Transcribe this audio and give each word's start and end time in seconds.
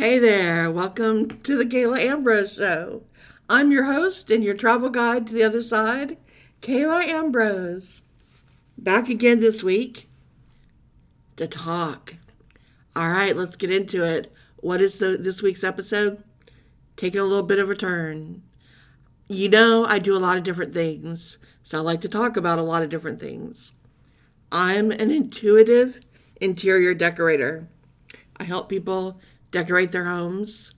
Hey 0.00 0.18
there, 0.18 0.70
welcome 0.70 1.28
to 1.42 1.58
the 1.58 1.66
Kala 1.66 2.00
Ambrose 2.00 2.54
Show. 2.54 3.02
I'm 3.50 3.70
your 3.70 3.84
host 3.84 4.30
and 4.30 4.42
your 4.42 4.54
travel 4.54 4.88
guide 4.88 5.26
to 5.26 5.34
the 5.34 5.42
other 5.42 5.60
side, 5.60 6.16
Kala 6.62 7.04
Ambrose. 7.04 8.04
Back 8.78 9.10
again 9.10 9.40
this 9.40 9.62
week 9.62 10.08
to 11.36 11.46
talk. 11.46 12.14
All 12.96 13.10
right, 13.10 13.36
let's 13.36 13.56
get 13.56 13.70
into 13.70 14.02
it. 14.02 14.32
What 14.56 14.80
is 14.80 14.98
the, 15.00 15.18
this 15.20 15.42
week's 15.42 15.62
episode? 15.62 16.24
Taking 16.96 17.20
a 17.20 17.24
little 17.24 17.42
bit 17.42 17.58
of 17.58 17.68
a 17.68 17.76
turn. 17.76 18.40
You 19.28 19.50
know, 19.50 19.84
I 19.84 19.98
do 19.98 20.16
a 20.16 20.18
lot 20.18 20.38
of 20.38 20.44
different 20.44 20.72
things, 20.72 21.36
so 21.62 21.76
I 21.76 21.82
like 21.82 22.00
to 22.00 22.08
talk 22.08 22.38
about 22.38 22.58
a 22.58 22.62
lot 22.62 22.82
of 22.82 22.88
different 22.88 23.20
things. 23.20 23.74
I'm 24.50 24.92
an 24.92 25.10
intuitive 25.10 26.00
interior 26.40 26.94
decorator. 26.94 27.68
I 28.38 28.44
help 28.44 28.70
people 28.70 29.20
decorate 29.50 29.92
their 29.92 30.04
homes 30.04 30.74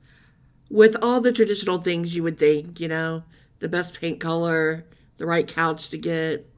with 0.70 0.96
all 1.02 1.20
the 1.20 1.32
traditional 1.32 1.78
things 1.78 2.14
you 2.14 2.22
would 2.22 2.38
think, 2.38 2.80
you 2.80 2.88
know, 2.88 3.22
the 3.58 3.68
best 3.68 4.00
paint 4.00 4.18
color, 4.20 4.86
the 5.18 5.26
right 5.26 5.46
couch 5.46 5.88
to 5.90 5.98
get, 5.98 6.48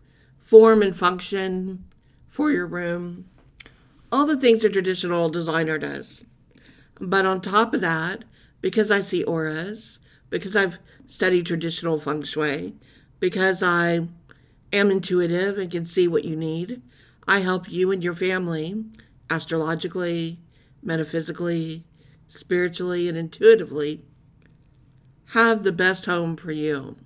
form 0.41 0.83
and 0.83 0.97
function 0.97 1.85
for 2.29 2.51
your 2.51 2.67
room, 2.67 3.25
all 4.13 4.27
the 4.27 4.37
things 4.37 4.65
a 4.65 4.69
traditional 4.69 5.29
designer 5.29 5.79
does. 5.79 6.25
But 7.01 7.27
on 7.27 7.41
top 7.41 7.75
of 7.75 7.81
that, 7.81 8.25
because 8.61 8.91
I 8.91 9.01
see 9.01 9.25
auras, 9.25 9.99
because 10.31 10.55
I've 10.55 10.79
studied 11.07 11.47
traditional 11.47 11.99
feng 11.99 12.23
shui, 12.23 12.75
because 13.19 13.63
I 13.63 14.09
am 14.73 14.91
intuitive 14.91 15.59
and 15.59 15.71
can 15.71 15.85
see 15.85 16.07
what 16.07 16.25
you 16.25 16.37
need, 16.37 16.81
I 17.27 17.41
help 17.41 17.71
you 17.71 17.91
and 17.91 18.05
your 18.05 18.15
family 18.15 18.85
astrologically, 19.29 20.39
metaphysically, 20.83 21.85
spiritually, 22.29 23.09
and 23.09 23.17
intuitively 23.17 24.05
have 25.35 25.63
the 25.63 25.73
best 25.73 26.07
home 26.07 26.37
for 26.37 26.53
you. 26.53 26.97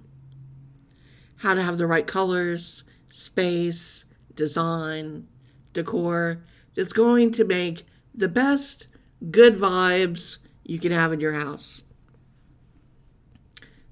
How 1.38 1.54
to 1.54 1.62
have 1.62 1.78
the 1.78 1.86
right 1.86 2.06
colors, 2.06 2.84
space, 3.08 4.04
design, 4.34 5.26
decor 5.72 6.42
that's 6.74 6.92
going 6.92 7.32
to 7.32 7.44
make 7.44 7.86
the 8.14 8.28
best 8.28 8.88
good 9.30 9.56
vibes 9.56 10.38
you 10.64 10.78
can 10.78 10.92
have 10.92 11.12
in 11.12 11.20
your 11.20 11.32
house. 11.32 11.84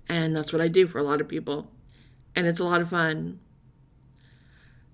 And 0.08 0.36
that's 0.36 0.52
what 0.52 0.62
I 0.62 0.68
do 0.68 0.86
for 0.86 0.98
a 0.98 1.02
lot 1.02 1.20
of 1.20 1.28
people. 1.28 1.70
And 2.34 2.46
it's 2.46 2.60
a 2.60 2.64
lot 2.64 2.80
of 2.80 2.90
fun. 2.90 3.40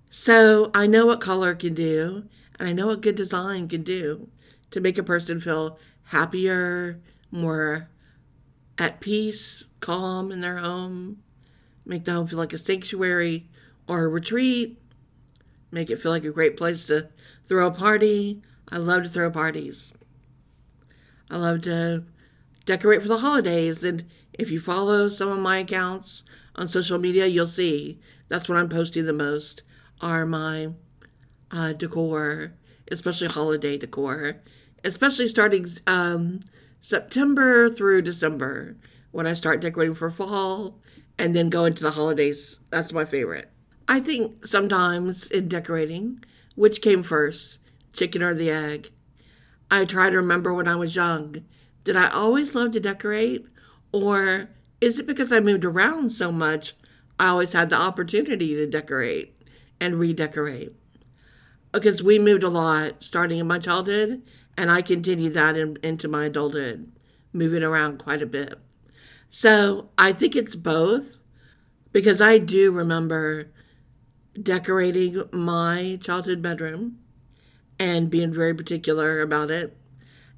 So 0.08 0.70
I 0.74 0.86
know 0.86 1.06
what 1.06 1.20
color 1.20 1.54
can 1.54 1.74
do, 1.74 2.24
and 2.58 2.68
I 2.68 2.72
know 2.72 2.88
what 2.88 3.00
good 3.00 3.16
design 3.16 3.68
can 3.68 3.82
do 3.82 4.28
to 4.70 4.80
make 4.80 4.98
a 4.98 5.02
person 5.02 5.40
feel 5.40 5.78
happier, 6.04 7.00
more 7.30 7.88
at 8.78 9.00
peace, 9.00 9.64
calm 9.80 10.30
in 10.32 10.40
their 10.40 10.58
home, 10.58 11.22
make 11.84 12.04
the 12.04 12.12
home 12.12 12.26
feel 12.26 12.38
like 12.38 12.52
a 12.52 12.58
sanctuary 12.58 13.48
or 13.86 14.04
a 14.04 14.08
retreat, 14.08 14.80
make 15.70 15.90
it 15.90 16.00
feel 16.00 16.12
like 16.12 16.24
a 16.24 16.30
great 16.30 16.56
place 16.56 16.84
to 16.86 17.08
throw 17.44 17.66
a 17.66 17.70
party. 17.70 18.42
I 18.68 18.78
love 18.78 19.02
to 19.02 19.08
throw 19.08 19.30
parties. 19.30 19.92
I 21.30 21.36
love 21.36 21.62
to 21.62 22.04
decorate 22.64 23.02
for 23.02 23.08
the 23.08 23.18
holidays. 23.18 23.82
And 23.84 24.04
if 24.32 24.50
you 24.50 24.60
follow 24.60 25.08
some 25.08 25.28
of 25.28 25.38
my 25.38 25.58
accounts 25.58 26.22
on 26.56 26.68
social 26.68 26.98
media, 26.98 27.26
you'll 27.26 27.46
see 27.46 27.98
that's 28.28 28.48
what 28.48 28.58
I'm 28.58 28.68
posting 28.68 29.06
the 29.06 29.12
most 29.12 29.62
are 30.00 30.26
my 30.26 30.72
uh, 31.50 31.72
decor, 31.72 32.54
especially 32.90 33.28
holiday 33.28 33.78
decor, 33.78 34.40
especially 34.84 35.28
starting 35.28 35.66
um, 35.86 36.40
September 36.80 37.70
through 37.70 38.02
December 38.02 38.76
when 39.12 39.26
I 39.26 39.34
start 39.34 39.60
decorating 39.60 39.94
for 39.94 40.10
fall 40.10 40.78
and 41.18 41.36
then 41.36 41.50
go 41.50 41.64
into 41.64 41.82
the 41.82 41.90
holidays. 41.90 42.58
That's 42.70 42.92
my 42.92 43.04
favorite. 43.04 43.50
I 43.88 44.00
think 44.00 44.46
sometimes 44.46 45.30
in 45.30 45.48
decorating, 45.48 46.24
which 46.54 46.82
came 46.82 47.02
first, 47.02 47.58
chicken 47.92 48.22
or 48.22 48.34
the 48.34 48.50
egg? 48.50 48.90
I 49.70 49.84
try 49.84 50.10
to 50.10 50.16
remember 50.16 50.52
when 50.52 50.68
I 50.68 50.76
was 50.76 50.96
young. 50.96 51.44
Did 51.84 51.96
I 51.96 52.08
always 52.10 52.54
love 52.54 52.72
to 52.72 52.80
decorate? 52.80 53.46
Or 53.92 54.48
is 54.80 54.98
it 54.98 55.06
because 55.06 55.32
I 55.32 55.40
moved 55.40 55.64
around 55.64 56.10
so 56.10 56.32
much, 56.32 56.74
I 57.18 57.28
always 57.28 57.52
had 57.52 57.70
the 57.70 57.76
opportunity 57.76 58.54
to 58.54 58.66
decorate 58.66 59.34
and 59.80 59.98
redecorate? 59.98 60.72
Because 61.72 62.02
we 62.02 62.18
moved 62.18 62.42
a 62.42 62.48
lot 62.48 63.02
starting 63.02 63.38
in 63.38 63.46
my 63.46 63.58
childhood, 63.58 64.22
and 64.56 64.70
I 64.70 64.82
continued 64.82 65.34
that 65.34 65.56
in, 65.56 65.78
into 65.82 66.08
my 66.08 66.26
adulthood, 66.26 66.90
moving 67.32 67.62
around 67.62 67.98
quite 67.98 68.22
a 68.22 68.26
bit. 68.26 68.54
So 69.28 69.88
I 69.96 70.12
think 70.12 70.36
it's 70.36 70.56
both, 70.56 71.16
because 71.92 72.20
I 72.20 72.38
do 72.38 72.70
remember 72.70 73.50
decorating 74.40 75.22
my 75.32 75.98
childhood 76.02 76.42
bedroom 76.42 76.98
and 77.78 78.10
being 78.10 78.32
very 78.32 78.54
particular 78.54 79.20
about 79.20 79.50
it. 79.50 79.76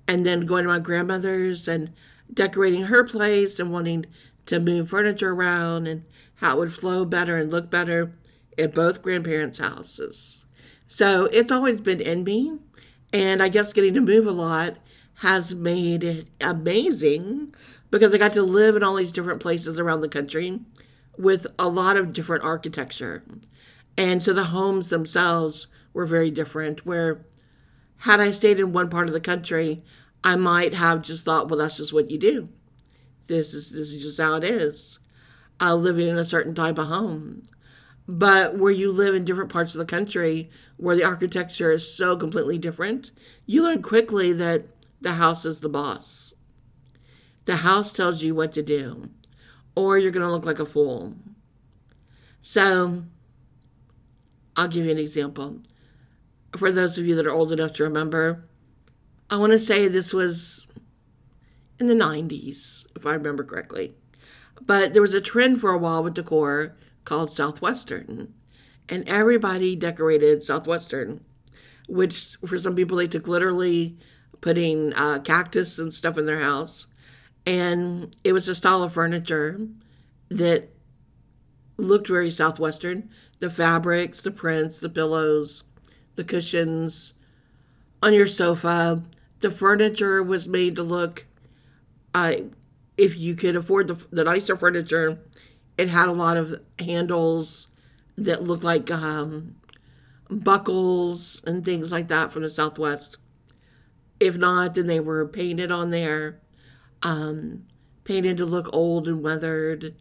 And 0.07 0.25
then 0.25 0.47
going 0.47 0.65
to 0.65 0.71
my 0.71 0.79
grandmother's 0.79 1.67
and 1.67 1.93
decorating 2.33 2.83
her 2.83 3.05
place 3.05 3.59
and 3.59 3.73
wanting 3.73 4.07
to 4.47 4.61
move 4.61 4.91
furniture 4.91 5.33
around 5.33 5.87
and 5.87 6.05
how 6.37 6.57
it 6.57 6.59
would 6.59 6.75
flow 6.75 7.05
better 7.05 7.37
and 7.37 7.51
look 7.51 7.71
better 7.71 8.13
at 8.59 8.75
both 8.75 9.03
grandparents' 9.03 9.59
houses. 9.59 10.45
So 10.87 11.27
it's 11.33 11.51
always 11.51 11.81
been 11.81 12.01
in 12.01 12.25
me. 12.25 12.59
And 13.15 13.41
I 13.41 13.49
guess 13.49 13.73
getting 13.73 13.95
to 13.95 14.01
move 14.01 14.27
a 14.27 14.33
lot 14.33 14.77
has 15.19 15.55
made 15.55 16.03
it 16.03 16.27
amazing 16.41 17.55
because 17.93 18.13
I 18.13 18.19
got 18.19 18.33
to 18.33 18.43
live 18.43 18.75
in 18.75 18.83
all 18.83 18.97
these 18.97 19.13
different 19.13 19.41
places 19.41 19.79
around 19.79 20.01
the 20.01 20.09
country 20.09 20.59
with 21.17 21.47
a 21.57 21.69
lot 21.69 21.97
of 21.97 22.13
different 22.13 22.43
architecture. 22.43 23.23
And 23.97 24.21
so 24.21 24.33
the 24.33 24.47
homes 24.47 24.91
themselves 24.91 25.69
were 25.93 26.07
very 26.07 26.33
different. 26.33 26.85
Where 26.85 27.25
had 27.99 28.19
I 28.19 28.33
stayed 28.33 28.59
in 28.59 28.73
one 28.73 28.91
part 28.91 29.07
of 29.07 29.15
the 29.15 29.21
country, 29.21 29.85
I 30.25 30.35
might 30.35 30.75
have 30.75 31.01
just 31.03 31.25
thought, 31.25 31.49
well, 31.49 31.61
that's 31.61 31.77
just 31.77 31.93
what 31.93 32.11
you 32.11 32.19
do. 32.19 32.49
This 33.29 33.55
is 33.55 33.71
this 33.71 33.93
is 33.93 34.03
just 34.03 34.21
how 34.21 34.35
it 34.35 34.45
is. 34.45 34.99
Uh, 35.61 35.77
living 35.77 36.09
in 36.09 36.19
a 36.19 36.25
certain 36.25 36.57
type 36.57 36.79
of 36.79 36.89
home. 36.89 37.47
But 38.09 38.59
where 38.59 38.73
you 38.73 38.91
live 38.91 39.15
in 39.15 39.25
different 39.25 39.53
parts 39.53 39.73
of 39.75 39.79
the 39.79 39.87
country, 39.87 40.51
where 40.77 40.97
the 40.97 41.05
architecture 41.05 41.71
is 41.71 41.95
so 41.95 42.17
completely 42.17 42.59
different, 42.59 43.11
you 43.47 43.63
learn 43.63 43.83
quickly 43.83 44.33
that 44.33 44.67
the 45.01 45.15
house 45.15 45.45
is 45.45 45.61
the 45.61 45.69
boss. 45.69 46.35
The 47.45 47.57
house 47.57 47.93
tells 47.93 48.23
you 48.23 48.35
what 48.35 48.53
to 48.53 48.63
do, 48.63 49.11
or 49.75 49.99
you're 49.99 50.11
going 50.11 50.27
to 50.27 50.33
look 50.33 50.47
like 50.47 50.59
a 50.59 50.67
fool. 50.67 51.15
So, 52.41 53.05
I'll 54.57 54.69
give 54.69 54.85
you 54.85 54.91
an 54.91 54.99
example. 54.99 55.61
For 56.57 56.71
those 56.71 56.99
of 56.99 57.07
you 57.07 57.15
that 57.17 57.27
are 57.27 57.33
old 57.33 57.53
enough 57.53 57.75
to 57.75 57.85
remember, 57.85 58.45
I 59.29 59.37
want 59.37 59.53
to 59.53 59.59
say 59.59 59.89
this 59.89 60.13
was 60.13 60.67
in 61.79 61.87
the 61.87 61.95
90s, 61.95 62.87
if 62.95 63.07
I 63.07 63.15
remember 63.15 63.45
correctly. 63.45 63.95
But 64.61 64.93
there 64.93 65.03
was 65.03 65.15
a 65.15 65.21
trend 65.21 65.61
for 65.61 65.71
a 65.71 65.79
while 65.79 66.03
with 66.03 66.15
decor 66.15 66.77
called 67.05 67.31
Southwestern. 67.31 68.33
And 68.89 69.09
everybody 69.09 69.77
decorated 69.77 70.43
Southwestern, 70.43 71.25
which 71.89 72.37
for 72.47 72.59
some 72.59 72.75
people 72.75 72.99
they 72.99 73.09
took 73.09 73.29
literally 73.29 73.97
putting 74.41 74.93
uh, 74.95 75.21
cactus 75.21 75.79
and 75.79 75.93
stuff 75.93 76.19
in 76.19 76.27
their 76.27 76.41
house. 76.41 76.87
And 77.47 78.15
it 78.25 78.33
was 78.33 78.49
a 78.49 78.55
style 78.55 78.83
of 78.83 78.93
furniture 78.93 79.61
that 80.29 80.69
looked 81.77 82.09
very 82.09 82.31
Southwestern. 82.31 83.11
The 83.41 83.51
fabrics, 83.51 84.23
the 84.23 84.31
prints, 84.31 84.79
the 84.79 84.89
pillows, 84.89 85.65
the 86.17 86.25
cushions 86.25 87.15
on 88.03 88.13
your 88.15 88.27
sofa. 88.27 89.03
The 89.41 89.51
furniture 89.51 90.23
was 90.23 90.49
made 90.49 90.77
to 90.77 90.83
look, 90.83 91.27
uh, 92.15 92.35
if 92.97 93.19
you 93.19 93.35
could 93.35 93.57
afford 93.57 93.89
the, 93.89 94.07
the 94.11 94.25
nicer 94.25 94.57
furniture, 94.57 95.19
it 95.77 95.89
had 95.89 96.09
a 96.09 96.13
lot 96.13 96.37
of 96.37 96.61
handles 96.79 97.69
that 98.17 98.43
looked 98.43 98.65
like 98.65 98.91
um, 98.91 99.57
buckles 100.31 101.43
and 101.47 101.65
things 101.65 101.93
like 101.93 102.09
that 102.09 102.33
from 102.33 102.43
the 102.43 102.51
Southwest. 102.51 103.19
If 104.21 104.37
not, 104.37 104.75
then 104.75 104.87
they 104.87 105.01
were 105.01 105.27
painted 105.27 105.73
on 105.73 105.91
there, 105.91 106.41
um, 107.03 107.67
painted 108.05 108.37
to 108.39 108.47
look 108.47 108.69
old 108.73 109.09
and 109.09 109.23
weathered. 109.23 109.95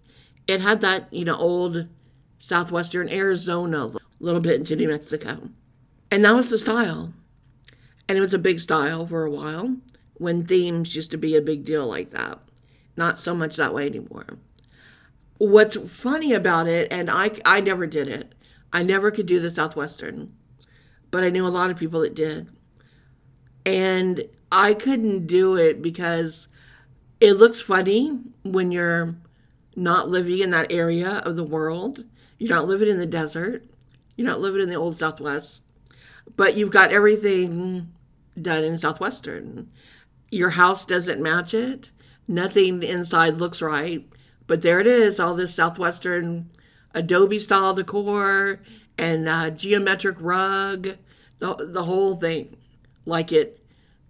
It 0.47 0.61
had 0.61 0.81
that, 0.81 1.11
you 1.11 1.25
know, 1.25 1.35
old 1.35 1.87
southwestern 2.37 3.09
Arizona, 3.09 3.85
a 3.87 3.99
little 4.19 4.41
bit 4.41 4.59
into 4.59 4.75
New 4.75 4.89
Mexico. 4.89 5.49
And 6.11 6.23
that 6.23 6.35
was 6.35 6.49
the 6.49 6.59
style. 6.59 7.13
And 8.07 8.17
it 8.17 8.21
was 8.21 8.33
a 8.33 8.39
big 8.39 8.59
style 8.59 9.07
for 9.07 9.25
a 9.25 9.31
while 9.31 9.77
when 10.15 10.45
themes 10.45 10.95
used 10.95 11.11
to 11.11 11.17
be 11.17 11.35
a 11.35 11.41
big 11.41 11.65
deal 11.65 11.87
like 11.87 12.11
that. 12.11 12.39
Not 12.95 13.19
so 13.19 13.33
much 13.33 13.55
that 13.55 13.73
way 13.73 13.87
anymore 13.87 14.37
what's 15.49 15.75
funny 15.75 16.33
about 16.33 16.67
it, 16.67 16.87
and 16.91 17.09
I, 17.09 17.31
I 17.45 17.59
never 17.59 17.85
did 17.85 18.07
it, 18.07 18.33
I 18.71 18.83
never 18.83 19.11
could 19.11 19.25
do 19.25 19.39
the 19.39 19.51
Southwestern, 19.51 20.33
but 21.11 21.23
I 21.23 21.29
knew 21.29 21.45
a 21.45 21.49
lot 21.49 21.69
of 21.69 21.77
people 21.77 22.01
that 22.01 22.15
did. 22.15 22.49
And 23.65 24.23
I 24.51 24.73
couldn't 24.73 25.27
do 25.27 25.55
it 25.55 25.81
because 25.81 26.47
it 27.19 27.33
looks 27.33 27.61
funny 27.61 28.19
when 28.43 28.71
you're 28.71 29.15
not 29.75 30.09
living 30.09 30.39
in 30.39 30.49
that 30.51 30.71
area 30.71 31.21
of 31.25 31.35
the 31.35 31.43
world. 31.43 32.03
You're 32.37 32.55
not 32.55 32.67
living 32.67 32.89
in 32.89 32.97
the 32.97 33.05
desert. 33.05 33.65
You're 34.15 34.27
not 34.27 34.41
living 34.41 34.61
in 34.61 34.69
the 34.69 34.75
old 34.75 34.97
Southwest. 34.97 35.61
But 36.35 36.57
you've 36.57 36.71
got 36.71 36.91
everything 36.91 37.91
done 38.41 38.63
in 38.63 38.77
Southwestern. 38.77 39.69
Your 40.31 40.51
house 40.51 40.85
doesn't 40.85 41.21
match 41.21 41.53
it. 41.53 41.91
Nothing 42.27 42.83
inside 42.83 43.37
looks 43.37 43.61
right. 43.61 44.07
But 44.47 44.61
there 44.61 44.79
it 44.79 44.87
is, 44.87 45.19
all 45.19 45.35
this 45.35 45.55
Southwestern 45.55 46.49
Adobe 46.93 47.39
style 47.39 47.73
decor 47.73 48.59
and 48.97 49.27
uh, 49.27 49.49
geometric 49.49 50.17
rug, 50.19 50.97
the, 51.39 51.55
the 51.71 51.83
whole 51.83 52.15
thing. 52.15 52.57
Like 53.05 53.31
it 53.31 53.59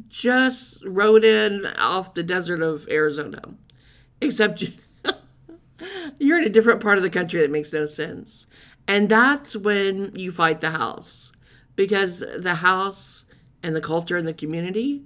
just 0.08 0.84
rode 0.86 1.24
in 1.24 1.66
off 1.78 2.14
the 2.14 2.24
desert 2.24 2.62
of 2.62 2.88
Arizona. 2.90 3.42
Except 4.22 4.64
you're 6.20 6.40
in 6.40 6.46
a 6.46 6.50
different 6.50 6.82
part 6.82 6.98
of 6.98 7.04
the 7.04 7.10
country 7.10 7.42
that 7.42 7.52
makes 7.52 7.74
no 7.74 7.86
sense. 7.86 8.48
And 8.88 9.10
that's 9.10 9.56
when 9.56 10.14
you 10.16 10.32
fight 10.32 10.62
the 10.62 10.72
house 10.72 11.32
because 11.76 12.20
the 12.20 12.56
house 12.56 13.26
and 13.62 13.76
the 13.76 13.82
culture 13.82 14.18
and 14.18 14.28
the 14.28 14.34
community 14.34 15.06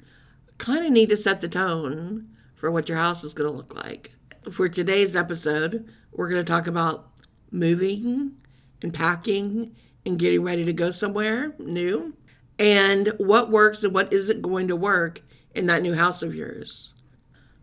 kind 0.57 0.85
of 0.85 0.91
need 0.91 1.09
to 1.09 1.17
set 1.17 1.41
the 1.41 1.47
tone 1.47 2.29
for 2.55 2.71
what 2.71 2.89
your 2.89 2.97
house 2.97 3.23
is 3.23 3.33
going 3.33 3.49
to 3.49 3.55
look 3.55 3.75
like. 3.75 4.11
For 4.51 4.69
today's 4.69 5.13
episode, 5.13 5.91
we're 6.13 6.29
going 6.29 6.43
to 6.43 6.49
talk 6.49 6.67
about 6.67 7.11
moving 7.51 8.37
and 8.81 8.93
packing 8.93 9.75
and 10.05 10.17
getting 10.17 10.41
ready 10.41 10.63
to 10.63 10.71
go 10.71 10.89
somewhere 10.89 11.53
new 11.59 12.13
and 12.57 13.11
what 13.17 13.51
works 13.51 13.83
and 13.83 13.93
what 13.93 14.13
isn't 14.13 14.41
going 14.41 14.69
to 14.69 14.75
work 14.75 15.21
in 15.53 15.65
that 15.65 15.81
new 15.81 15.95
house 15.95 16.23
of 16.23 16.33
yours, 16.33 16.93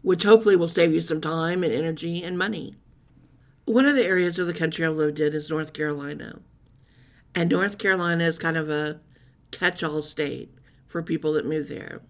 which 0.03 0.25
hopefully 0.25 0.57
will 0.57 0.69
save 0.69 0.93
you 0.93 1.01
some 1.01 1.23
time 1.23 1.65
and 1.65 1.73
energy 1.73 2.23
and 2.23 2.37
money. 2.37 2.75
One 3.65 3.87
of 3.87 3.95
the 3.95 4.05
areas 4.05 4.39
of 4.39 4.47
the 4.47 4.53
country 4.53 4.85
I've 4.85 4.93
lived 4.93 5.21
in 5.21 5.33
is 5.33 5.49
North 5.49 5.73
Carolina. 5.73 6.41
And 7.35 7.51
North 7.51 7.79
Carolina 7.79 8.25
is 8.25 8.39
kind 8.39 8.59
of 8.59 8.69
a 8.69 9.01
catch 9.53 9.83
all 9.83 10.03
state 10.03 10.55
for 10.87 11.03
people 11.03 11.33
that 11.33 11.47
move 11.47 11.71
there. 11.71 12.03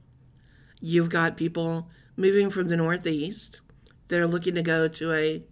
You've 0.81 1.11
got 1.11 1.37
people 1.37 1.91
moving 2.17 2.51
from 2.51 2.67
the 2.67 2.77
Northeast 2.77 3.61
that 4.09 4.19
are 4.19 4.27
looking 4.27 4.55
to 4.55 4.63
go 4.63 4.89
to 4.89 5.13
a 5.13 5.43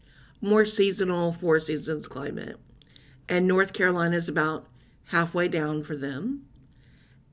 more 0.40 0.64
seasonal, 0.66 1.32
four 1.32 1.60
seasons 1.60 2.08
climate. 2.08 2.58
And 3.28 3.46
North 3.46 3.72
Carolina 3.72 4.16
is 4.16 4.28
about 4.28 4.66
halfway 5.06 5.48
down 5.48 5.84
for 5.84 5.96
them. 5.96 6.46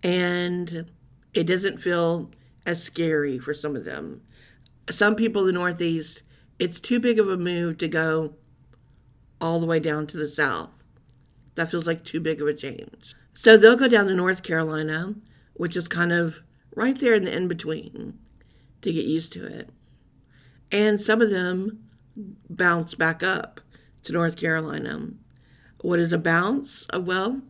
And 0.04 0.92
it 1.34 1.46
doesn't 1.46 1.82
feel 1.82 2.32
as 2.66 2.84
scary 2.84 3.40
for 3.40 3.54
some 3.54 3.76
of 3.76 3.86
them. 3.86 4.22
Some 4.90 5.16
people 5.16 5.42
in 5.42 5.48
the 5.48 5.54
Northeast, 5.54 6.24
it's 6.58 6.80
too 6.80 7.00
big 7.00 7.20
of 7.20 7.30
a 7.30 7.38
move 7.38 7.78
to 7.80 7.88
go 7.88 8.36
all 9.42 9.60
the 9.60 9.66
way 9.66 9.80
down 9.80 10.08
to 10.08 10.18
the 10.18 10.28
south. 10.28 10.84
That 11.56 11.72
feels 11.72 11.88
like 11.88 12.04
too 12.04 12.20
big 12.20 12.42
of 12.42 12.48
a 12.48 12.54
change. 12.54 13.16
So 13.34 13.58
they'll 13.58 13.76
go 13.76 13.88
down 13.88 14.08
to 14.08 14.14
North 14.14 14.44
Carolina, 14.44 15.16
which 15.54 15.76
is 15.76 15.88
kind 15.88 16.12
of 16.12 16.42
right 16.76 17.00
there 17.00 17.14
in 17.14 17.26
the 17.26 17.36
in 17.36 17.48
between 17.48 18.20
to 18.82 18.94
get 18.94 19.06
used 19.06 19.34
to 19.34 19.46
it. 19.46 19.70
And 20.72 21.02
some 21.02 21.22
of 21.22 21.32
them 21.32 21.90
bounce 22.50 22.96
back 22.96 23.24
up 23.24 23.62
to 24.04 24.14
North 24.14 24.36
Carolina. 24.36 25.10
What 25.82 26.00
is 26.00 26.14
a 26.14 26.18
bounce? 26.18 26.86
Uh, 26.94 27.00
well, 27.00 27.42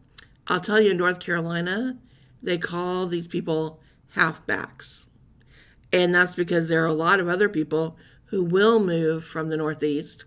I'll 0.48 0.62
tell 0.62 0.80
you 0.80 0.92
in 0.92 0.98
North 0.98 1.19
Carolina, 1.19 1.98
they 2.42 2.57
call 2.57 3.07
these 3.07 3.27
people 3.27 3.81
halfbacks. 4.16 5.07
And 5.92 6.13
that's 6.13 6.36
because 6.36 6.69
there 6.69 6.83
are 6.83 6.88
a 6.88 6.94
lot 6.94 7.19
of 7.19 7.27
other 7.27 7.50
people 7.50 7.98
who 8.25 8.44
will 8.44 8.80
move 8.80 9.25
from 9.25 9.50
the 9.50 9.57
Northeast 9.57 10.25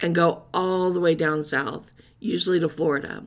and 0.00 0.14
go 0.14 0.44
all 0.52 0.90
the 0.90 1.00
way 1.00 1.14
down 1.14 1.44
south, 1.44 1.92
usually 2.18 2.60
to 2.60 2.68
Florida. 2.68 3.24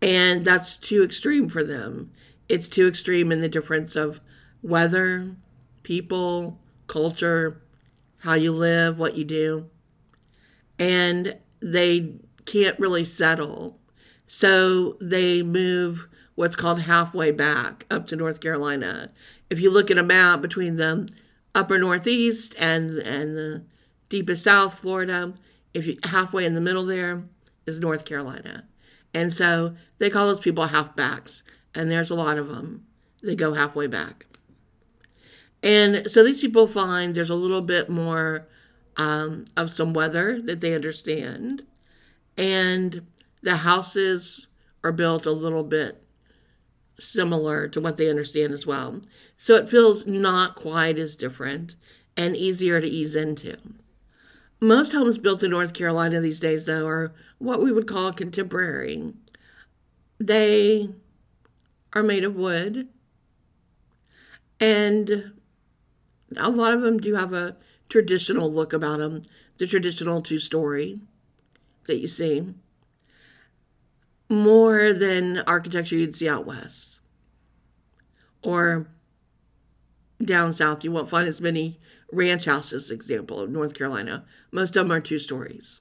And 0.00 0.44
that's 0.44 0.76
too 0.76 1.02
extreme 1.04 1.48
for 1.48 1.62
them. 1.62 2.10
It's 2.48 2.68
too 2.68 2.88
extreme 2.88 3.30
in 3.30 3.40
the 3.40 3.48
difference 3.48 3.94
of 3.94 4.20
weather, 4.62 5.36
people, 5.84 6.58
culture, 6.88 7.61
how 8.22 8.34
you 8.34 8.52
live, 8.52 8.98
what 8.98 9.16
you 9.16 9.24
do. 9.24 9.68
And 10.78 11.36
they 11.60 12.14
can't 12.44 12.78
really 12.78 13.04
settle. 13.04 13.78
So 14.26 14.96
they 15.00 15.42
move 15.42 16.08
what's 16.36 16.56
called 16.56 16.82
halfway 16.82 17.32
back 17.32 17.84
up 17.90 18.06
to 18.06 18.16
North 18.16 18.40
Carolina. 18.40 19.10
If 19.50 19.60
you 19.60 19.70
look 19.70 19.90
at 19.90 19.98
a 19.98 20.02
map 20.02 20.40
between 20.40 20.76
the 20.76 21.08
upper 21.54 21.78
northeast 21.78 22.54
and 22.58 22.98
and 22.98 23.36
the 23.36 23.64
deepest 24.08 24.44
south 24.44 24.78
Florida, 24.78 25.34
if 25.74 25.86
you 25.86 25.98
halfway 26.04 26.44
in 26.44 26.54
the 26.54 26.60
middle 26.60 26.86
there 26.86 27.24
is 27.66 27.80
North 27.80 28.04
Carolina. 28.04 28.66
And 29.12 29.32
so 29.32 29.74
they 29.98 30.10
call 30.10 30.28
those 30.28 30.40
people 30.40 30.68
halfbacks, 30.68 31.42
and 31.74 31.90
there's 31.90 32.10
a 32.10 32.14
lot 32.14 32.38
of 32.38 32.48
them. 32.48 32.86
They 33.22 33.34
go 33.34 33.52
halfway 33.52 33.88
back. 33.88 34.26
And 35.62 36.10
so 36.10 36.24
these 36.24 36.40
people 36.40 36.66
find 36.66 37.14
there's 37.14 37.30
a 37.30 37.34
little 37.34 37.62
bit 37.62 37.88
more 37.88 38.48
um, 38.96 39.44
of 39.56 39.70
some 39.70 39.92
weather 39.92 40.40
that 40.42 40.60
they 40.60 40.74
understand. 40.74 41.64
And 42.36 43.06
the 43.42 43.56
houses 43.56 44.46
are 44.82 44.92
built 44.92 45.26
a 45.26 45.30
little 45.30 45.64
bit 45.64 46.02
similar 46.98 47.68
to 47.68 47.80
what 47.80 47.96
they 47.96 48.10
understand 48.10 48.52
as 48.52 48.66
well. 48.66 49.00
So 49.36 49.54
it 49.54 49.68
feels 49.68 50.06
not 50.06 50.56
quite 50.56 50.98
as 50.98 51.16
different 51.16 51.74
and 52.16 52.36
easier 52.36 52.80
to 52.80 52.86
ease 52.86 53.16
into. 53.16 53.56
Most 54.60 54.92
homes 54.92 55.18
built 55.18 55.42
in 55.42 55.50
North 55.50 55.74
Carolina 55.74 56.20
these 56.20 56.38
days, 56.38 56.66
though, 56.66 56.86
are 56.86 57.12
what 57.38 57.60
we 57.60 57.72
would 57.72 57.88
call 57.88 58.12
contemporary. 58.12 59.12
They 60.20 60.90
are 61.92 62.02
made 62.02 62.22
of 62.22 62.36
wood, 62.36 62.88
and 64.60 65.32
a 66.38 66.50
lot 66.50 66.74
of 66.74 66.82
them 66.82 66.98
do 66.98 67.14
have 67.14 67.32
a 67.32 67.56
traditional 67.88 68.52
look 68.52 68.72
about 68.72 68.98
them 68.98 69.22
the 69.58 69.66
traditional 69.66 70.22
two 70.22 70.38
story 70.38 71.00
that 71.86 71.98
you 71.98 72.06
see 72.06 72.54
more 74.28 74.92
than 74.92 75.38
architecture 75.40 75.96
you'd 75.96 76.16
see 76.16 76.28
out 76.28 76.46
west 76.46 77.00
or 78.42 78.88
down 80.24 80.52
south. 80.52 80.84
You 80.84 80.92
won't 80.92 81.08
find 81.08 81.28
as 81.28 81.40
many 81.40 81.78
ranch 82.10 82.44
houses 82.44 82.90
example 82.90 83.40
of 83.40 83.50
North 83.50 83.74
Carolina. 83.74 84.24
Most 84.50 84.76
of 84.76 84.84
them 84.84 84.92
are 84.92 85.00
two 85.00 85.18
stories. 85.18 85.80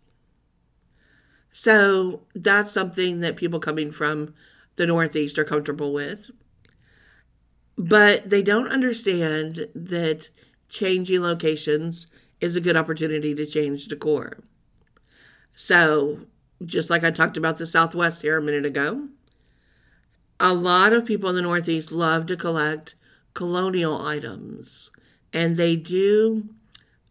So 1.52 2.22
that's 2.34 2.72
something 2.72 3.20
that 3.20 3.36
people 3.36 3.60
coming 3.60 3.92
from 3.92 4.34
the 4.76 4.86
Northeast 4.86 5.38
are 5.38 5.44
comfortable 5.44 5.92
with. 5.92 6.32
But 7.82 8.30
they 8.30 8.44
don't 8.44 8.68
understand 8.68 9.68
that 9.74 10.30
changing 10.70 11.24
locations 11.24 12.06
is 12.40 12.56
a 12.56 12.62
good 12.62 12.78
opportunity 12.78 13.34
to 13.34 13.44
change 13.44 13.88
decor. 13.88 14.38
So, 15.56 16.20
just 16.64 16.92
like 16.92 17.04
I 17.04 17.10
talked 17.10 17.38
about 17.38 17.58
the 17.58 17.66
Southwest 17.66 18.22
here 18.22 18.38
a 18.38 18.42
minute 18.42 18.68
ago, 18.68 19.08
a 20.40 20.54
lot 20.54 20.94
of 20.94 21.06
people 21.06 21.28
in 21.32 21.36
the 21.36 21.42
Northeast 21.42 21.92
love 21.92 22.28
to 22.28 22.38
collect 22.38 22.94
colonial 23.34 24.00
items 24.00 24.92
and 25.34 25.56
they 25.56 25.76
do 25.76 26.50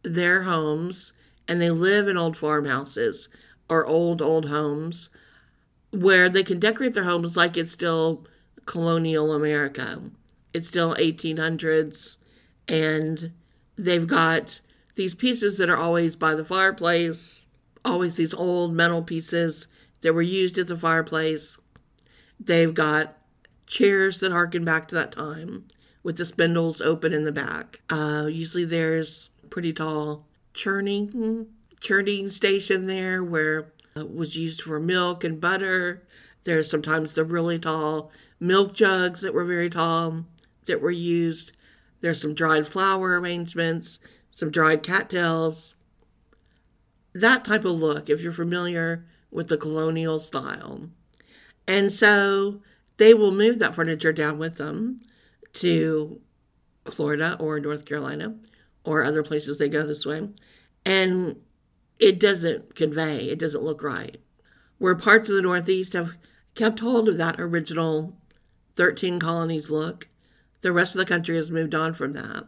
their 0.04 0.44
homes 0.44 1.12
and 1.48 1.60
they 1.60 1.70
live 1.70 2.06
in 2.06 2.16
old 2.16 2.36
farmhouses 2.36 3.28
or 3.68 3.84
old, 3.84 4.22
old 4.22 4.46
homes 4.46 5.10
where 5.90 6.28
they 6.28 6.44
can 6.44 6.60
decorate 6.60 6.94
their 6.94 7.02
homes 7.02 7.36
like 7.36 7.56
it's 7.56 7.72
still 7.72 8.24
colonial 8.66 9.32
America. 9.32 10.00
It's 10.52 10.68
still 10.68 10.94
1800s, 10.94 12.16
and 12.68 13.32
they've 13.76 14.06
got 14.06 14.60
these 14.96 15.14
pieces 15.14 15.58
that 15.58 15.70
are 15.70 15.76
always 15.76 16.16
by 16.16 16.34
the 16.34 16.44
fireplace, 16.44 17.46
always 17.84 18.16
these 18.16 18.34
old 18.34 18.74
metal 18.74 19.02
pieces 19.02 19.68
that 20.02 20.12
were 20.12 20.22
used 20.22 20.58
at 20.58 20.66
the 20.66 20.76
fireplace. 20.76 21.58
They've 22.38 22.74
got 22.74 23.16
chairs 23.66 24.20
that 24.20 24.32
harken 24.32 24.64
back 24.64 24.88
to 24.88 24.94
that 24.96 25.12
time 25.12 25.68
with 26.02 26.16
the 26.16 26.24
spindles 26.24 26.80
open 26.80 27.12
in 27.12 27.24
the 27.24 27.32
back. 27.32 27.80
Uh, 27.90 28.26
usually 28.30 28.64
there's 28.64 29.30
pretty 29.50 29.72
tall 29.72 30.26
churning 30.52 31.46
churning 31.80 32.28
station 32.28 32.86
there 32.86 33.24
where 33.24 33.72
it 33.96 34.14
was 34.14 34.36
used 34.36 34.62
for 34.62 34.78
milk 34.78 35.24
and 35.24 35.40
butter. 35.40 36.06
There's 36.44 36.70
sometimes 36.70 37.14
the 37.14 37.24
really 37.24 37.58
tall 37.58 38.10
milk 38.38 38.74
jugs 38.74 39.20
that 39.22 39.34
were 39.34 39.44
very 39.44 39.70
tall 39.70 40.26
that 40.66 40.80
were 40.80 40.90
used. 40.90 41.52
There's 42.00 42.20
some 42.20 42.34
dried 42.34 42.66
flower 42.66 43.20
arrangements, 43.20 44.00
some 44.30 44.50
dried 44.50 44.82
cattails. 44.82 45.76
That 47.12 47.44
type 47.44 47.64
of 47.64 47.72
look, 47.72 48.08
if 48.08 48.20
you're 48.20 48.32
familiar 48.32 49.06
with 49.30 49.48
the 49.48 49.56
colonial 49.56 50.18
style. 50.18 50.88
And 51.66 51.92
so 51.92 52.62
they 52.96 53.14
will 53.14 53.32
move 53.32 53.58
that 53.58 53.74
furniture 53.74 54.12
down 54.12 54.38
with 54.38 54.56
them 54.56 55.00
to 55.54 56.20
Florida 56.90 57.36
or 57.38 57.60
North 57.60 57.84
Carolina 57.84 58.36
or 58.84 59.04
other 59.04 59.22
places 59.22 59.58
they 59.58 59.68
go 59.68 59.86
this 59.86 60.06
way. 60.06 60.28
And 60.84 61.36
it 61.98 62.18
doesn't 62.18 62.74
convey, 62.74 63.26
it 63.26 63.38
doesn't 63.38 63.62
look 63.62 63.82
right. 63.82 64.18
Where 64.78 64.94
parts 64.94 65.28
of 65.28 65.36
the 65.36 65.42
Northeast 65.42 65.92
have 65.92 66.16
kept 66.54 66.80
hold 66.80 67.08
of 67.08 67.18
that 67.18 67.38
original 67.38 68.16
13 68.76 69.20
colonies 69.20 69.70
look, 69.70 70.08
the 70.62 70.72
rest 70.72 70.94
of 70.94 70.98
the 70.98 71.06
country 71.06 71.36
has 71.36 71.50
moved 71.50 71.74
on 71.74 71.94
from 71.94 72.12
that. 72.12 72.44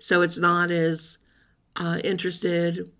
So 0.00 0.22
it's 0.22 0.38
not 0.38 0.70
as 0.70 1.18
uh, 1.76 2.00
interested, 2.02 2.90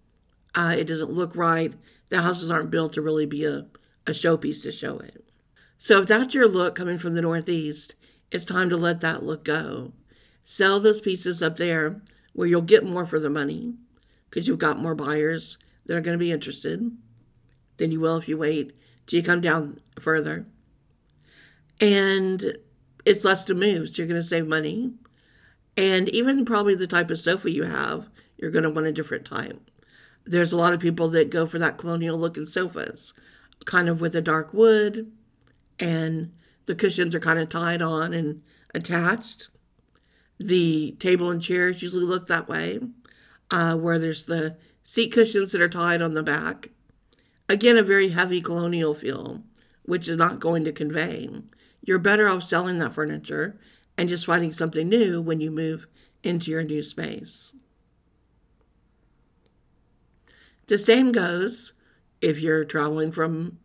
uh, 0.54 0.76
it 0.78 0.84
doesn't 0.84 1.10
look 1.10 1.34
right. 1.34 1.72
The 2.08 2.22
houses 2.22 2.50
aren't 2.50 2.70
built 2.70 2.94
to 2.94 3.02
really 3.02 3.26
be 3.26 3.44
a, 3.44 3.66
a 4.06 4.10
showpiece 4.10 4.62
to 4.62 4.72
show 4.72 4.98
it. 4.98 5.24
So 5.78 6.00
if 6.00 6.06
that's 6.06 6.34
your 6.34 6.48
look 6.48 6.74
coming 6.74 6.98
from 6.98 7.14
the 7.14 7.22
Northeast, 7.22 7.94
it's 8.30 8.44
time 8.44 8.68
to 8.70 8.76
let 8.76 9.00
that 9.00 9.22
look 9.22 9.44
go. 9.44 9.92
Sell 10.44 10.80
those 10.80 11.00
pieces 11.00 11.42
up 11.42 11.56
there 11.56 12.00
where 12.32 12.46
you'll 12.46 12.62
get 12.62 12.84
more 12.84 13.06
for 13.06 13.18
the 13.18 13.30
money 13.30 13.74
because 14.28 14.46
you've 14.46 14.58
got 14.58 14.78
more 14.78 14.94
buyers 14.94 15.58
that 15.86 15.96
are 15.96 16.00
going 16.00 16.18
to 16.18 16.22
be 16.22 16.32
interested 16.32 16.90
than 17.78 17.90
you 17.90 18.00
will 18.00 18.16
if 18.16 18.28
you 18.28 18.36
wait 18.36 18.72
till 19.06 19.18
you 19.18 19.24
come 19.24 19.40
down 19.40 19.80
further. 19.98 20.46
And 21.80 22.56
it's 23.04 23.24
less 23.24 23.44
to 23.44 23.54
move, 23.54 23.88
so 23.88 23.96
you're 23.96 24.08
going 24.08 24.20
to 24.20 24.26
save 24.26 24.46
money. 24.46 24.92
And 25.76 26.08
even 26.10 26.44
probably 26.44 26.74
the 26.74 26.86
type 26.86 27.10
of 27.10 27.20
sofa 27.20 27.50
you 27.50 27.62
have, 27.62 28.08
you're 28.36 28.50
going 28.50 28.64
to 28.64 28.70
want 28.70 28.86
a 28.86 28.92
different 28.92 29.24
type. 29.24 29.70
There's 30.24 30.52
a 30.52 30.56
lot 30.56 30.72
of 30.72 30.80
people 30.80 31.08
that 31.10 31.30
go 31.30 31.46
for 31.46 31.58
that 31.58 31.78
colonial 31.78 32.18
looking 32.18 32.46
sofas, 32.46 33.14
kind 33.64 33.88
of 33.88 34.00
with 34.00 34.14
a 34.14 34.22
dark 34.22 34.52
wood, 34.52 35.10
and 35.78 36.32
the 36.66 36.74
cushions 36.74 37.14
are 37.14 37.20
kind 37.20 37.38
of 37.38 37.48
tied 37.48 37.82
on 37.82 38.12
and 38.12 38.42
attached. 38.74 39.48
The 40.38 40.92
table 40.98 41.30
and 41.30 41.42
chairs 41.42 41.82
usually 41.82 42.04
look 42.04 42.26
that 42.26 42.48
way, 42.48 42.80
uh, 43.50 43.76
where 43.76 43.98
there's 43.98 44.26
the 44.26 44.56
seat 44.82 45.12
cushions 45.12 45.52
that 45.52 45.60
are 45.60 45.68
tied 45.68 46.02
on 46.02 46.14
the 46.14 46.22
back. 46.22 46.70
Again, 47.48 47.76
a 47.76 47.82
very 47.82 48.10
heavy 48.10 48.40
colonial 48.40 48.94
feel, 48.94 49.42
which 49.82 50.08
is 50.08 50.16
not 50.16 50.40
going 50.40 50.64
to 50.64 50.72
convey. 50.72 51.28
You're 51.82 51.98
better 51.98 52.28
off 52.28 52.44
selling 52.44 52.78
that 52.78 52.92
furniture 52.92 53.58
and 53.96 54.08
just 54.08 54.26
finding 54.26 54.52
something 54.52 54.88
new 54.88 55.20
when 55.20 55.40
you 55.40 55.50
move 55.50 55.86
into 56.22 56.50
your 56.50 56.62
new 56.62 56.82
space. 56.82 57.54
The 60.66 60.78
same 60.78 61.10
goes 61.12 61.72
if 62.20 62.40
you're 62.40 62.64
traveling 62.64 63.12
from 63.12 63.58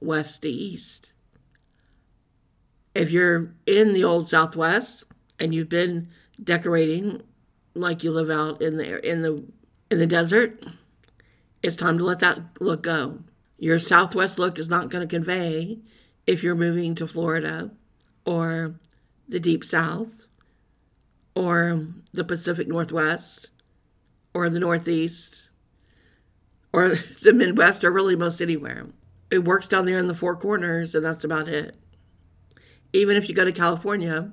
west 0.00 0.42
to 0.42 0.48
east. 0.48 1.12
If 2.94 3.12
you're 3.12 3.54
in 3.66 3.92
the 3.92 4.04
old 4.04 4.28
Southwest 4.28 5.04
and 5.38 5.54
you've 5.54 5.68
been 5.68 6.08
decorating 6.42 7.22
like 7.74 8.02
you 8.02 8.10
live 8.10 8.30
out 8.30 8.60
in 8.60 8.76
the 8.76 9.08
in 9.08 9.22
the 9.22 9.44
in 9.90 9.98
the 10.00 10.06
desert, 10.06 10.64
it's 11.62 11.76
time 11.76 11.98
to 11.98 12.04
let 12.04 12.18
that 12.20 12.40
look 12.60 12.82
go. 12.82 13.20
Your 13.58 13.78
Southwest 13.78 14.38
look 14.38 14.58
is 14.58 14.68
not 14.68 14.90
going 14.90 15.06
to 15.06 15.16
convey 15.16 15.78
if 16.28 16.42
you're 16.42 16.54
moving 16.54 16.94
to 16.94 17.06
Florida 17.06 17.70
or 18.26 18.74
the 19.26 19.40
Deep 19.40 19.64
South 19.64 20.26
or 21.34 21.86
the 22.12 22.22
Pacific 22.22 22.68
Northwest 22.68 23.48
or 24.34 24.50
the 24.50 24.60
Northeast 24.60 25.48
or 26.70 26.96
the 27.22 27.32
Midwest 27.32 27.82
or 27.82 27.90
really 27.90 28.14
most 28.14 28.42
anywhere. 28.42 28.88
It 29.30 29.44
works 29.44 29.68
down 29.68 29.86
there 29.86 29.98
in 29.98 30.06
the 30.06 30.14
four 30.14 30.36
corners, 30.36 30.94
and 30.94 31.02
that's 31.02 31.24
about 31.24 31.48
it. 31.48 31.74
Even 32.92 33.16
if 33.16 33.30
you 33.30 33.34
go 33.34 33.46
to 33.46 33.52
California, 33.52 34.32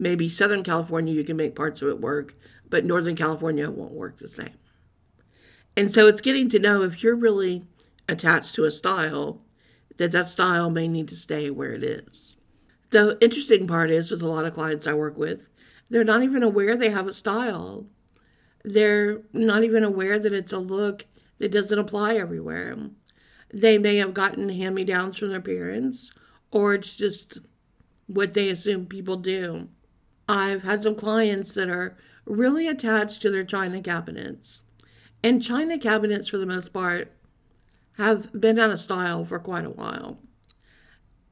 maybe 0.00 0.28
Southern 0.28 0.64
California, 0.64 1.14
you 1.14 1.22
can 1.22 1.36
make 1.36 1.54
parts 1.54 1.80
of 1.80 1.88
it 1.88 2.00
work, 2.00 2.34
but 2.68 2.84
Northern 2.84 3.14
California 3.14 3.70
won't 3.70 3.92
work 3.92 4.18
the 4.18 4.26
same. 4.26 4.58
And 5.76 5.94
so 5.94 6.08
it's 6.08 6.20
getting 6.20 6.48
to 6.48 6.58
know 6.58 6.82
if 6.82 7.04
you're 7.04 7.14
really 7.14 7.66
attached 8.08 8.56
to 8.56 8.64
a 8.64 8.70
style, 8.72 9.45
that 9.96 10.12
that 10.12 10.28
style 10.28 10.70
may 10.70 10.88
need 10.88 11.08
to 11.08 11.16
stay 11.16 11.50
where 11.50 11.72
it 11.72 11.82
is. 11.82 12.36
The 12.90 13.18
interesting 13.20 13.66
part 13.66 13.90
is 13.90 14.10
with 14.10 14.22
a 14.22 14.28
lot 14.28 14.44
of 14.44 14.54
clients 14.54 14.86
I 14.86 14.94
work 14.94 15.16
with, 15.16 15.48
they're 15.90 16.04
not 16.04 16.22
even 16.22 16.42
aware 16.42 16.76
they 16.76 16.90
have 16.90 17.06
a 17.06 17.14
style. 17.14 17.86
They're 18.64 19.22
not 19.32 19.62
even 19.64 19.84
aware 19.84 20.18
that 20.18 20.32
it's 20.32 20.52
a 20.52 20.58
look 20.58 21.06
that 21.38 21.52
doesn't 21.52 21.78
apply 21.78 22.14
everywhere. 22.14 22.76
They 23.52 23.78
may 23.78 23.96
have 23.96 24.14
gotten 24.14 24.48
hand 24.48 24.74
me 24.74 24.84
downs 24.84 25.18
from 25.18 25.28
their 25.28 25.40
parents, 25.40 26.10
or 26.50 26.74
it's 26.74 26.96
just 26.96 27.38
what 28.06 28.34
they 28.34 28.50
assume 28.50 28.86
people 28.86 29.16
do. 29.16 29.68
I've 30.28 30.64
had 30.64 30.82
some 30.82 30.96
clients 30.96 31.52
that 31.54 31.68
are 31.68 31.96
really 32.24 32.66
attached 32.66 33.22
to 33.22 33.30
their 33.30 33.44
china 33.44 33.80
cabinets. 33.80 34.62
And 35.22 35.42
china 35.42 35.78
cabinets, 35.78 36.28
for 36.28 36.38
the 36.38 36.46
most 36.46 36.72
part, 36.72 37.15
have 37.96 38.32
been 38.38 38.58
out 38.58 38.70
of 38.70 38.80
style 38.80 39.24
for 39.24 39.38
quite 39.38 39.64
a 39.64 39.70
while. 39.70 40.18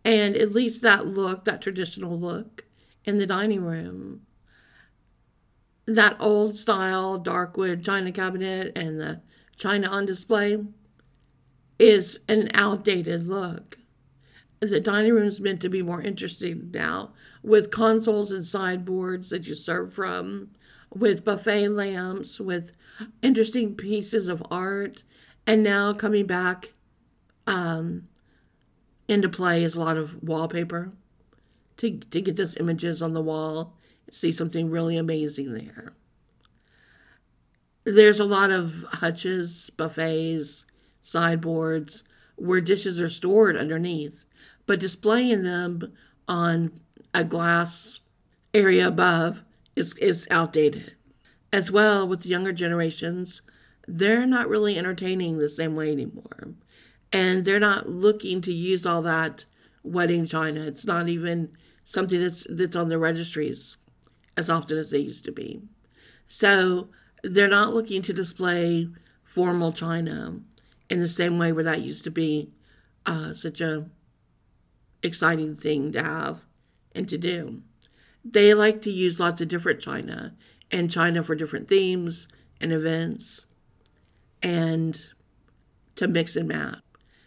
And 0.04 0.36
at 0.36 0.52
least 0.52 0.82
that 0.82 1.06
look, 1.06 1.44
that 1.44 1.62
traditional 1.62 2.18
look 2.18 2.64
in 3.04 3.18
the 3.18 3.26
dining 3.26 3.62
room, 3.62 4.22
that 5.86 6.16
old 6.18 6.56
style 6.56 7.18
dark 7.18 7.56
wood 7.56 7.84
china 7.84 8.10
cabinet 8.10 8.76
and 8.76 8.98
the 8.98 9.20
china 9.56 9.88
on 9.88 10.06
display 10.06 10.58
is 11.78 12.20
an 12.28 12.48
outdated 12.54 13.26
look. 13.26 13.78
The 14.60 14.80
dining 14.80 15.12
room 15.12 15.28
is 15.28 15.40
meant 15.40 15.60
to 15.60 15.68
be 15.68 15.82
more 15.82 16.00
interesting 16.00 16.70
now 16.72 17.12
with 17.42 17.70
consoles 17.70 18.30
and 18.30 18.44
sideboards 18.44 19.28
that 19.28 19.46
you 19.46 19.54
serve 19.54 19.92
from, 19.92 20.48
with 20.94 21.24
buffet 21.24 21.68
lamps, 21.68 22.40
with 22.40 22.72
interesting 23.22 23.74
pieces 23.74 24.28
of 24.28 24.42
art. 24.50 25.02
And 25.46 25.62
now 25.62 25.92
coming 25.92 26.26
back 26.26 26.72
um, 27.46 28.08
into 29.08 29.28
play 29.28 29.64
is 29.64 29.76
a 29.76 29.80
lot 29.80 29.96
of 29.96 30.22
wallpaper 30.22 30.92
to, 31.78 31.98
to 31.98 32.20
get 32.20 32.36
those 32.36 32.56
images 32.56 33.02
on 33.02 33.12
the 33.12 33.22
wall, 33.22 33.74
see 34.10 34.32
something 34.32 34.70
really 34.70 34.96
amazing 34.96 35.52
there. 35.52 35.92
There's 37.84 38.20
a 38.20 38.24
lot 38.24 38.50
of 38.50 38.84
hutches, 38.88 39.70
buffets, 39.76 40.64
sideboards 41.02 42.02
where 42.36 42.60
dishes 42.60 42.98
are 42.98 43.10
stored 43.10 43.56
underneath, 43.56 44.24
but 44.66 44.80
displaying 44.80 45.42
them 45.42 45.92
on 46.26 46.80
a 47.12 47.24
glass 47.24 48.00
area 48.54 48.88
above 48.88 49.42
is, 49.76 49.96
is 49.98 50.26
outdated. 50.30 50.94
As 51.52 51.70
well 51.70 52.08
with 52.08 52.22
the 52.22 52.30
younger 52.30 52.52
generations, 52.52 53.42
they're 53.86 54.26
not 54.26 54.48
really 54.48 54.78
entertaining 54.78 55.38
the 55.38 55.48
same 55.48 55.74
way 55.74 55.90
anymore. 55.90 56.54
And 57.12 57.44
they're 57.44 57.60
not 57.60 57.88
looking 57.88 58.40
to 58.42 58.52
use 58.52 58.86
all 58.86 59.02
that 59.02 59.44
wedding 59.82 60.26
china. 60.26 60.62
It's 60.62 60.86
not 60.86 61.08
even 61.08 61.50
something 61.84 62.20
that's 62.20 62.46
that's 62.50 62.76
on 62.76 62.88
the 62.88 62.98
registries 62.98 63.76
as 64.36 64.50
often 64.50 64.78
as 64.78 64.90
they 64.90 64.98
used 64.98 65.24
to 65.26 65.32
be. 65.32 65.62
So 66.26 66.88
they're 67.22 67.48
not 67.48 67.74
looking 67.74 68.02
to 68.02 68.12
display 68.12 68.88
formal 69.22 69.72
china 69.72 70.40
in 70.90 71.00
the 71.00 71.08
same 71.08 71.38
way 71.38 71.52
where 71.52 71.64
that 71.64 71.82
used 71.82 72.04
to 72.04 72.10
be 72.10 72.50
uh, 73.06 73.34
such 73.34 73.60
a 73.60 73.86
exciting 75.02 75.54
thing 75.54 75.92
to 75.92 76.02
have 76.02 76.40
and 76.94 77.08
to 77.08 77.18
do. 77.18 77.62
They 78.24 78.54
like 78.54 78.80
to 78.82 78.90
use 78.90 79.20
lots 79.20 79.40
of 79.40 79.48
different 79.48 79.80
china 79.80 80.34
and 80.70 80.90
china 80.90 81.22
for 81.22 81.34
different 81.34 81.68
themes 81.68 82.26
and 82.60 82.72
events 82.72 83.46
and 84.44 85.02
to 85.96 86.06
mix 86.06 86.36
and 86.36 86.48
match. 86.48 86.78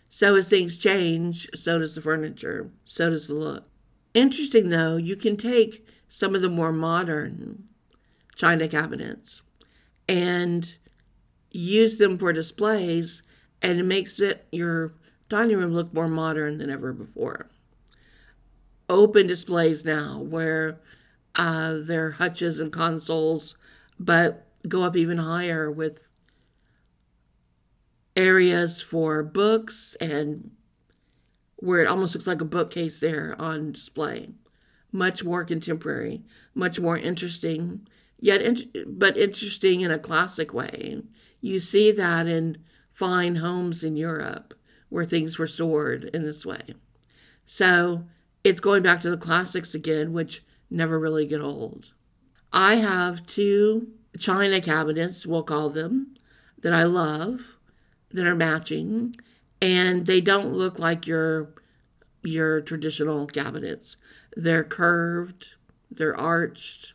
So 0.09 0.35
as 0.35 0.47
things 0.47 0.77
change, 0.77 1.49
so 1.53 1.79
does 1.79 1.95
the 1.95 2.01
furniture, 2.01 2.71
so 2.85 3.09
does 3.09 3.27
the 3.27 3.33
look. 3.33 3.65
Interesting 4.13 4.69
though, 4.69 4.95
you 4.95 5.15
can 5.15 5.35
take 5.35 5.85
some 6.07 6.33
of 6.33 6.41
the 6.41 6.49
more 6.49 6.71
modern 6.71 7.65
china 8.35 8.67
cabinets 8.67 9.41
and 10.07 10.77
use 11.51 11.97
them 11.97 12.17
for 12.17 12.31
displays 12.31 13.23
and 13.61 13.79
it 13.79 13.83
makes 13.83 14.19
it 14.19 14.45
your 14.51 14.93
dining 15.27 15.57
room 15.57 15.73
look 15.73 15.93
more 15.93 16.07
modern 16.07 16.59
than 16.59 16.69
ever 16.69 16.93
before. 16.93 17.49
Open 18.89 19.27
displays 19.27 19.83
now 19.83 20.19
where 20.19 20.79
uh, 21.35 21.77
they're 21.81 22.11
hutches 22.11 22.59
and 22.59 22.71
consoles, 22.71 23.55
but 23.99 24.47
go 24.67 24.83
up 24.83 24.95
even 24.95 25.17
higher 25.17 25.69
with 25.69 26.06
areas 28.17 28.81
for 28.81 29.23
books 29.23 29.95
and 30.01 30.51
where 31.57 31.81
it 31.81 31.87
almost 31.87 32.15
looks 32.15 32.27
like 32.27 32.41
a 32.41 32.45
bookcase 32.45 32.99
there 32.99 33.35
on 33.39 33.71
display. 33.71 34.31
Much 34.91 35.23
more 35.23 35.45
contemporary, 35.45 36.23
much 36.55 36.79
more 36.79 36.97
interesting, 36.97 37.87
yet 38.19 38.41
but 38.85 39.17
interesting 39.17 39.81
in 39.81 39.91
a 39.91 39.99
classic 39.99 40.53
way. 40.53 41.01
You 41.39 41.59
see 41.59 41.91
that 41.91 42.27
in 42.27 42.57
fine 42.91 43.35
homes 43.35 43.83
in 43.83 43.95
Europe 43.95 44.55
where 44.89 45.05
things 45.05 45.37
were 45.37 45.47
stored 45.47 46.05
in 46.05 46.23
this 46.23 46.45
way. 46.45 46.61
So 47.45 48.05
it's 48.43 48.59
going 48.59 48.81
back 48.81 49.01
to 49.01 49.09
the 49.09 49.17
classics 49.17 49.75
again, 49.75 50.13
which 50.13 50.43
never 50.69 50.97
really 50.99 51.25
get 51.25 51.41
old. 51.41 51.91
I 52.51 52.75
have 52.75 53.25
two 53.25 53.89
china 54.17 54.61
cabinets, 54.61 55.25
we'll 55.27 55.43
call 55.43 55.69
them, 55.69 56.15
that 56.61 56.73
I 56.73 56.83
love 56.83 57.56
that 58.11 58.27
are 58.27 58.35
matching 58.35 59.15
and 59.61 60.05
they 60.05 60.21
don't 60.21 60.53
look 60.53 60.79
like 60.79 61.07
your 61.07 61.53
your 62.23 62.61
traditional 62.61 63.27
cabinets. 63.27 63.95
They're 64.35 64.63
curved, 64.63 65.53
they're 65.89 66.17
arched, 66.19 66.93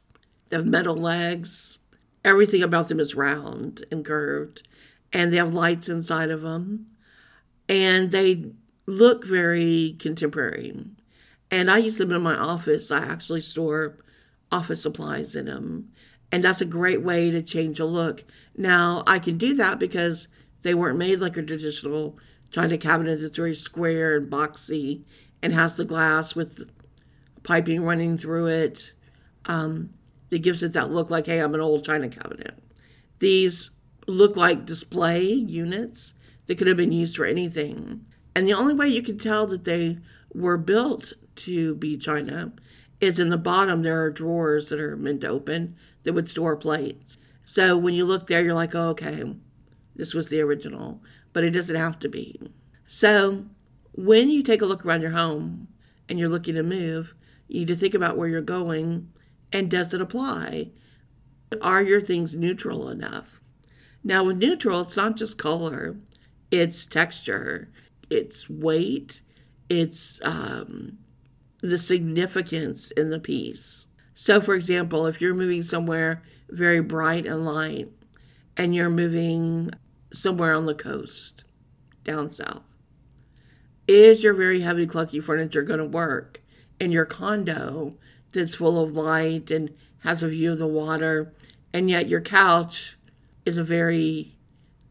they 0.49 0.57
have 0.57 0.66
metal 0.66 0.97
legs. 0.97 1.78
Everything 2.25 2.62
about 2.62 2.88
them 2.88 3.00
is 3.00 3.14
round 3.14 3.85
and 3.90 4.04
curved, 4.04 4.69
and 5.12 5.33
they 5.33 5.38
have 5.38 5.54
lights 5.54 5.88
inside 5.88 6.31
of 6.31 6.42
them. 6.42 6.87
And 7.69 8.11
they 8.11 8.52
look 8.87 9.25
very 9.25 9.97
contemporary. 9.99 10.85
And 11.50 11.71
I 11.71 11.78
use 11.78 11.99
them 11.99 12.12
in 12.12 12.23
my 12.23 12.37
office. 12.37 12.90
I 12.90 12.99
actually 12.99 13.40
store 13.40 13.99
office 14.52 14.83
supplies 14.83 15.35
in 15.35 15.47
them. 15.47 15.90
And 16.31 16.45
that's 16.45 16.61
a 16.61 16.66
great 16.66 17.02
way 17.02 17.31
to 17.31 17.42
change 17.42 17.81
a 17.81 17.85
look. 17.85 18.25
Now, 18.57 19.02
I 19.07 19.19
can 19.19 19.37
do 19.37 19.54
that 19.54 19.78
because 19.78 20.28
they 20.62 20.75
weren't 20.75 20.99
made 20.99 21.21
like 21.21 21.37
a 21.37 21.42
traditional 21.42 22.19
china 22.50 22.78
cabinet 22.78 23.21
that's 23.21 23.37
very 23.37 23.54
square 23.54 24.16
and 24.16 24.31
boxy 24.31 25.02
and 25.42 25.52
has 25.52 25.76
the 25.76 25.85
glass 25.85 26.35
with 26.35 26.69
piping 27.42 27.83
running 27.83 28.16
through 28.16 28.47
it. 28.47 28.92
Um, 29.47 29.90
that 30.33 30.40
gives 30.40 30.62
it 30.62 30.73
that 30.73 30.90
look 30.90 31.11
like, 31.11 31.26
hey, 31.26 31.40
I'm 31.40 31.54
an 31.54 31.61
old 31.61 31.85
china 31.85 32.09
cabinet. 32.09 32.59
These 33.19 33.71
look 34.07 34.35
like 34.35 34.64
display 34.64 35.25
units 35.25 36.14
that 36.47 36.57
could 36.57 36.66
have 36.66 36.78
been 36.78 36.90
used 36.90 37.16
for 37.16 37.26
anything. 37.26 38.07
And 38.35 38.49
the 38.49 38.54
only 38.54 38.73
way 38.73 38.88
you 38.88 39.02
can 39.02 39.19
tell 39.19 39.47
that 39.49 39.64
they 39.64 39.99
were 40.35 40.57
built 40.57 41.12
to 41.37 41.75
be 41.75 41.99
china 41.99 42.52
is 42.99 43.21
in 43.21 43.28
the 43.28 43.37
bottom 43.37 43.83
there 43.83 44.02
are 44.02 44.11
drawers 44.11 44.71
that 44.71 44.81
are 44.81 44.97
meant 44.97 45.21
to 45.21 45.28
open 45.28 45.76
that 46.04 46.14
would 46.14 46.31
store 46.31 46.57
plates. 46.57 47.19
So 47.45 47.76
when 47.76 47.92
you 47.92 48.07
look 48.07 48.26
there, 48.26 48.42
you're 48.42 48.54
like, 48.54 48.75
oh, 48.75 48.88
okay, 48.90 49.35
this 49.94 50.14
was 50.14 50.28
the 50.28 50.40
original, 50.40 51.02
but 51.32 51.44
it 51.44 51.50
doesn't 51.50 51.76
have 51.76 51.99
to 52.00 52.08
be. 52.08 52.40
So 52.87 53.44
when 53.92 54.30
you 54.30 54.42
take 54.42 54.62
a 54.62 54.66
look 54.66 54.84
around 54.84 55.02
your 55.02 55.11
home 55.11 55.68
and 56.08 56.18
you're 56.18 56.28
looking 56.28 56.54
to 56.54 56.62
move, 56.62 57.14
you 57.49 57.61
need 57.61 57.68
to 57.68 57.76
think 57.76 57.94
about 57.94 58.16
where 58.16 58.28
you're 58.28 58.40
going 58.40 59.08
and 59.52 59.70
does 59.70 59.92
it 59.92 60.00
apply? 60.00 60.70
Are 61.61 61.82
your 61.82 62.00
things 62.00 62.34
neutral 62.34 62.88
enough? 62.88 63.40
Now, 64.02 64.25
with 64.25 64.38
neutral, 64.38 64.80
it's 64.80 64.96
not 64.96 65.16
just 65.16 65.38
color, 65.38 65.96
it's 66.50 66.87
texture, 66.87 67.70
it's 68.11 68.49
weight, 68.49 69.20
it's 69.68 70.20
um, 70.25 70.99
the 71.61 71.78
significance 71.78 72.90
in 72.92 73.11
the 73.11 73.20
piece. 73.20 73.87
So, 74.14 74.40
for 74.40 74.54
example, 74.54 75.06
if 75.06 75.20
you're 75.20 75.34
moving 75.34 75.62
somewhere 75.62 76.22
very 76.49 76.80
bright 76.80 77.26
and 77.26 77.44
light, 77.44 77.88
and 78.56 78.75
you're 78.75 78.90
moving 78.90 79.70
somewhere 80.12 80.54
on 80.54 80.64
the 80.64 80.75
coast 80.75 81.45
down 82.04 82.31
south, 82.31 82.64
is 83.88 84.23
your 84.23 84.35
very 84.35 84.61
heavy, 84.61 84.87
clunky 84.87 85.23
furniture 85.23 85.62
going 85.62 85.78
to 85.78 85.85
work 85.85 86.40
in 86.81 86.92
your 86.92 87.04
condo 87.04 87.95
that's 88.33 88.54
full 88.54 88.83
of 88.83 88.97
light 88.97 89.50
and 89.50 89.75
has 90.00 90.23
a 90.23 90.28
view 90.28 90.52
of 90.52 90.59
the 90.59 90.66
water, 90.66 91.33
and 91.73 91.88
yet 91.88 92.09
your 92.09 92.21
couch 92.21 92.97
is 93.45 93.57
a 93.57 93.64
very 93.64 94.37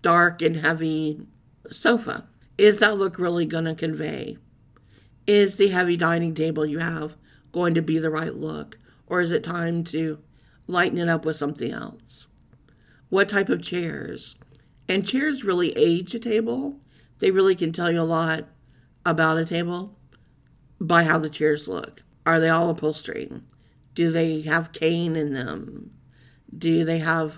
dark 0.02 0.42
and 0.42 0.58
heavy 0.58 1.22
sofa? 1.70 2.28
Is 2.58 2.80
that 2.80 2.98
look 2.98 3.18
really 3.18 3.46
going 3.46 3.66
to 3.66 3.76
convey? 3.76 4.38
Is 5.28 5.58
the 5.58 5.70
heavy 5.70 5.98
dining 5.98 6.36
table 6.36 6.66
you 6.66 6.80
have 6.80 7.16
going 7.52 7.74
to 7.74 7.82
be 7.82 8.00
the 8.00 8.10
right 8.10 8.36
look? 8.36 8.78
Or 9.08 9.22
is 9.22 9.32
it 9.32 9.44
time 9.44 9.84
to 9.86 10.20
lighten 10.68 10.98
it 10.98 11.10
up 11.10 11.26
with 11.26 11.38
something 11.38 11.72
else? 11.72 12.28
What 13.10 13.30
type 13.30 13.50
of 13.50 13.62
chairs? 13.62 14.36
And 14.88 15.08
chairs 15.08 15.44
really 15.44 15.72
age 15.72 16.14
a 16.14 16.20
table. 16.20 16.80
They 17.20 17.32
really 17.32 17.56
can 17.56 17.72
tell 17.72 17.92
you 17.92 18.02
a 18.02 18.04
lot 18.04 18.48
about 19.06 19.38
a 19.38 19.46
table 19.46 19.98
by 20.80 21.04
how 21.04 21.18
the 21.18 21.30
chairs 21.30 21.68
look. 21.68 22.04
Are 22.26 22.40
they 22.40 22.50
all 22.50 22.70
upholstery? 22.70 23.32
Do 23.94 24.12
they 24.12 24.42
have 24.42 24.74
cane 24.74 25.16
in 25.16 25.34
them? 25.34 25.92
Do 26.56 26.84
they 26.84 27.00
have 27.00 27.36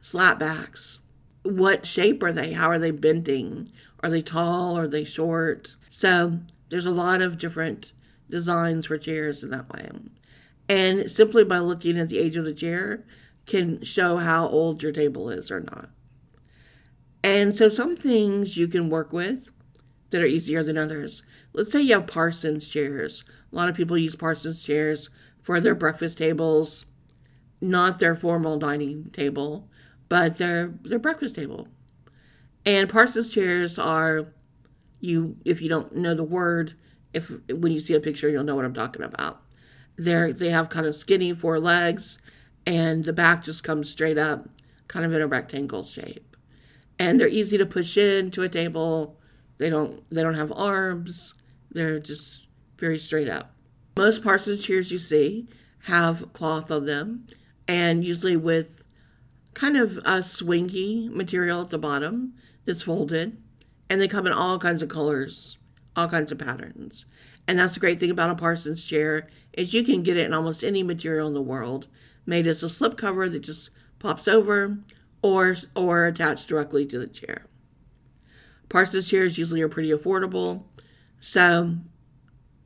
slat 0.00 0.38
backs? 0.38 1.02
What 1.42 1.86
shape 1.86 2.22
are 2.22 2.32
they? 2.32 2.52
How 2.52 2.68
are 2.68 2.78
they 2.78 2.90
bending? 2.90 3.70
Are 4.00 4.10
they 4.10 4.22
tall? 4.22 4.76
Are 4.76 4.88
they 4.88 5.04
short? 5.04 5.76
So 5.88 6.38
there's 6.68 6.86
a 6.86 6.90
lot 6.90 7.22
of 7.22 7.38
different 7.38 7.92
designs 8.28 8.86
for 8.86 8.98
chairs 8.98 9.44
in 9.44 9.50
that 9.50 9.68
way. 9.72 9.88
And 10.68 11.10
simply 11.10 11.44
by 11.44 11.58
looking 11.58 11.98
at 11.98 12.08
the 12.08 12.18
age 12.18 12.36
of 12.36 12.44
the 12.44 12.54
chair 12.54 13.04
can 13.46 13.82
show 13.82 14.16
how 14.16 14.48
old 14.48 14.82
your 14.82 14.92
table 14.92 15.30
is 15.30 15.50
or 15.50 15.60
not. 15.60 15.90
And 17.26 17.56
so 17.56 17.68
some 17.68 17.96
things 17.96 18.56
you 18.56 18.68
can 18.68 18.88
work 18.88 19.12
with 19.12 19.50
that 20.10 20.22
are 20.22 20.26
easier 20.26 20.62
than 20.62 20.78
others. 20.78 21.24
Let's 21.52 21.72
say 21.72 21.80
you 21.80 21.94
have 21.94 22.06
Parsons 22.06 22.68
chairs. 22.68 23.24
A 23.52 23.56
lot 23.56 23.68
of 23.68 23.74
people 23.74 23.98
use 23.98 24.14
Parsons 24.14 24.62
chairs 24.62 25.10
for 25.42 25.58
their 25.58 25.74
breakfast 25.74 26.18
tables, 26.18 26.86
not 27.60 27.98
their 27.98 28.14
formal 28.14 28.60
dining 28.60 29.10
table, 29.10 29.68
but 30.08 30.38
their 30.38 30.72
their 30.84 31.00
breakfast 31.00 31.34
table. 31.34 31.66
And 32.64 32.88
Parsons 32.88 33.34
chairs 33.34 33.76
are 33.76 34.28
you 35.00 35.36
if 35.44 35.60
you 35.60 35.68
don't 35.68 35.96
know 35.96 36.14
the 36.14 36.22
word, 36.22 36.74
if 37.12 37.28
when 37.50 37.72
you 37.72 37.80
see 37.80 37.94
a 37.94 38.00
picture 38.00 38.28
you'll 38.28 38.44
know 38.44 38.54
what 38.54 38.64
I'm 38.64 38.72
talking 38.72 39.02
about. 39.02 39.42
They're 39.96 40.32
they 40.32 40.50
have 40.50 40.68
kind 40.68 40.86
of 40.86 40.94
skinny 40.94 41.34
four 41.34 41.58
legs 41.58 42.18
and 42.64 43.04
the 43.04 43.12
back 43.12 43.42
just 43.42 43.64
comes 43.64 43.90
straight 43.90 44.16
up, 44.16 44.48
kind 44.86 45.04
of 45.04 45.12
in 45.12 45.22
a 45.22 45.26
rectangle 45.26 45.82
shape. 45.82 46.25
And 46.98 47.20
they're 47.20 47.28
easy 47.28 47.58
to 47.58 47.66
push 47.66 47.96
into 47.96 48.42
a 48.42 48.48
table 48.48 49.16
they 49.58 49.70
don't 49.70 50.02
they 50.10 50.22
don't 50.22 50.34
have 50.34 50.52
arms. 50.52 51.34
They're 51.70 51.98
just 51.98 52.46
very 52.78 52.98
straight 52.98 53.28
up. 53.28 53.54
Most 53.96 54.22
Parsons 54.22 54.64
chairs 54.64 54.90
you 54.90 54.98
see 54.98 55.48
have 55.84 56.32
cloth 56.32 56.70
on 56.70 56.86
them, 56.86 57.26
and 57.66 58.04
usually 58.04 58.36
with 58.36 58.86
kind 59.54 59.76
of 59.76 59.96
a 59.98 60.20
swingy 60.20 61.10
material 61.10 61.62
at 61.62 61.70
the 61.70 61.78
bottom 61.78 62.34
that's 62.66 62.82
folded, 62.82 63.40
and 63.88 64.00
they 64.00 64.08
come 64.08 64.26
in 64.26 64.32
all 64.32 64.58
kinds 64.58 64.82
of 64.82 64.88
colors, 64.88 65.58
all 65.94 66.08
kinds 66.08 66.30
of 66.32 66.38
patterns. 66.38 67.06
And 67.48 67.58
that's 67.58 67.74
the 67.74 67.80
great 67.80 68.00
thing 68.00 68.10
about 68.10 68.30
a 68.30 68.34
Parsons 68.34 68.84
chair 68.84 69.28
is 69.52 69.72
you 69.72 69.84
can 69.84 70.02
get 70.02 70.16
it 70.16 70.26
in 70.26 70.34
almost 70.34 70.64
any 70.64 70.82
material 70.82 71.28
in 71.28 71.34
the 71.34 71.40
world, 71.40 71.86
made 72.26 72.46
as 72.46 72.62
a 72.62 72.66
slipcover 72.66 73.30
that 73.30 73.40
just 73.40 73.70
pops 73.98 74.28
over 74.28 74.78
or 75.22 75.56
or 75.74 76.06
attached 76.06 76.48
directly 76.48 76.86
to 76.86 76.98
the 76.98 77.06
chair. 77.06 77.46
Parsons 78.68 79.08
chairs 79.08 79.38
usually 79.38 79.62
are 79.62 79.68
pretty 79.68 79.90
affordable, 79.90 80.64
so 81.20 81.76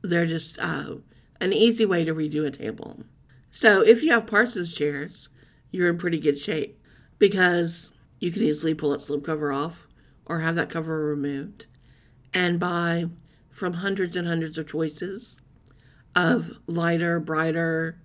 they're 0.01 0.25
just 0.25 0.57
uh, 0.59 0.95
an 1.39 1.53
easy 1.53 1.85
way 1.85 2.03
to 2.03 2.15
redo 2.15 2.45
a 2.45 2.51
table. 2.51 3.03
So 3.51 3.81
if 3.81 4.01
you 4.03 4.11
have 4.11 4.27
Parsons 4.27 4.73
chairs, 4.73 5.29
you're 5.71 5.89
in 5.89 5.97
pretty 5.97 6.19
good 6.19 6.39
shape 6.39 6.79
because 7.19 7.93
you 8.19 8.31
can 8.31 8.43
easily 8.43 8.73
pull 8.73 8.91
that 8.91 9.01
slipcover 9.01 9.55
off 9.55 9.87
or 10.25 10.39
have 10.39 10.55
that 10.55 10.69
cover 10.69 11.05
removed 11.05 11.67
and 12.33 12.59
buy 12.59 13.05
from 13.49 13.73
hundreds 13.73 14.15
and 14.15 14.27
hundreds 14.27 14.57
of 14.57 14.67
choices 14.67 15.41
of 16.15 16.51
lighter, 16.67 17.19
brighter, 17.19 18.01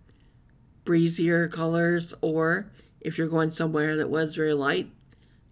breezier 0.85 1.49
colors, 1.49 2.15
or 2.21 2.71
if 3.01 3.19
you're 3.19 3.29
going 3.29 3.51
somewhere 3.51 3.97
that 3.97 4.11
was 4.11 4.35
very 4.35 4.55
light, 4.55 4.91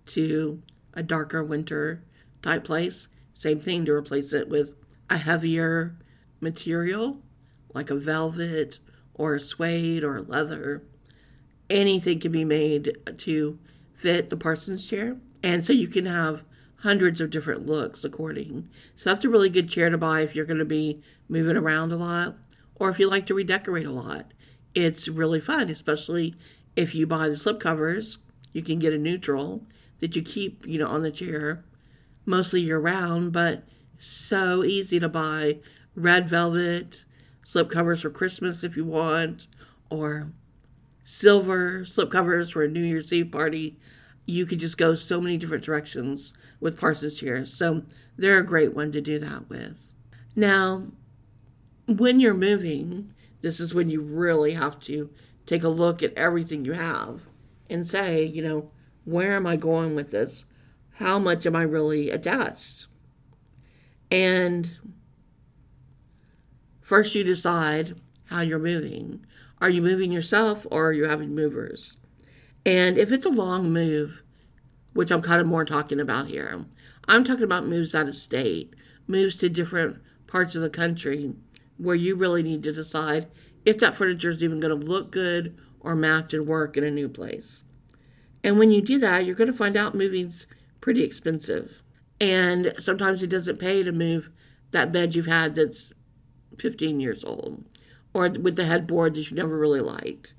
to 0.07 0.63
a 0.93 1.03
darker 1.03 1.43
winter 1.43 2.05
type 2.43 2.65
place. 2.65 3.09
Same 3.35 3.61
thing 3.61 3.85
to 3.85 3.93
replace 3.93 4.33
it 4.33 4.49
with 4.49 4.75
a 5.11 5.17
heavier 5.17 5.97
material 6.41 7.23
like 7.75 7.91
a 7.91 7.97
velvet 7.97 8.79
or 9.15 9.35
a 9.35 9.41
suede 9.41 10.05
or 10.05 10.23
leather. 10.23 10.83
Anything 11.69 12.21
can 12.21 12.33
be 12.33 12.45
made 12.45 12.97
to 13.19 13.59
fit 13.95 14.31
the 14.31 14.37
Parsons 14.37 14.89
chair. 14.89 15.17
And 15.43 15.65
so 15.65 15.73
you 15.73 15.89
can 15.89 16.07
have 16.07 16.45
hundreds 16.77 17.21
of 17.21 17.31
different 17.31 17.67
looks 17.67 18.05
according. 18.05 18.69
So 18.95 19.11
that's 19.11 19.25
a 19.25 19.29
really 19.29 19.49
good 19.49 19.69
chair 19.69 19.91
to 19.91 19.99
buy 19.99 20.21
if 20.21 20.35
you're 20.35 20.45
going 20.45 20.59
to 20.59 20.65
be 20.65 21.03
moving 21.29 21.57
around 21.57 21.93
a 21.93 21.97
lot 21.97 22.37
or 22.77 22.91
if 22.91 22.99
you 22.99 23.09
like 23.09 23.27
to 23.27 23.35
redecorate 23.35 23.87
a 23.87 23.91
lot. 23.91 24.33
It's 24.75 25.09
really 25.09 25.41
fun, 25.41 25.71
especially 25.71 26.35
if 26.77 26.95
you 26.95 27.07
buy 27.07 27.29
the 27.29 27.37
slip 27.37 27.61
covers. 27.61 28.19
You 28.53 28.63
can 28.63 28.79
get 28.79 28.93
a 28.93 28.99
neutral 28.99 29.67
that 30.01 30.15
you 30.15 30.23
keep, 30.23 30.67
you 30.67 30.79
know, 30.79 30.87
on 30.87 31.03
the 31.03 31.11
chair 31.11 31.65
mostly 32.27 32.61
year 32.61 32.79
round, 32.79 33.33
but 33.33 33.65
so 33.99 34.65
easy 34.65 34.99
to 34.99 35.09
buy. 35.09 35.59
Red 35.95 36.29
velvet 36.29 37.05
slip 37.45 37.71
covers 37.71 38.01
for 38.01 38.11
Christmas 38.11 38.65
if 38.65 38.77
you 38.77 38.85
want, 38.85 39.47
or 39.91 40.29
silver 41.05 41.85
slip 41.85 42.11
covers 42.11 42.51
for 42.51 42.65
a 42.65 42.69
New 42.69 42.83
Year's 42.83 43.13
Eve 43.13 43.31
party. 43.31 43.79
You 44.27 44.47
could 44.47 44.59
just 44.59 44.79
go 44.79 44.95
so 44.95 45.21
many 45.21 45.37
different 45.37 45.65
directions 45.65 46.33
with 46.61 46.79
Parsons 46.79 47.19
chairs. 47.19 47.53
So 47.53 47.83
they're 48.17 48.39
a 48.39 48.47
great 48.47 48.75
one 48.75 48.91
to 48.93 49.01
do 49.01 49.19
that 49.19 49.49
with. 49.49 49.77
Now, 50.35 50.87
when 51.87 52.21
you're 52.21 52.35
moving, 52.35 53.13
this 53.43 53.61
is 53.61 53.75
when 53.75 53.91
you 53.91 54.01
really 54.01 54.53
have 54.53 54.81
to 54.81 55.11
take 55.47 55.63
a 55.63 55.69
look 55.69 56.03
at 56.03 56.15
everything 56.15 56.65
you 56.65 56.73
have 56.73 57.23
and 57.69 57.87
say, 57.87 58.25
you 58.25 58.43
know, 58.43 58.71
where 59.05 59.33
am 59.33 59.47
I 59.47 59.57
going 59.57 59.95
with 59.95 60.11
this? 60.11 60.45
How 60.95 61.19
much 61.19 61.45
am 61.47 61.57
I 61.57 61.63
really 61.63 62.11
attached? 62.11 62.87
And 64.11 64.71
first, 66.81 67.15
you 67.15 67.25
decide 67.25 68.01
how 68.27 68.41
you're 68.41 68.59
moving. 68.59 69.25
Are 69.61 69.71
you 69.71 69.83
moving 69.83 70.13
yourself 70.13 70.67
or 70.71 70.89
are 70.89 70.93
you 70.93 71.05
having 71.07 71.35
movers? 71.35 71.97
And 72.67 72.97
if 72.97 73.13
it's 73.13 73.27
a 73.27 73.31
long 73.31 73.73
move, 73.73 74.23
which 74.93 75.11
I'm 75.11 75.23
kind 75.23 75.41
of 75.41 75.47
more 75.47 75.65
talking 75.65 76.01
about 76.01 76.29
here, 76.29 76.65
I'm 77.07 77.25
talking 77.25 77.45
about 77.45 77.67
moves 77.67 77.95
out 77.95 78.09
of 78.09 78.15
state, 78.15 78.75
moves 79.07 79.37
to 79.39 79.49
different 79.49 79.99
parts 80.27 80.55
of 80.55 80.63
the 80.63 80.71
country 80.71 81.35
where 81.77 81.97
you 81.97 82.15
really 82.15 82.43
need 82.43 82.63
to 82.63 82.73
decide 82.73 83.27
if 83.65 83.79
that 83.79 83.97
furniture 83.97 84.31
is 84.31 84.43
even 84.43 84.61
going 84.61 84.79
to 84.79 84.87
look 84.87 85.11
good 85.11 85.57
or 85.81 85.95
match 85.95 86.35
and 86.35 86.47
work 86.47 86.77
in 86.77 86.85
a 86.85 86.91
new 86.91 87.09
place. 87.09 87.65
And 88.43 88.59
when 88.59 88.71
you 88.71 88.83
do 88.83 88.99
that, 88.99 89.25
you're 89.25 89.35
going 89.35 89.51
to 89.51 89.57
find 89.57 89.77
out 89.77 89.95
moving's 89.95 90.47
pretty 90.81 91.03
expensive. 91.03 91.73
And 92.21 92.75
sometimes 92.79 93.23
it 93.23 93.29
doesn't 93.29 93.59
pay 93.59 93.83
to 93.83 93.93
move 93.93 94.31
that 94.71 94.93
bed 94.93 95.15
you've 95.15 95.27
had 95.27 95.55
that's 95.55 95.93
15 96.59 97.01
years 97.01 97.25
old 97.25 97.65
or 98.13 98.29
with 98.29 98.57
the 98.57 98.65
headboard 98.65 99.15
that 99.15 99.31
you 99.31 99.37
never 99.37 99.59
really 99.59 99.81
liked. 99.81 100.35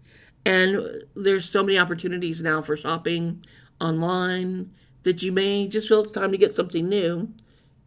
And 0.46 1.04
there's 1.16 1.50
so 1.50 1.64
many 1.64 1.78
opportunities 1.78 2.42
now 2.42 2.62
for 2.62 2.78
shopping 2.78 3.44
online 3.82 4.72
that 5.04 5.22
you 5.24 5.32
may 5.32 5.68
just 5.68 5.88
feel 5.88 6.02
it's 6.02 6.12
time 6.12 6.32
to 6.32 6.38
get 6.38 6.54
something 6.54 6.88
new 6.88 7.28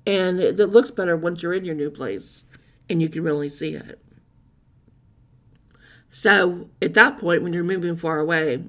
and 0.06 0.38
that 0.38 0.70
looks 0.70 0.90
better 0.90 1.16
once 1.16 1.42
you're 1.42 1.52
in 1.52 1.64
your 1.64 1.74
new 1.74 1.90
place 1.90 2.44
and 2.90 3.00
you 3.00 3.08
can 3.08 3.22
really 3.22 3.48
see 3.48 3.74
it. 3.74 4.00
So 6.10 6.70
at 6.80 6.94
that 6.94 7.18
point, 7.18 7.42
when 7.42 7.52
you're 7.52 7.64
moving 7.64 7.96
far 7.96 8.18
away, 8.18 8.64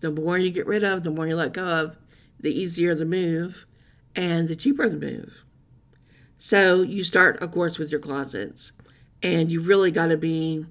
the 0.00 0.10
more 0.10 0.38
you 0.38 0.50
get 0.50 0.66
rid 0.66 0.84
of, 0.84 1.02
the 1.02 1.10
more 1.10 1.26
you 1.26 1.36
let 1.36 1.52
go 1.52 1.66
of, 1.66 1.96
the 2.38 2.50
easier 2.50 2.94
the 2.94 3.04
move 3.04 3.66
and 4.14 4.48
the 4.48 4.56
cheaper 4.56 4.88
the 4.88 4.98
move. 4.98 5.42
So 6.38 6.82
you 6.82 7.02
start, 7.02 7.42
of 7.42 7.50
course, 7.50 7.78
with 7.78 7.90
your 7.90 8.00
closets, 8.00 8.72
and 9.22 9.50
you 9.50 9.60
really 9.60 9.90
got 9.90 10.08
to 10.08 10.16
be, 10.16 10.66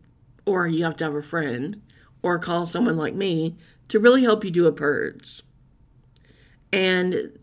or 0.46 0.68
you 0.68 0.84
have 0.84 0.96
to 0.98 1.04
have 1.06 1.16
a 1.16 1.24
friend, 1.24 1.82
or 2.22 2.38
call 2.38 2.66
someone 2.66 2.98
like 2.98 3.16
me 3.16 3.56
to 3.88 4.00
really 4.00 4.24
help 4.24 4.44
you 4.44 4.52
do 4.52 4.68
a 4.68 4.72
purge. 4.72 5.42
And 6.72 7.38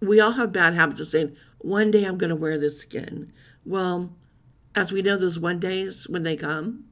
we 0.00 0.20
all 0.20 0.32
have 0.32 0.52
bad 0.52 0.74
habits 0.74 1.00
of 1.00 1.08
saying, 1.08 1.36
one 1.58 1.90
day 1.90 2.04
I'm 2.04 2.18
going 2.18 2.30
to 2.30 2.36
wear 2.36 2.58
this 2.58 2.82
again. 2.82 3.32
Well, 3.64 4.14
as 4.74 4.92
we 4.92 5.02
know, 5.02 5.16
those 5.16 5.38
one 5.38 5.60
days 5.60 6.08
when 6.08 6.22
they 6.22 6.36
come, 6.36 6.84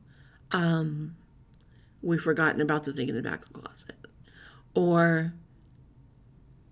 um, 0.52 1.16
we've 2.02 2.20
forgotten 2.20 2.60
about 2.60 2.84
the 2.84 2.92
thing 2.92 3.08
in 3.08 3.14
the 3.14 3.22
back 3.22 3.42
of 3.42 3.52
the 3.52 3.60
closet. 3.60 3.96
Or 4.74 5.32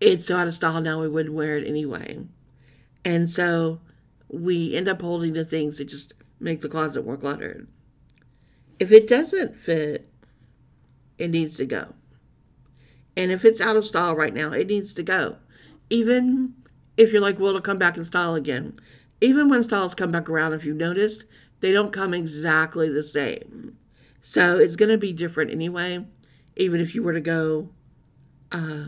it's 0.01 0.27
so 0.27 0.37
out 0.37 0.49
of 0.49 0.55
style 0.55 0.81
now 0.81 1.01
we 1.01 1.09
wouldn't 1.09 1.35
wear 1.35 1.57
it 1.57 1.67
anyway. 1.67 2.21
And 3.05 3.29
so 3.29 3.81
we 4.29 4.75
end 4.75 4.89
up 4.89 5.01
holding 5.01 5.33
the 5.33 5.45
things 5.45 5.79
that 5.79 5.87
just 5.87 6.15
make 6.39 6.61
the 6.61 6.69
closet 6.69 7.05
more 7.05 7.17
cluttered. 7.17 7.67
If 8.79 8.93
it 8.93 9.09
doesn't 9.09 9.57
fit, 9.57 10.09
it 11.19 11.31
needs 11.31 11.57
to 11.57 11.67
go. 11.67 11.95
And 13.17 13.31
if 13.31 13.45
it's 13.45 13.61
out 13.61 13.77
of 13.77 13.87
style 13.87 14.17
right 14.17 14.33
now, 14.33 14.53
it 14.53 14.69
needs 14.69 14.95
to 14.95 15.03
go. 15.03 15.37
Even 15.91 16.55
if 16.97 17.13
you're 17.13 17.21
like, 17.21 17.39
well, 17.39 17.49
it'll 17.49 17.61
come 17.61 17.79
back 17.79 17.97
in 17.97 18.05
style 18.05 18.35
again. 18.35 18.79
Even 19.21 19.49
when 19.49 19.63
styles 19.63 19.95
come 19.95 20.13
back 20.13 20.29
around, 20.29 20.53
if 20.53 20.65
you've 20.65 20.77
noticed, 20.77 21.25
they 21.61 21.73
don't 21.73 21.93
come 21.93 22.15
exactly 22.15 22.89
the 22.89 23.03
same. 23.03 23.77
So 24.23 24.59
it's 24.59 24.77
going 24.77 24.91
to 24.91 24.99
be 24.99 25.13
different 25.13 25.51
anyway, 25.51 26.07
even 26.57 26.81
if 26.81 26.95
you 26.95 27.03
were 27.03 27.13
to 27.13 27.21
go 27.21 27.71
uh, 28.53 28.87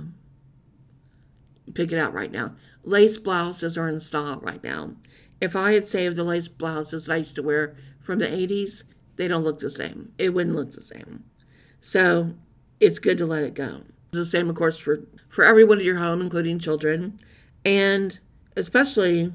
pick 1.74 1.92
it 1.92 1.98
out 1.98 2.12
right 2.12 2.30
now. 2.30 2.54
Lace 2.84 3.18
blouses 3.18 3.78
are 3.78 3.88
in 3.88 4.00
style 4.00 4.40
right 4.40 4.62
now. 4.62 4.92
If 5.40 5.56
I 5.56 5.72
had 5.72 5.88
saved 5.88 6.16
the 6.16 6.24
lace 6.24 6.48
blouses 6.48 7.08
I 7.08 7.16
used 7.16 7.34
to 7.36 7.42
wear 7.42 7.76
from 8.00 8.18
the 8.18 8.26
80s, 8.26 8.84
they 9.16 9.28
don't 9.28 9.44
look 9.44 9.58
the 9.58 9.70
same. 9.70 10.12
It 10.18 10.30
wouldn't 10.30 10.56
look 10.56 10.72
the 10.72 10.80
same. 10.80 11.24
So 11.80 12.34
it's 12.80 12.98
good 12.98 13.18
to 13.18 13.26
let 13.26 13.44
it 13.44 13.54
go. 13.54 13.82
It's 14.08 14.18
the 14.18 14.24
same, 14.24 14.50
of 14.50 14.56
course, 14.56 14.78
for, 14.78 15.00
for 15.28 15.44
everyone 15.44 15.80
in 15.80 15.86
your 15.86 15.98
home, 15.98 16.20
including 16.20 16.58
children, 16.58 17.18
and 17.64 18.18
especially 18.56 19.32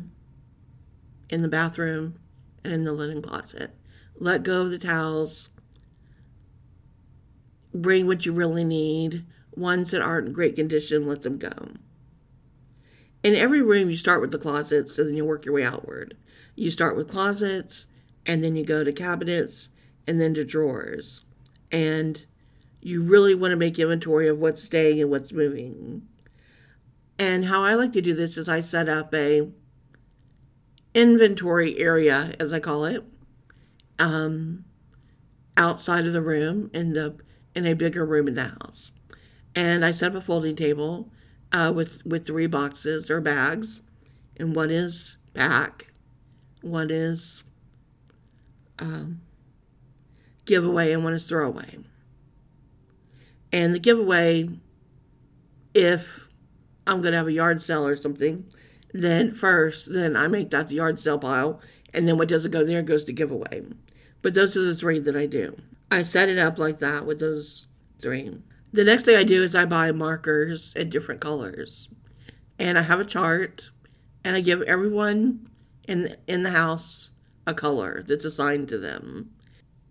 in 1.29 1.41
the 1.41 1.47
bathroom 1.47 2.19
and 2.63 2.73
in 2.73 2.83
the 2.83 2.93
linen 2.93 3.21
closet. 3.21 3.71
Let 4.19 4.43
go 4.43 4.61
of 4.61 4.71
the 4.71 4.77
towels. 4.77 5.49
Bring 7.73 8.07
what 8.07 8.25
you 8.25 8.33
really 8.33 8.63
need. 8.63 9.25
Ones 9.55 9.91
that 9.91 10.01
aren't 10.01 10.27
in 10.27 10.33
great 10.33 10.55
condition, 10.55 11.07
let 11.07 11.23
them 11.23 11.37
go. 11.37 11.51
In 13.23 13.35
every 13.35 13.61
room, 13.61 13.89
you 13.89 13.95
start 13.95 14.21
with 14.21 14.31
the 14.31 14.37
closets 14.37 14.97
and 14.97 15.09
then 15.09 15.15
you 15.15 15.25
work 15.25 15.45
your 15.45 15.55
way 15.55 15.63
outward. 15.63 16.15
You 16.55 16.71
start 16.71 16.95
with 16.95 17.09
closets 17.09 17.87
and 18.25 18.43
then 18.43 18.55
you 18.55 18.63
go 18.63 18.83
to 18.83 18.91
cabinets 18.93 19.69
and 20.05 20.21
then 20.21 20.33
to 20.35 20.45
drawers. 20.45 21.21
And 21.71 22.23
you 22.81 23.01
really 23.01 23.35
want 23.35 23.51
to 23.51 23.57
make 23.57 23.79
inventory 23.79 24.27
of 24.27 24.37
what's 24.37 24.63
staying 24.63 25.01
and 25.01 25.09
what's 25.09 25.33
moving. 25.33 26.07
And 27.19 27.45
how 27.45 27.63
I 27.63 27.73
like 27.73 27.93
to 27.93 28.01
do 28.01 28.13
this 28.13 28.37
is 28.37 28.47
I 28.47 28.61
set 28.61 28.87
up 28.87 29.13
a 29.13 29.49
inventory 30.97 31.77
area, 31.79 32.33
as 32.39 32.51
I 32.51 32.59
call 32.59 32.85
it, 32.85 33.03
um, 33.99 34.65
outside 35.55 36.07
of 36.07 36.13
the 36.13 36.21
room 36.21 36.71
in 36.73 36.93
the 36.93 37.15
in 37.55 37.65
a 37.65 37.73
bigger 37.73 38.05
room 38.05 38.27
in 38.27 38.33
the 38.33 38.45
house. 38.45 38.91
And 39.55 39.85
I 39.85 39.91
set 39.91 40.11
up 40.11 40.17
a 40.17 40.25
folding 40.25 40.55
table 40.55 41.09
uh, 41.53 41.71
with 41.73 42.03
with 42.05 42.25
three 42.25 42.47
boxes 42.47 43.11
or 43.11 43.21
bags, 43.21 43.83
and 44.37 44.55
one 44.55 44.71
is 44.71 45.17
pack, 45.35 45.93
one 46.61 46.89
is 46.89 47.43
um, 48.79 49.21
giveaway, 50.45 50.93
and 50.93 51.03
one 51.03 51.13
is 51.13 51.29
throwaway. 51.29 51.77
And 53.51 53.73
the 53.73 53.79
giveaway, 53.79 54.49
if 55.75 56.27
I'm 56.87 57.01
going 57.01 57.11
to 57.11 57.17
have 57.17 57.27
a 57.27 57.31
yard 57.31 57.61
sale 57.61 57.85
or 57.85 57.95
something, 57.95 58.45
then 58.93 59.33
first, 59.33 59.91
then 59.91 60.15
I 60.15 60.27
make 60.27 60.49
that 60.51 60.69
the 60.69 60.75
yard 60.75 60.99
sale 60.99 61.19
pile, 61.19 61.61
and 61.93 62.07
then 62.07 62.17
what 62.17 62.29
doesn't 62.29 62.51
go 62.51 62.65
there 62.65 62.81
goes 62.81 63.05
to 63.05 63.13
giveaway. 63.13 63.63
But 64.21 64.33
those 64.33 64.57
are 64.57 64.63
the 64.63 64.75
three 64.75 64.99
that 64.99 65.15
I 65.15 65.25
do. 65.25 65.55
I 65.91 66.03
set 66.03 66.29
it 66.29 66.37
up 66.37 66.57
like 66.57 66.79
that 66.79 67.05
with 67.05 67.19
those 67.19 67.67
three. 67.99 68.37
The 68.73 68.83
next 68.83 69.03
thing 69.03 69.17
I 69.17 69.23
do 69.23 69.43
is 69.43 69.55
I 69.55 69.65
buy 69.65 69.91
markers 69.91 70.73
in 70.75 70.89
different 70.89 71.21
colors. 71.21 71.89
And 72.59 72.77
I 72.77 72.81
have 72.81 72.99
a 72.99 73.05
chart 73.05 73.69
and 74.23 74.35
I 74.35 74.41
give 74.41 74.61
everyone 74.63 75.49
in 75.87 76.15
in 76.27 76.43
the 76.43 76.51
house 76.51 77.11
a 77.45 77.53
color 77.53 78.03
that's 78.05 78.25
assigned 78.25 78.67
to 78.69 78.77
them. 78.77 79.31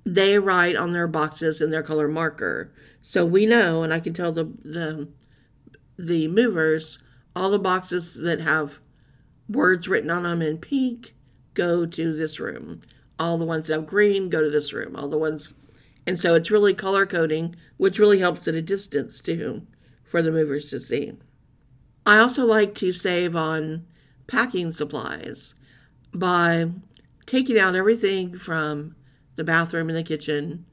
They 0.05 0.39
write 0.39 0.77
on 0.77 0.93
their 0.93 1.09
boxes 1.09 1.61
in 1.61 1.71
their 1.71 1.83
color 1.83 2.09
marker. 2.09 2.73
So 3.03 3.25
we 3.25 3.47
know 3.47 3.83
and 3.83 3.93
I 3.93 4.01
can 4.01 4.13
tell 4.13 4.33
the 4.33 4.45
the 4.63 5.09
the 5.99 6.29
movers 6.29 6.99
all 7.35 7.51
the 7.51 7.59
boxes 7.59 8.15
that 8.15 8.41
have 8.41 8.81
words 9.49 9.89
written 9.89 10.11
on 10.11 10.25
them 10.25 10.43
in 10.43 10.59
pink 10.59 11.15
go 11.55 11.87
to 11.87 12.15
this 12.15 12.39
room. 12.39 12.83
All 13.19 13.39
the 13.39 13.45
ones 13.45 13.69
that 13.69 13.75
have 13.75 13.87
green 13.87 14.29
go 14.29 14.43
to 14.43 14.51
this 14.51 14.73
room. 14.73 14.95
All 14.97 15.09
the 15.09 15.19
ones 15.19 15.55
and 16.07 16.21
so 16.21 16.35
it's 16.35 16.51
really 16.51 16.73
color 16.73 17.05
coding, 17.05 17.57
which 17.77 17.99
really 17.99 18.21
helps 18.21 18.47
at 18.47 18.55
a 18.55 18.63
distance 18.63 19.21
too 19.21 19.67
for 20.05 20.23
the 20.23 20.31
movers 20.31 20.71
to 20.71 20.79
see. 20.79 21.15
I 22.07 22.19
also 22.19 22.47
like 22.47 22.75
to 22.77 22.93
save 22.93 23.35
on 23.35 23.85
packing 24.29 24.71
supplies 24.71 25.55
by 26.15 26.71
taking 27.27 27.59
out 27.59 27.75
everything 27.75 28.39
from 28.39 28.95
the 29.35 29.43
bathroom 29.45 29.89
and 29.89 29.99
the 29.99 30.05
kitchen 30.05 30.65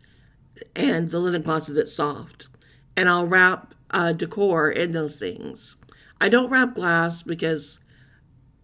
and 0.76 1.10
the 1.10 1.20
linen 1.20 1.44
closet 1.44 1.74
that's 1.74 1.94
soft. 1.94 2.48
And 2.96 3.10
I'll 3.10 3.28
wrap 3.28 3.74
uh, 3.90 4.14
decor 4.14 4.70
in 4.70 4.92
those 4.92 5.18
things. 5.18 5.78
I 6.22 6.30
don't 6.30 6.52
wrap 6.52 6.76
glass 6.76 7.24
because 7.24 7.80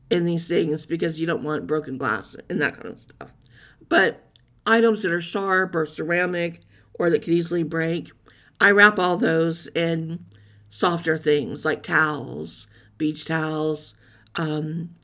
in 0.09 0.25
these 0.25 0.47
things 0.47 0.85
because 0.85 1.19
you 1.19 1.27
don't 1.27 1.43
want 1.43 1.67
broken 1.67 1.97
glass 1.97 2.35
and 2.49 2.61
that 2.61 2.75
kind 2.75 2.87
of 2.87 2.99
stuff. 2.99 3.31
But 3.87 4.23
items 4.65 5.03
that 5.03 5.11
are 5.11 5.21
sharp 5.21 5.75
or 5.75 5.85
ceramic 5.85 6.61
or 6.93 7.09
that 7.09 7.21
could 7.21 7.33
easily 7.33 7.63
break. 7.63 8.11
I 8.61 8.71
wrap 8.71 8.99
all 8.99 9.17
those 9.17 9.67
in 9.67 10.25
softer 10.69 11.17
things 11.17 11.65
like 11.65 11.81
towels, 11.81 12.67
beach 12.97 13.25
towels, 13.25 13.95
um, 14.35 14.95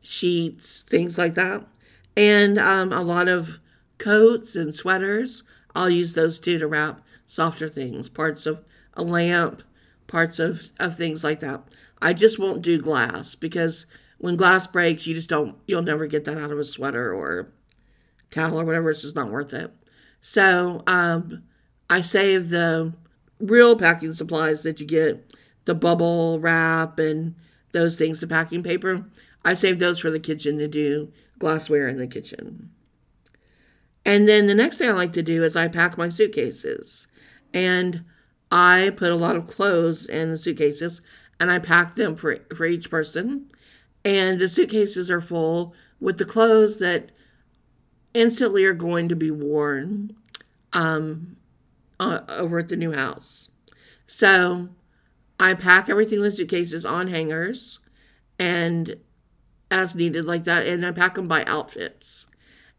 sheets, 0.00 0.82
things 0.82 1.18
like 1.18 1.34
that. 1.34 1.66
And 2.16 2.58
um, 2.58 2.92
a 2.92 3.02
lot 3.02 3.28
of 3.28 3.58
coats 3.98 4.56
and 4.56 4.74
sweaters. 4.74 5.42
I'll 5.74 5.90
use 5.90 6.14
those 6.14 6.40
too 6.40 6.58
to 6.58 6.66
wrap 6.66 7.00
softer 7.26 7.68
things, 7.68 8.08
parts 8.08 8.46
of 8.46 8.64
a 8.94 9.04
lamp, 9.04 9.62
parts 10.06 10.38
of, 10.38 10.72
of 10.80 10.96
things 10.96 11.22
like 11.22 11.40
that. 11.40 11.62
I 12.02 12.12
just 12.12 12.38
won't 12.38 12.62
do 12.62 12.80
glass 12.80 13.34
because 13.34 13.86
when 14.20 14.36
glass 14.36 14.66
breaks, 14.66 15.06
you 15.06 15.14
just 15.14 15.30
don't, 15.30 15.56
you'll 15.66 15.80
never 15.82 16.06
get 16.06 16.26
that 16.26 16.36
out 16.36 16.50
of 16.50 16.58
a 16.58 16.64
sweater 16.64 17.14
or 17.14 17.52
towel 18.30 18.60
or 18.60 18.64
whatever. 18.66 18.90
It's 18.90 19.00
just 19.00 19.16
not 19.16 19.30
worth 19.30 19.54
it. 19.54 19.72
So 20.20 20.82
um, 20.86 21.42
I 21.88 22.02
save 22.02 22.50
the 22.50 22.92
real 23.40 23.76
packing 23.76 24.12
supplies 24.12 24.62
that 24.62 24.78
you 24.78 24.86
get, 24.86 25.34
the 25.64 25.74
bubble 25.74 26.38
wrap 26.38 26.98
and 26.98 27.34
those 27.72 27.96
things, 27.96 28.20
the 28.20 28.26
packing 28.26 28.62
paper. 28.62 29.06
I 29.42 29.54
save 29.54 29.78
those 29.78 29.98
for 29.98 30.10
the 30.10 30.20
kitchen 30.20 30.58
to 30.58 30.68
do 30.68 31.10
glassware 31.38 31.88
in 31.88 31.96
the 31.96 32.06
kitchen. 32.06 32.70
And 34.04 34.28
then 34.28 34.46
the 34.46 34.54
next 34.54 34.76
thing 34.76 34.90
I 34.90 34.92
like 34.92 35.14
to 35.14 35.22
do 35.22 35.42
is 35.44 35.56
I 35.56 35.68
pack 35.68 35.96
my 35.96 36.10
suitcases. 36.10 37.06
And 37.54 38.04
I 38.52 38.92
put 38.96 39.12
a 39.12 39.16
lot 39.16 39.36
of 39.36 39.46
clothes 39.46 40.04
in 40.04 40.30
the 40.30 40.36
suitcases 40.36 41.00
and 41.38 41.50
I 41.50 41.58
pack 41.58 41.96
them 41.96 42.16
for, 42.16 42.36
for 42.54 42.66
each 42.66 42.90
person. 42.90 43.50
And 44.04 44.38
the 44.38 44.48
suitcases 44.48 45.10
are 45.10 45.20
full 45.20 45.74
with 46.00 46.18
the 46.18 46.24
clothes 46.24 46.78
that 46.78 47.10
instantly 48.14 48.64
are 48.64 48.74
going 48.74 49.08
to 49.08 49.16
be 49.16 49.30
worn 49.30 50.16
um, 50.72 51.36
uh, 51.98 52.20
over 52.28 52.58
at 52.58 52.68
the 52.68 52.76
new 52.76 52.92
house. 52.92 53.50
So 54.06 54.68
I 55.38 55.54
pack 55.54 55.88
everything 55.88 56.18
in 56.18 56.24
the 56.24 56.30
suitcases 56.30 56.84
on 56.84 57.08
hangers 57.08 57.78
and 58.38 58.96
as 59.70 59.94
needed 59.94 60.24
like 60.24 60.44
that. 60.44 60.66
And 60.66 60.84
I 60.84 60.92
pack 60.92 61.14
them 61.14 61.28
by 61.28 61.44
outfits. 61.44 62.26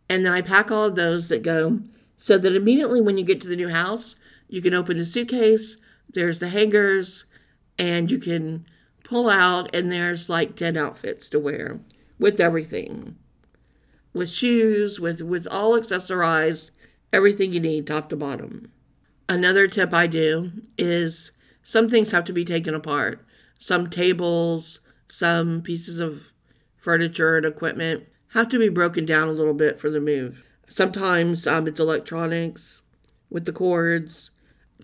And 0.09 0.25
then 0.25 0.33
I 0.33 0.41
pack 0.41 0.71
all 0.71 0.85
of 0.85 0.95
those 0.95 1.29
that 1.29 1.43
go 1.43 1.79
so 2.17 2.37
that 2.37 2.55
immediately 2.55 2.99
when 2.99 3.17
you 3.17 3.23
get 3.23 3.39
to 3.41 3.47
the 3.47 3.55
new 3.55 3.69
house, 3.69 4.15
you 4.47 4.61
can 4.61 4.73
open 4.73 4.97
the 4.97 5.05
suitcase, 5.05 5.77
there's 6.13 6.39
the 6.39 6.49
hangers, 6.49 7.25
and 7.79 8.11
you 8.11 8.19
can 8.19 8.65
pull 9.11 9.29
out, 9.29 9.75
and 9.75 9.91
there's 9.91 10.29
like 10.29 10.55
10 10.55 10.77
outfits 10.77 11.27
to 11.27 11.37
wear 11.37 11.81
with 12.17 12.39
everything 12.39 13.17
with 14.13 14.29
shoes, 14.29 15.01
with, 15.01 15.21
with 15.21 15.47
all 15.51 15.73
accessorized, 15.73 16.71
everything 17.11 17.51
you 17.51 17.59
need, 17.59 17.85
top 17.85 18.07
to 18.09 18.15
bottom. 18.15 18.71
Another 19.27 19.67
tip 19.67 19.93
I 19.93 20.07
do 20.07 20.51
is 20.77 21.31
some 21.61 21.89
things 21.89 22.11
have 22.11 22.23
to 22.25 22.33
be 22.33 22.45
taken 22.45 22.73
apart. 22.73 23.25
Some 23.59 23.89
tables, 23.89 24.79
some 25.09 25.61
pieces 25.61 25.99
of 25.99 26.23
furniture 26.77 27.35
and 27.35 27.45
equipment 27.45 28.07
have 28.29 28.47
to 28.49 28.59
be 28.59 28.69
broken 28.69 29.05
down 29.05 29.27
a 29.27 29.33
little 29.33 29.53
bit 29.53 29.77
for 29.77 29.89
the 29.89 29.99
move. 29.99 30.43
Sometimes 30.65 31.45
um, 31.47 31.67
it's 31.67 31.81
electronics 31.81 32.83
with 33.29 33.43
the 33.43 33.53
cords, 33.53 34.31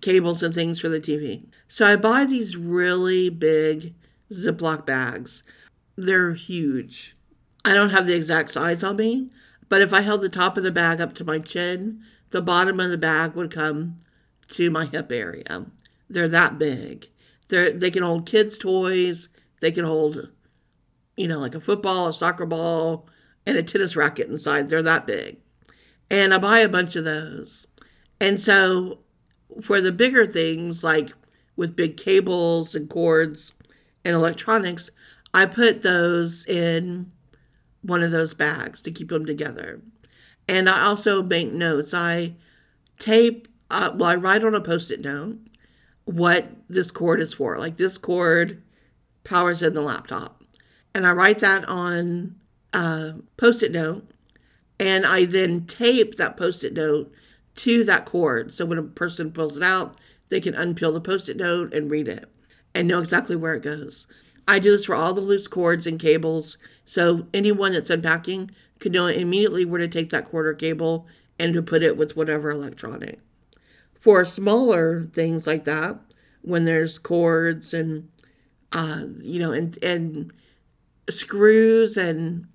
cables, 0.01 0.43
and 0.43 0.53
things 0.53 0.81
for 0.81 0.89
the 0.89 0.99
TV. 0.99 1.45
So 1.69 1.85
I 1.85 1.95
buy 1.95 2.25
these 2.25 2.57
really 2.57 3.29
big 3.29 3.93
Ziploc 4.31 4.85
bags. 4.85 5.43
They're 5.95 6.33
huge. 6.33 7.15
I 7.65 7.73
don't 7.73 7.89
have 7.89 8.07
the 8.07 8.15
exact 8.15 8.51
size 8.51 8.83
on 8.83 8.97
me, 8.97 9.29
but 9.69 9.81
if 9.81 9.93
I 9.93 10.01
held 10.01 10.21
the 10.21 10.29
top 10.29 10.57
of 10.57 10.63
the 10.63 10.71
bag 10.71 11.01
up 11.01 11.13
to 11.15 11.25
my 11.25 11.39
chin, 11.39 12.01
the 12.31 12.41
bottom 12.41 12.79
of 12.79 12.89
the 12.89 12.97
bag 12.97 13.35
would 13.35 13.51
come 13.51 13.99
to 14.49 14.69
my 14.69 14.85
hip 14.85 15.11
area. 15.11 15.65
They're 16.09 16.29
that 16.29 16.57
big. 16.57 17.09
They 17.49 17.71
they 17.71 17.91
can 17.91 18.03
hold 18.03 18.25
kids' 18.25 18.57
toys. 18.57 19.29
They 19.59 19.71
can 19.71 19.85
hold, 19.85 20.29
you 21.15 21.27
know, 21.27 21.39
like 21.39 21.55
a 21.55 21.59
football, 21.59 22.07
a 22.07 22.13
soccer 22.13 22.45
ball, 22.45 23.07
and 23.45 23.57
a 23.57 23.63
tennis 23.63 23.95
racket 23.95 24.29
inside. 24.29 24.69
They're 24.69 24.83
that 24.83 25.07
big. 25.07 25.37
And 26.09 26.33
I 26.33 26.37
buy 26.37 26.59
a 26.59 26.69
bunch 26.69 26.95
of 26.95 27.03
those. 27.03 27.67
And 28.19 28.41
so 28.41 28.99
for 29.61 29.81
the 29.81 29.91
bigger 29.91 30.25
things, 30.25 30.83
like 30.83 31.11
with 31.55 31.75
big 31.75 31.97
cables 31.97 32.75
and 32.75 32.89
cords 32.89 33.53
and 34.07 34.15
electronics, 34.15 34.89
I 35.33 35.45
put 35.45 35.81
those 35.81 36.45
in 36.45 37.11
one 37.81 38.01
of 38.01 38.11
those 38.11 38.33
bags 38.33 38.81
to 38.83 38.91
keep 38.91 39.09
them 39.09 39.25
together. 39.25 39.81
And 40.47 40.69
I 40.69 40.85
also 40.85 41.21
make 41.21 41.51
notes. 41.51 41.93
I 41.93 42.33
tape, 42.99 43.49
uh, 43.69 43.91
well, 43.93 44.09
I 44.09 44.15
write 44.15 44.45
on 44.45 44.55
a 44.55 44.61
post 44.61 44.91
it 44.91 45.01
note 45.01 45.37
what 46.05 46.47
this 46.69 46.89
cord 46.89 47.19
is 47.19 47.33
for. 47.33 47.59
Like 47.59 47.75
this 47.75 47.97
cord 47.97 48.63
powers 49.25 49.61
in 49.61 49.73
the 49.73 49.81
laptop. 49.81 50.41
And 50.95 51.05
I 51.05 51.11
write 51.11 51.39
that 51.39 51.65
on 51.65 52.35
a 52.73 53.13
post 53.35 53.61
it 53.61 53.73
note, 53.73 54.09
and 54.79 55.05
I 55.05 55.25
then 55.25 55.65
tape 55.65 56.15
that 56.15 56.37
post 56.37 56.63
it 56.63 56.73
note 56.73 57.11
to 57.55 57.83
that 57.83 58.05
cord. 58.05 58.53
So 58.53 58.65
when 58.65 58.77
a 58.77 58.83
person 58.83 59.31
pulls 59.31 59.57
it 59.57 59.63
out, 59.63 59.97
they 60.29 60.39
can 60.39 60.53
unpeel 60.53 60.93
the 60.93 61.01
post 61.01 61.27
it 61.27 61.37
note 61.37 61.73
and 61.73 61.91
read 61.91 62.07
it 62.07 62.29
and 62.77 62.87
know 62.87 62.99
exactly 62.99 63.35
where 63.35 63.55
it 63.55 63.63
goes. 63.63 64.07
I 64.47 64.59
do 64.59 64.71
this 64.71 64.85
for 64.85 64.95
all 64.95 65.13
the 65.13 65.21
loose 65.21 65.47
cords 65.47 65.87
and 65.87 65.99
cables, 65.99 66.57
so 66.85 67.27
anyone 67.33 67.73
that's 67.73 67.89
unpacking 67.89 68.51
can 68.79 68.91
know 68.91 69.07
immediately 69.07 69.65
where 69.65 69.79
to 69.79 69.87
take 69.87 70.11
that 70.11 70.25
cord 70.25 70.47
or 70.47 70.53
cable 70.53 71.07
and 71.39 71.53
to 71.53 71.61
put 71.61 71.83
it 71.83 71.97
with 71.97 72.15
whatever 72.15 72.51
electronic. 72.51 73.19
For 73.99 74.23
smaller 74.23 75.09
things 75.13 75.47
like 75.47 75.65
that, 75.65 75.99
when 76.41 76.65
there's 76.65 76.97
cords 76.97 77.73
and 77.73 78.07
uh, 78.71 79.03
you 79.21 79.39
know, 79.39 79.51
and 79.51 79.77
and 79.83 80.31
screws 81.09 81.97
and 81.97 82.47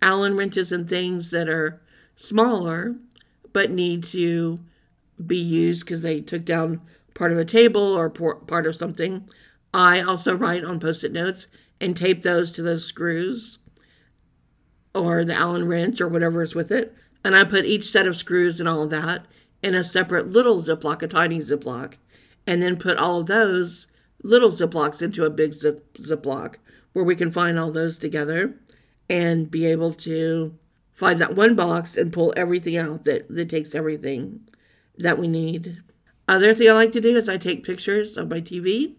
Allen 0.00 0.36
wrenches 0.36 0.72
and 0.72 0.88
things 0.88 1.30
that 1.32 1.48
are 1.48 1.80
smaller 2.16 2.96
but 3.52 3.70
need 3.70 4.04
to 4.04 4.60
be 5.26 5.36
used 5.36 5.80
because 5.80 6.02
they 6.02 6.20
took 6.20 6.44
down 6.44 6.80
part 7.14 7.32
of 7.32 7.38
a 7.38 7.44
table 7.44 7.82
or 7.82 8.08
part 8.08 8.66
of 8.66 8.76
something. 8.76 9.28
I 9.72 10.00
also 10.00 10.34
write 10.34 10.64
on 10.64 10.80
post 10.80 11.04
it 11.04 11.12
notes 11.12 11.46
and 11.80 11.96
tape 11.96 12.22
those 12.22 12.52
to 12.52 12.62
those 12.62 12.84
screws 12.84 13.58
or 14.94 15.24
the 15.24 15.34
Allen 15.34 15.66
wrench 15.66 16.00
or 16.00 16.08
whatever 16.08 16.42
is 16.42 16.54
with 16.54 16.72
it. 16.72 16.94
And 17.24 17.36
I 17.36 17.44
put 17.44 17.64
each 17.64 17.90
set 17.90 18.06
of 18.06 18.16
screws 18.16 18.60
and 18.60 18.68
all 18.68 18.82
of 18.82 18.90
that 18.90 19.26
in 19.62 19.74
a 19.74 19.84
separate 19.84 20.28
little 20.28 20.60
Ziploc, 20.60 21.02
a 21.02 21.06
tiny 21.06 21.38
Ziploc, 21.38 21.94
and 22.46 22.62
then 22.62 22.76
put 22.76 22.96
all 22.96 23.20
of 23.20 23.26
those 23.26 23.86
little 24.22 24.50
Ziplocs 24.50 25.02
into 25.02 25.24
a 25.24 25.30
big 25.30 25.52
zip, 25.52 25.92
Ziploc 25.98 26.56
where 26.92 27.04
we 27.04 27.14
can 27.14 27.30
find 27.30 27.58
all 27.58 27.70
those 27.70 27.98
together 27.98 28.54
and 29.10 29.50
be 29.50 29.66
able 29.66 29.92
to 29.92 30.56
find 30.94 31.20
that 31.20 31.36
one 31.36 31.54
box 31.54 31.96
and 31.96 32.12
pull 32.12 32.32
everything 32.36 32.76
out 32.76 33.04
that, 33.04 33.28
that 33.28 33.48
takes 33.48 33.74
everything 33.74 34.40
that 34.96 35.18
we 35.18 35.28
need. 35.28 35.80
Other 36.26 36.52
thing 36.54 36.68
I 36.68 36.72
like 36.72 36.92
to 36.92 37.00
do 37.00 37.16
is 37.16 37.28
I 37.28 37.36
take 37.36 37.64
pictures 37.64 38.16
of 38.16 38.28
my 38.28 38.40
TV 38.40 38.96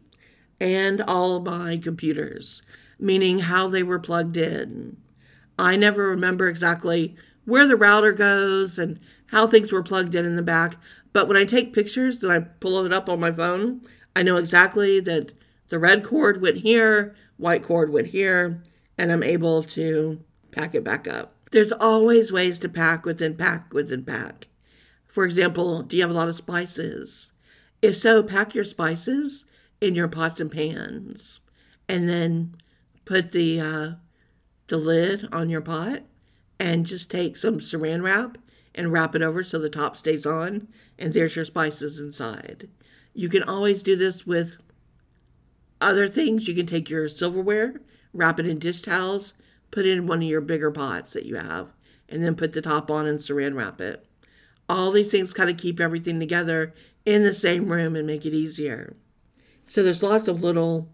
and 0.60 1.02
all 1.02 1.40
my 1.40 1.78
computers, 1.78 2.62
meaning 3.00 3.40
how 3.40 3.68
they 3.68 3.84
were 3.84 4.00
plugged 4.00 4.38
in. 4.38 4.98
I 5.58 5.76
never 5.76 6.08
remember 6.08 6.48
exactly 6.48 7.16
where 7.46 7.68
the 7.68 7.76
router 7.76 8.12
goes 8.12 8.78
and 8.78 9.00
how 9.28 9.48
things 9.48 9.72
were 9.72 9.84
plugged 9.84 10.16
in 10.16 10.26
in 10.26 10.36
the 10.36 10.42
back, 10.42 10.76
but 11.14 11.28
when 11.28 11.38
I 11.38 11.46
take 11.46 11.74
pictures 11.74 12.24
and 12.24 12.32
I 12.32 12.40
pull 12.40 12.86
it 12.86 12.94
up 12.94 13.10
on 13.10 13.20
my 13.20 13.32
phone, 13.32 13.82
I 14.16 14.24
know 14.24 14.38
exactly 14.38 15.00
that 15.02 15.34
the 15.70 15.80
red 15.80 16.04
cord 16.04 16.42
went 16.42 16.58
here, 16.58 17.16
white 17.38 17.64
cord 17.64 17.92
went 17.92 18.08
here, 18.08 18.62
and 18.98 19.12
I'm 19.12 19.24
able 19.24 19.64
to 19.64 20.20
pack 20.52 20.76
it 20.76 20.84
back 20.84 21.08
up. 21.08 21.36
There's 21.52 21.72
always 21.72 22.32
ways 22.32 22.60
to 22.60 22.70
pack 22.70 23.06
within 23.06 23.36
pack 23.36 23.74
within 23.74 24.04
pack. 24.04 24.48
For 25.08 25.26
example, 25.26 25.82
do 25.82 25.98
you 25.98 26.04
have 26.04 26.12
a 26.12 26.16
lot 26.16 26.30
of 26.30 26.36
spices? 26.36 27.32
If 27.82 27.98
so, 27.98 28.22
pack 28.22 28.54
your 28.54 28.66
spices 28.66 29.46
in 29.82 29.96
your 29.96 30.08
pots 30.08 30.40
and 30.40 30.52
pans 30.52 31.40
and 31.88 32.08
then 32.08 32.56
put 33.06 33.32
the 33.32 33.60
uh, 33.60 33.90
the 34.68 34.78
lid 34.78 35.28
on 35.32 35.50
your 35.50 35.62
pot 35.62 36.04
and 36.60 36.86
just 36.86 37.10
take 37.10 37.38
some 37.38 37.60
saran 37.60 38.04
wrap 38.04 38.38
and 38.76 38.92
wrap 38.92 39.16
it 39.16 39.22
over 39.22 39.44
so 39.44 39.58
the 39.58 39.70
top 39.70 39.98
stays 39.98 40.26
on 40.26 40.68
and 40.98 41.14
there's 41.14 41.36
your 41.36 41.46
spices 41.46 42.00
inside. 42.00 42.70
You 43.14 43.30
can 43.30 43.44
always 43.44 43.82
do 43.82 43.96
this 43.96 44.28
with 44.28 44.58
other 45.82 46.08
things. 46.08 46.48
You 46.48 46.54
can 46.54 46.68
take 46.68 46.90
your 46.90 47.10
silverware 47.10 47.82
wrap 48.14 48.40
it 48.40 48.48
in 48.48 48.60
dish 48.60 48.82
towels, 48.82 49.34
put 49.72 49.86
it 49.86 49.92
in 49.92 50.08
one 50.08 50.22
of 50.22 50.28
your 50.28 50.42
bigger 50.42 50.72
pots 50.72 51.14
that 51.14 51.26
you 51.26 51.36
have, 51.36 51.70
and 52.08 52.24
then 52.24 52.36
put 52.36 52.54
the 52.54 52.62
top 52.62 52.90
on 52.90 53.06
and 53.06 53.20
saran 53.20 53.56
wrap 53.56 53.80
it. 53.82 54.06
All 54.68 54.92
these 54.92 55.12
things 55.12 55.34
kind 55.34 55.50
of 55.50 55.58
keep 55.58 55.80
everything 55.80 56.20
together 56.20 56.74
in 57.06 57.24
the 57.24 57.34
same 57.34 57.72
room 57.72 57.96
and 57.96 58.06
make 58.06 58.26
it 58.26 58.34
easier. 58.34 58.96
So 59.70 59.84
there's 59.84 60.02
lots 60.02 60.28
of 60.28 60.42
little 60.42 60.90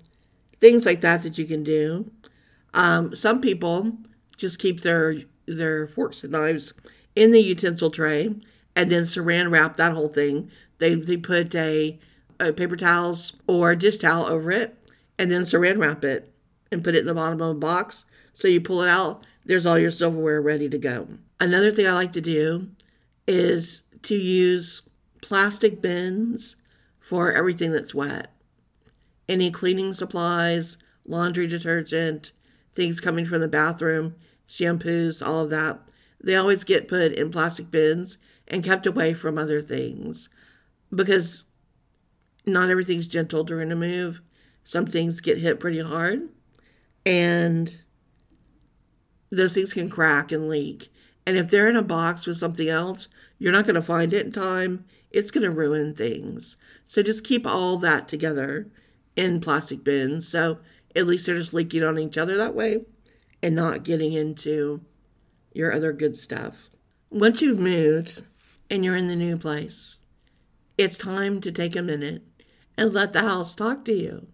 things 0.60 0.86
like 0.86 1.00
that 1.00 1.24
that 1.24 1.38
you 1.38 1.46
can 1.46 1.64
do. 1.64 2.12
Um, 2.74 3.16
some 3.16 3.40
people 3.40 3.98
just 4.36 4.60
keep 4.60 4.82
their 4.82 5.22
their 5.46 5.88
forks 5.88 6.24
and 6.24 6.34
knives 6.34 6.74
in 7.16 7.32
the 7.32 7.40
utensil 7.40 7.90
tray 7.90 8.36
and 8.76 8.92
then 8.92 9.04
saran 9.04 9.50
wrap 9.50 9.78
that 9.78 9.94
whole 9.94 10.10
thing. 10.10 10.52
They 10.80 10.96
they 10.96 11.16
put 11.16 11.56
a, 11.56 11.98
a 12.38 12.52
paper 12.52 12.76
towels 12.76 13.32
or 13.48 13.72
a 13.72 13.78
dish 13.78 13.98
towel 13.98 14.26
over 14.26 14.52
it 14.52 14.78
and 15.18 15.32
then 15.32 15.44
saran 15.44 15.82
wrap 15.82 16.04
it 16.04 16.34
and 16.70 16.84
put 16.84 16.96
it 16.96 17.00
in 17.00 17.06
the 17.06 17.14
bottom 17.14 17.40
of 17.40 17.52
a 17.52 17.54
box. 17.58 18.04
So 18.34 18.50
you 18.50 18.60
pull 18.60 18.82
it 18.82 18.90
out, 18.90 19.26
there's 19.46 19.66
all 19.66 19.80
your 19.80 19.90
silverware 19.90 20.42
ready 20.42 20.68
to 20.68 20.78
go. 20.78 21.08
Another 21.40 21.72
thing 21.72 21.88
I 21.88 21.94
like 21.94 22.12
to 22.12 22.20
do 22.20 22.68
is 23.26 23.84
to 24.02 24.16
use 24.16 24.82
plastic 25.22 25.82
bins 25.82 26.58
for 27.00 27.32
everything 27.32 27.72
that's 27.72 27.96
wet. 27.96 28.35
Any 29.28 29.52
cleaning 29.52 29.94
supplies, 29.94 30.78
laundry 31.06 31.48
detergent, 31.48 32.32
things 32.76 33.00
coming 33.00 33.26
from 33.26 33.42
the 33.42 33.48
bathroom, 33.48 34.16
shampoos, 34.48 35.26
all 35.26 35.42
of 35.42 35.50
that. 35.50 35.80
They 36.24 36.36
always 36.36 36.64
get 36.64 36.88
put 36.88 37.12
in 37.14 37.32
plastic 37.32 37.72
bins 37.72 38.18
and 38.48 38.64
kept 38.64 38.86
away 38.86 39.14
from 39.14 39.38
other 39.38 39.62
things 39.62 40.30
because 40.94 41.46
not 42.46 42.70
everything's 42.70 43.08
gentle 43.08 43.44
during 43.44 43.72
a 43.72 43.76
move. 43.76 44.22
Some 44.64 44.86
things 44.86 45.22
get 45.22 45.38
hit 45.38 45.60
pretty 45.60 45.80
hard, 45.80 46.30
and 47.06 47.76
those 49.30 49.54
things 49.54 49.74
can 49.74 49.90
crack 49.90 50.32
and 50.32 50.50
leak. 50.50 50.92
And 51.28 51.38
if 51.38 51.50
they're 51.50 51.70
in 51.70 51.76
a 51.76 51.84
box 51.84 52.26
with 52.26 52.38
something 52.38 52.70
else, 52.70 53.08
you're 53.38 53.52
not 53.52 53.66
going 53.66 53.76
to 53.76 53.82
find 53.82 54.14
it 54.14 54.26
in 54.26 54.32
time. 54.32 54.86
It's 55.12 55.32
going 55.32 55.44
to 55.44 55.52
ruin 55.52 55.94
things. 55.94 56.58
So 56.86 57.02
just 57.02 57.24
keep 57.24 57.46
all 57.46 57.78
that 57.78 58.08
together 58.08 58.68
in 59.16 59.40
plastic 59.42 59.84
bins. 59.84 60.28
So 60.28 60.60
at 60.96 61.08
least 61.08 61.26
they're 61.26 61.36
just 61.38 61.54
leaking 61.54 61.84
on 61.84 62.00
each 62.00 62.18
other 62.18 62.38
that 62.38 62.56
way 62.56 62.86
and 63.42 63.56
not 63.56 63.84
getting 63.84 64.14
into 64.14 64.82
your 65.54 65.72
other 65.72 65.94
good 65.94 66.18
stuff. 66.18 66.70
Once 67.10 67.42
you've 67.42 67.60
moved 67.60 68.24
and 68.70 68.84
you're 68.84 68.96
in 68.96 69.08
the 69.08 69.16
new 69.16 69.38
place, 69.38 70.00
it's 70.78 70.98
time 70.98 71.40
to 71.42 71.52
take 71.52 71.76
a 71.76 71.82
minute 71.82 72.24
and 72.78 72.94
let 72.94 73.14
the 73.14 73.22
house 73.22 73.56
talk 73.56 73.86
to 73.86 73.94
you 73.94 74.28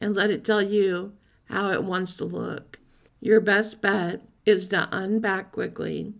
and 0.00 0.14
let 0.14 0.30
it 0.30 0.44
tell 0.44 0.62
you 0.62 1.12
how 1.44 1.70
it 1.70 1.84
wants 1.84 2.16
to 2.16 2.24
look. 2.24 2.78
Your 3.20 3.40
best 3.40 3.80
bet 3.80 4.22
is 4.44 4.68
to 4.68 4.88
unpack 4.92 5.52
quickly, 5.52 6.14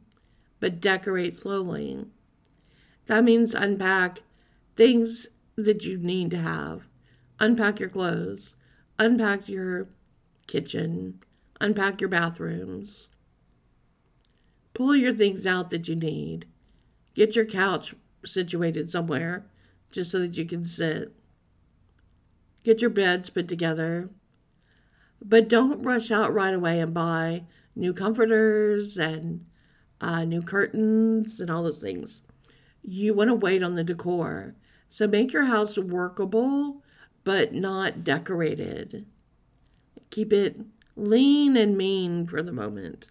but 0.59 0.81
decorate 0.81 1.35
slowly. 1.35 2.07
That 3.07 3.25
means 3.25 3.55
unpack 3.55 4.21
things 4.77 5.29
that 5.57 5.85
you 5.85 5.99
need 5.99 6.31
to 6.31 6.39
have. 6.39 6.83
Unpack 7.41 7.81
your 7.81 7.89
clothes, 7.89 8.55
unpack 8.99 9.49
your 9.49 9.89
kitchen, 10.47 11.23
unpack 11.59 12.01
your 12.01 12.11
bathrooms. 12.11 13.09
Pull 14.75 14.95
your 14.95 15.15
things 15.15 15.47
out 15.47 15.71
that 15.71 15.89
you 15.89 15.97
need. 15.97 16.47
Get 17.15 17.35
your 17.35 17.47
couch 17.47 17.95
situated 18.27 18.91
somewhere 18.91 19.47
just 19.91 20.11
so 20.11 20.19
that 20.21 20.37
you 20.37 20.45
can 20.45 20.67
sit. 20.67 21.15
Get 22.63 22.83
your 22.83 22.91
beds 22.91 23.31
put 23.31 23.49
together. 23.49 24.11
But 25.23 25.49
don't 25.49 25.83
rush 25.83 26.11
out 26.11 26.33
right 26.35 26.55
away 26.55 26.79
and 26.79 26.93
buy 26.93 27.45
new 27.75 27.95
comforters 27.95 28.99
and 28.99 29.47
uh, 30.01 30.25
new 30.25 30.43
curtains 30.43 31.41
and 31.41 31.51
all 31.51 31.63
those 31.63 31.81
things. 31.81 32.23
You 32.83 33.15
want 33.15 33.29
to 33.29 33.35
wait 33.35 33.63
on 33.63 33.77
the 33.77 33.85
decor. 33.85 34.55
So 34.91 35.07
make 35.07 35.33
your 35.33 35.45
house 35.45 35.79
workable 35.79 36.83
but 37.25 37.53
not 37.53 38.05
decorated. 38.05 39.07
Keep 40.11 40.33
it 40.33 40.61
lean 40.97 41.57
and 41.57 41.77
mean 41.77 42.27
for 42.27 42.43
the 42.43 42.53
moment. 42.53 43.09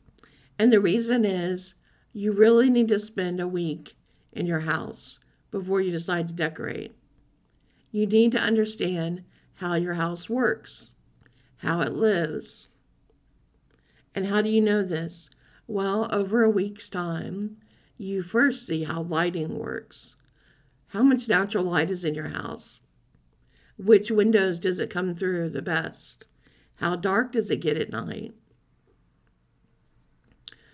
And 0.58 0.74
the 0.74 0.82
reason 0.82 1.26
is 1.26 1.76
you 2.14 2.32
really 2.32 2.70
need 2.70 2.88
to 2.90 3.00
spend 3.00 3.40
a 3.40 3.48
week 3.48 3.96
in 4.34 4.46
your 4.46 4.62
house 4.62 5.20
before 5.52 5.82
you 5.82 5.92
decide 5.92 6.28
to 6.28 6.34
decorate. 6.34 6.96
You 7.92 8.06
need 8.06 8.32
to 8.34 8.40
understand 8.40 9.24
how 9.56 9.76
your 9.76 9.96
house 9.96 10.30
works, 10.30 10.96
how 11.58 11.82
it 11.82 11.94
lives. 11.94 12.68
And 14.14 14.28
how 14.28 14.42
do 14.42 14.50
you 14.50 14.62
know 14.62 14.84
this? 14.84 15.30
Well, 15.68 16.08
over 16.12 16.44
a 16.44 16.50
week's 16.50 16.90
time, 16.90 17.58
you 17.98 18.24
first 18.24 18.66
see 18.66 18.84
how 18.84 19.04
lighting 19.04 19.58
works. 19.58 20.16
How 20.88 21.04
much 21.04 21.28
natural 21.28 21.64
light 21.64 21.90
is 21.90 22.04
in 22.04 22.16
your 22.16 22.30
house? 22.30 22.82
Which 23.80 24.12
windows 24.12 24.60
does 24.60 24.78
it 24.78 24.90
come 24.90 25.16
through 25.16 25.52
the 25.52 25.62
best? 25.62 26.26
How 26.76 26.98
dark 26.98 27.32
does 27.32 27.50
it 27.50 27.62
get 27.62 27.78
at 27.78 27.90
night? 27.90 28.34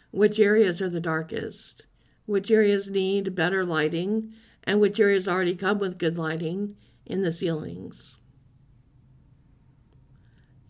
Which 0.09 0.39
areas 0.39 0.81
are 0.81 0.89
the 0.89 0.99
darkest? 0.99 1.85
Which 2.25 2.49
areas 2.49 2.89
need 2.89 3.35
better 3.35 3.63
lighting? 3.63 4.33
And 4.63 4.81
which 4.81 4.99
areas 4.99 5.27
already 5.27 5.53
come 5.53 5.77
with 5.77 5.99
good 5.99 6.17
lighting 6.17 6.77
in 7.05 7.21
the 7.21 7.31
ceilings? 7.31 8.17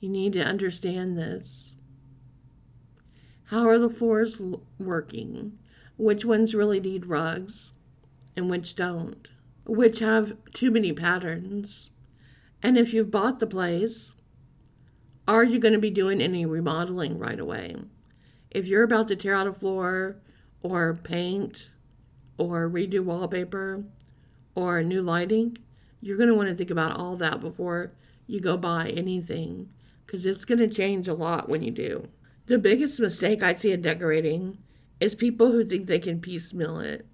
You 0.02 0.10
need 0.10 0.34
to 0.34 0.43
understand 0.43 1.17
this. 1.17 1.76
How 3.45 3.65
are 3.65 3.80
the 3.80 3.89
floors 3.89 4.41
working? 4.78 5.58
Which 5.98 6.26
ones 6.26 6.54
really 6.54 6.82
need 6.82 7.06
rugs 7.06 7.74
and 8.36 8.50
which 8.50 8.76
don't? 8.76 9.30
Which 9.65 10.00
have 10.00 10.36
too 10.52 10.69
many 10.69 10.91
patterns? 10.91 11.91
And 12.65 12.80
if 12.80 12.95
you've 12.95 13.12
bought 13.12 13.39
the 13.39 13.45
place, 13.45 14.15
are 15.28 15.43
you 15.43 15.60
going 15.60 15.75
to 15.75 15.80
be 15.80 15.91
doing 15.91 16.19
any 16.19 16.47
remodeling 16.47 17.19
right 17.19 17.39
away? 17.39 17.75
If 18.49 18.65
you're 18.65 18.82
about 18.82 19.08
to 19.10 19.15
tear 19.15 19.36
out 19.36 19.45
a 19.45 19.54
floor 19.54 20.15
or 20.63 20.95
paint 20.95 21.69
or 22.39 22.67
redo 22.67 23.01
wallpaper 23.01 23.84
or 24.56 24.82
new 24.82 25.04
lighting, 25.04 25.60
you're 26.01 26.17
going 26.17 26.30
to 26.30 26.34
want 26.34 26.49
to 26.49 26.56
think 26.56 26.71
about 26.71 26.97
all 26.97 27.15
that 27.17 27.39
before 27.39 27.91
you 28.25 28.41
go 28.41 28.58
buy 28.58 28.91
anything 28.97 29.69
because 30.04 30.25
it's 30.25 30.43
going 30.43 30.58
to 30.58 30.67
change 30.67 31.08
a 31.08 31.13
lot 31.13 31.47
when 31.47 31.62
you 31.62 31.69
do. 31.69 32.08
The 32.47 32.58
biggest 32.58 32.99
mistake 32.99 33.43
I 33.43 33.54
see 33.54 33.73
in 33.73 33.84
decorating 33.84 34.58
is 34.99 35.13
people 35.13 35.51
who 35.51 35.63
think 35.63 35.86
they 35.86 35.99
can 35.99 36.19
piecemeal 36.19 36.80
it. 36.80 37.06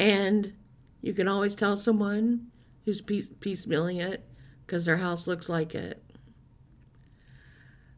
And 0.00 0.54
you 1.02 1.12
can 1.12 1.28
always 1.28 1.54
tell 1.54 1.76
someone 1.76 2.46
who's 2.86 3.02
piece- 3.02 3.28
piecemealing 3.38 4.00
it 4.00 4.24
because 4.66 4.84
their 4.84 4.96
house 4.96 5.26
looks 5.26 5.48
like 5.48 5.74
it. 5.74 6.02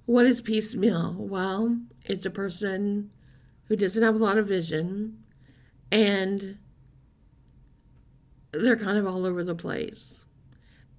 What 0.07 0.27
is 0.27 0.41
piecemeal? 0.41 1.15
Well, 1.19 1.79
it's 2.05 2.27
a 2.27 2.31
person 2.31 3.11
who 3.65 3.77
doesn't 3.77 4.03
have 4.03 4.15
a 4.15 4.19
lot 4.19 4.39
of 4.39 4.47
vision 4.47 5.25
and 5.91 6.59
they're 8.53 8.77
kind 8.77 8.99
of 8.99 9.07
all 9.07 9.25
over 9.25 9.43
the 9.43 9.55
place. 9.55 10.25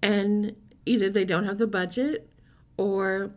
And 0.02 0.56
either 0.86 1.10
they 1.10 1.26
don't 1.26 1.46
have 1.46 1.58
the 1.58 1.68
budget 1.68 2.30
or 2.78 3.32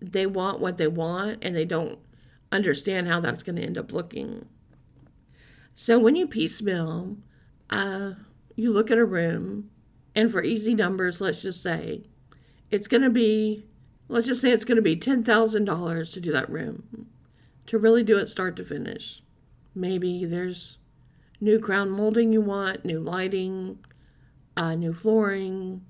they 0.00 0.26
want 0.26 0.60
what 0.60 0.76
they 0.76 0.88
want 0.88 1.38
and 1.42 1.54
they 1.54 1.64
don't 1.64 1.98
understand 2.52 3.08
how 3.08 3.20
that's 3.20 3.42
going 3.42 3.56
to 3.56 3.62
end 3.62 3.78
up 3.78 3.92
looking. 3.92 4.46
So 5.74 5.98
when 5.98 6.14
you 6.16 6.26
piecemeal, 6.26 7.16
uh, 7.70 8.12
you 8.54 8.72
look 8.72 8.90
at 8.90 8.98
a 8.98 9.04
room, 9.04 9.70
and 10.14 10.30
for 10.30 10.42
easy 10.42 10.74
numbers, 10.74 11.20
let's 11.20 11.42
just 11.42 11.62
say 11.62 12.04
it's 12.70 12.88
going 12.88 13.02
to 13.02 13.10
be, 13.10 13.66
let's 14.08 14.26
just 14.26 14.40
say 14.40 14.50
it's 14.50 14.64
going 14.64 14.76
to 14.76 14.82
be 14.82 14.96
$10,000 14.96 16.12
to 16.12 16.20
do 16.20 16.32
that 16.32 16.50
room, 16.50 17.06
to 17.66 17.78
really 17.78 18.02
do 18.02 18.18
it 18.18 18.28
start 18.28 18.56
to 18.56 18.64
finish. 18.64 19.22
Maybe 19.74 20.24
there's 20.24 20.78
new 21.40 21.58
crown 21.58 21.90
molding 21.90 22.32
you 22.32 22.40
want, 22.40 22.84
new 22.84 23.00
lighting, 23.00 23.78
uh, 24.56 24.74
new 24.74 24.92
flooring, 24.92 25.82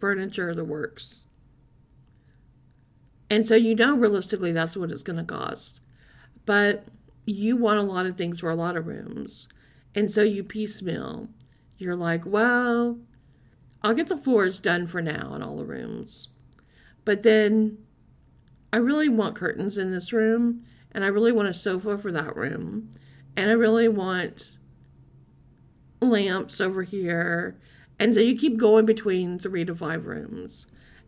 furniture, 0.00 0.54
the 0.54 0.64
works. 0.64 1.26
And 3.30 3.46
so 3.46 3.54
you 3.54 3.74
know 3.74 3.96
realistically 3.96 4.52
that's 4.52 4.76
what 4.76 4.90
it's 4.90 5.02
going 5.02 5.18
to 5.18 5.24
cost. 5.24 5.80
But 6.44 6.84
you 7.24 7.56
want 7.56 7.78
a 7.78 7.82
lot 7.82 8.06
of 8.06 8.16
things 8.16 8.40
for 8.40 8.50
a 8.50 8.56
lot 8.56 8.76
of 8.76 8.86
rooms. 8.86 9.48
And 9.94 10.10
so 10.10 10.22
you 10.22 10.42
piecemeal. 10.42 11.28
You're 11.78 11.96
like, 11.96 12.26
well, 12.26 12.98
I'll 13.84 13.94
get 13.94 14.08
the 14.08 14.16
floors 14.16 14.60
done 14.60 14.86
for 14.86 15.02
now 15.02 15.34
in 15.34 15.42
all 15.42 15.56
the 15.56 15.64
rooms. 15.64 16.28
But 17.04 17.22
then 17.22 17.78
I 18.72 18.78
really 18.78 19.08
want 19.08 19.36
curtains 19.36 19.76
in 19.76 19.90
this 19.90 20.12
room. 20.12 20.64
And 20.92 21.04
I 21.04 21.08
really 21.08 21.32
want 21.32 21.48
a 21.48 21.54
sofa 21.54 21.98
for 21.98 22.12
that 22.12 22.36
room. 22.36 22.90
And 23.36 23.50
I 23.50 23.54
really 23.54 23.88
want 23.88 24.58
lamps 26.00 26.60
over 26.60 26.82
here. 26.82 27.58
And 27.98 28.14
so 28.14 28.20
you 28.20 28.36
keep 28.36 28.58
going 28.58 28.84
between 28.84 29.38
three 29.38 29.64
to 29.64 29.74
five 29.74 30.06
rooms. 30.06 30.66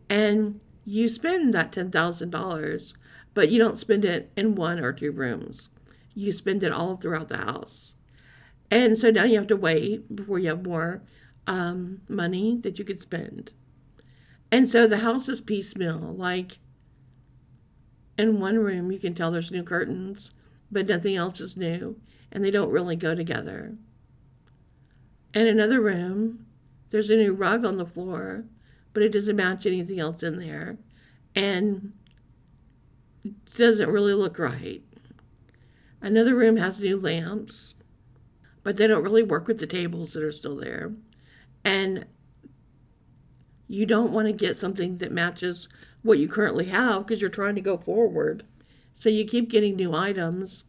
And 0.09 0.59
you 0.85 1.09
spend 1.09 1.53
that 1.53 1.71
$10,000, 1.71 2.93
but 3.33 3.49
you 3.49 3.59
don't 3.59 3.77
spend 3.77 4.05
it 4.05 4.31
in 4.35 4.55
one 4.55 4.79
or 4.79 4.93
two 4.93 5.11
rooms. 5.11 5.69
You 6.13 6.31
spend 6.31 6.63
it 6.63 6.71
all 6.71 6.95
throughout 6.95 7.29
the 7.29 7.37
house. 7.37 7.95
And 8.71 8.97
so 8.97 9.11
now 9.11 9.23
you 9.23 9.35
have 9.37 9.47
to 9.47 9.57
wait 9.57 10.15
before 10.15 10.39
you 10.39 10.49
have 10.49 10.65
more 10.65 11.03
um, 11.47 12.01
money 12.07 12.57
that 12.61 12.79
you 12.79 12.85
could 12.85 13.01
spend. 13.01 13.51
And 14.51 14.69
so 14.69 14.87
the 14.87 14.99
house 14.99 15.27
is 15.29 15.41
piecemeal. 15.41 16.15
Like 16.17 16.59
in 18.17 18.39
one 18.39 18.57
room, 18.57 18.91
you 18.91 18.99
can 18.99 19.13
tell 19.13 19.31
there's 19.31 19.51
new 19.51 19.63
curtains, 19.63 20.31
but 20.71 20.87
nothing 20.87 21.15
else 21.15 21.39
is 21.39 21.57
new, 21.57 21.99
and 22.31 22.43
they 22.43 22.51
don't 22.51 22.71
really 22.71 22.95
go 22.95 23.15
together. 23.15 23.75
In 25.33 25.47
another 25.47 25.81
room, 25.81 26.45
there's 26.91 27.09
a 27.09 27.17
new 27.17 27.33
rug 27.33 27.65
on 27.65 27.77
the 27.77 27.85
floor, 27.85 28.45
but 28.93 29.03
it 29.03 29.11
doesn't 29.11 29.35
match 29.35 29.65
anything 29.65 29.99
else 29.99 30.23
in 30.23 30.39
there 30.39 30.77
and 31.35 31.91
doesn't 33.57 33.89
really 33.89 34.13
look 34.13 34.39
right. 34.39 34.81
Another 36.01 36.35
room 36.35 36.55
has 36.57 36.79
new 36.79 36.99
lamps, 36.99 37.75
but 38.63 38.77
they 38.77 38.87
don't 38.87 39.03
really 39.03 39.23
work 39.23 39.47
with 39.47 39.59
the 39.59 39.67
tables 39.67 40.13
that 40.13 40.23
are 40.23 40.31
still 40.31 40.55
there. 40.55 40.93
And 41.65 42.05
you 43.67 43.85
don't 43.85 44.11
want 44.11 44.27
to 44.27 44.33
get 44.33 44.55
something 44.55 44.99
that 44.99 45.11
matches 45.11 45.67
what 46.03 46.19
you 46.19 46.27
currently 46.27 46.65
have 46.65 47.05
because 47.05 47.19
you're 47.19 47.29
trying 47.29 47.55
to 47.55 47.61
go 47.61 47.77
forward. 47.77 48.45
So 48.93 49.09
you 49.09 49.25
keep 49.25 49.49
getting 49.49 49.75
new 49.75 49.93
items, 49.93 50.63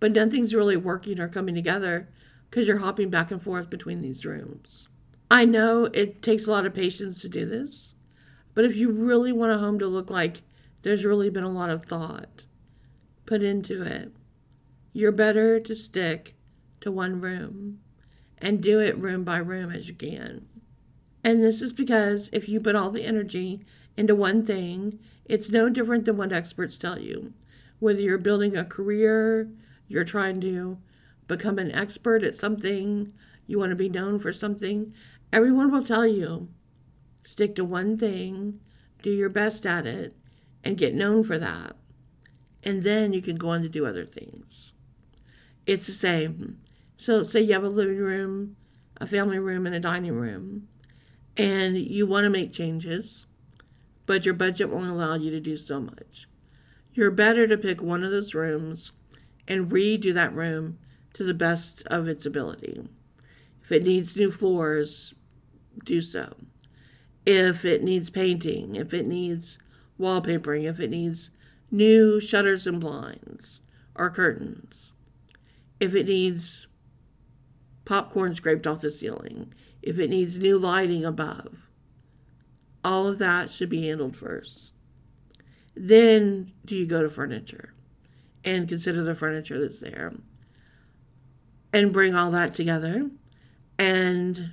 but 0.00 0.12
nothing's 0.12 0.54
really 0.54 0.76
working 0.76 1.20
or 1.20 1.28
coming 1.28 1.54
together 1.54 2.08
because 2.48 2.66
you're 2.66 2.78
hopping 2.78 3.10
back 3.10 3.30
and 3.30 3.42
forth 3.42 3.68
between 3.68 4.00
these 4.00 4.24
rooms. 4.24 4.88
I 5.30 5.44
know 5.44 5.84
it 5.92 6.22
takes 6.22 6.46
a 6.46 6.50
lot 6.50 6.66
of 6.66 6.74
patience 6.74 7.20
to 7.20 7.28
do 7.28 7.44
this, 7.44 7.94
but 8.54 8.64
if 8.64 8.74
you 8.74 8.90
really 8.90 9.32
want 9.32 9.52
a 9.52 9.58
home 9.58 9.78
to 9.78 9.86
look 9.86 10.10
like 10.10 10.42
there's 10.82 11.04
really 11.04 11.30
been 11.30 11.44
a 11.44 11.50
lot 11.50 11.70
of 11.70 11.84
thought 11.84 12.46
put 13.26 13.42
into 13.42 13.82
it, 13.82 14.10
you're 14.92 15.12
better 15.12 15.60
to 15.60 15.74
stick 15.74 16.34
to 16.80 16.90
one 16.90 17.20
room 17.20 17.78
and 18.40 18.62
do 18.62 18.80
it 18.80 18.98
room 18.98 19.24
by 19.24 19.38
room 19.38 19.70
as 19.70 19.88
you 19.88 19.94
can. 19.94 20.46
And 21.22 21.42
this 21.42 21.60
is 21.60 21.72
because 21.72 22.30
if 22.32 22.48
you 22.48 22.60
put 22.60 22.76
all 22.76 22.90
the 22.90 23.04
energy 23.04 23.60
into 23.96 24.14
one 24.14 24.44
thing, 24.44 24.98
it's 25.24 25.50
no 25.50 25.68
different 25.68 26.06
than 26.06 26.16
what 26.16 26.32
experts 26.32 26.78
tell 26.78 26.98
you. 26.98 27.32
Whether 27.78 28.00
you're 28.00 28.18
building 28.18 28.56
a 28.56 28.64
career, 28.64 29.48
you're 29.88 30.04
trying 30.04 30.40
to 30.40 30.78
become 31.28 31.58
an 31.58 31.70
expert 31.72 32.22
at 32.22 32.36
something, 32.36 33.12
you 33.46 33.58
want 33.58 33.70
to 33.70 33.76
be 33.76 33.88
known 33.88 34.18
for 34.18 34.32
something, 34.32 34.92
everyone 35.32 35.70
will 35.70 35.84
tell 35.84 36.06
you 36.06 36.48
stick 37.22 37.54
to 37.54 37.64
one 37.64 37.96
thing, 37.96 38.60
do 39.02 39.10
your 39.10 39.28
best 39.28 39.66
at 39.66 39.86
it, 39.86 40.16
and 40.64 40.78
get 40.78 40.94
known 40.94 41.22
for 41.22 41.38
that. 41.38 41.76
And 42.62 42.82
then 42.82 43.12
you 43.12 43.22
can 43.22 43.36
go 43.36 43.50
on 43.50 43.62
to 43.62 43.68
do 43.68 43.86
other 43.86 44.04
things. 44.04 44.74
It's 45.66 45.86
the 45.86 45.92
same. 45.92 46.58
So, 47.00 47.22
say 47.22 47.40
you 47.40 47.54
have 47.54 47.64
a 47.64 47.70
living 47.70 47.96
room, 47.96 48.56
a 48.98 49.06
family 49.06 49.38
room, 49.38 49.64
and 49.64 49.74
a 49.74 49.80
dining 49.80 50.12
room, 50.12 50.68
and 51.34 51.78
you 51.78 52.04
want 52.04 52.24
to 52.24 52.30
make 52.30 52.52
changes, 52.52 53.24
but 54.04 54.26
your 54.26 54.34
budget 54.34 54.68
won't 54.68 54.90
allow 54.90 55.14
you 55.14 55.30
to 55.30 55.40
do 55.40 55.56
so 55.56 55.80
much. 55.80 56.28
You're 56.92 57.10
better 57.10 57.46
to 57.46 57.56
pick 57.56 57.80
one 57.80 58.04
of 58.04 58.10
those 58.10 58.34
rooms 58.34 58.92
and 59.48 59.72
redo 59.72 60.12
that 60.12 60.34
room 60.34 60.78
to 61.14 61.24
the 61.24 61.32
best 61.32 61.82
of 61.86 62.06
its 62.06 62.26
ability. 62.26 62.86
If 63.62 63.72
it 63.72 63.82
needs 63.82 64.14
new 64.14 64.30
floors, 64.30 65.14
do 65.82 66.02
so. 66.02 66.34
If 67.24 67.64
it 67.64 67.82
needs 67.82 68.10
painting, 68.10 68.76
if 68.76 68.92
it 68.92 69.06
needs 69.06 69.58
wallpapering, 69.98 70.64
if 70.64 70.78
it 70.78 70.90
needs 70.90 71.30
new 71.70 72.20
shutters 72.20 72.66
and 72.66 72.78
blinds 72.78 73.60
or 73.94 74.10
curtains, 74.10 74.92
if 75.80 75.94
it 75.94 76.06
needs 76.06 76.66
popcorn 77.90 78.32
scraped 78.32 78.68
off 78.68 78.82
the 78.82 78.88
ceiling, 78.88 79.52
if 79.82 79.98
it 79.98 80.10
needs 80.10 80.38
new 80.38 80.56
lighting 80.56 81.04
above, 81.04 81.66
all 82.84 83.08
of 83.08 83.18
that 83.18 83.50
should 83.50 83.68
be 83.68 83.88
handled 83.88 84.16
first. 84.16 84.72
Then 85.74 86.52
do 86.64 86.76
you 86.76 86.86
go 86.86 87.02
to 87.02 87.10
furniture 87.10 87.74
and 88.44 88.68
consider 88.68 89.02
the 89.02 89.16
furniture 89.16 89.60
that's 89.60 89.80
there 89.80 90.12
and 91.72 91.92
bring 91.92 92.14
all 92.14 92.30
that 92.30 92.54
together. 92.54 93.10
And 93.76 94.52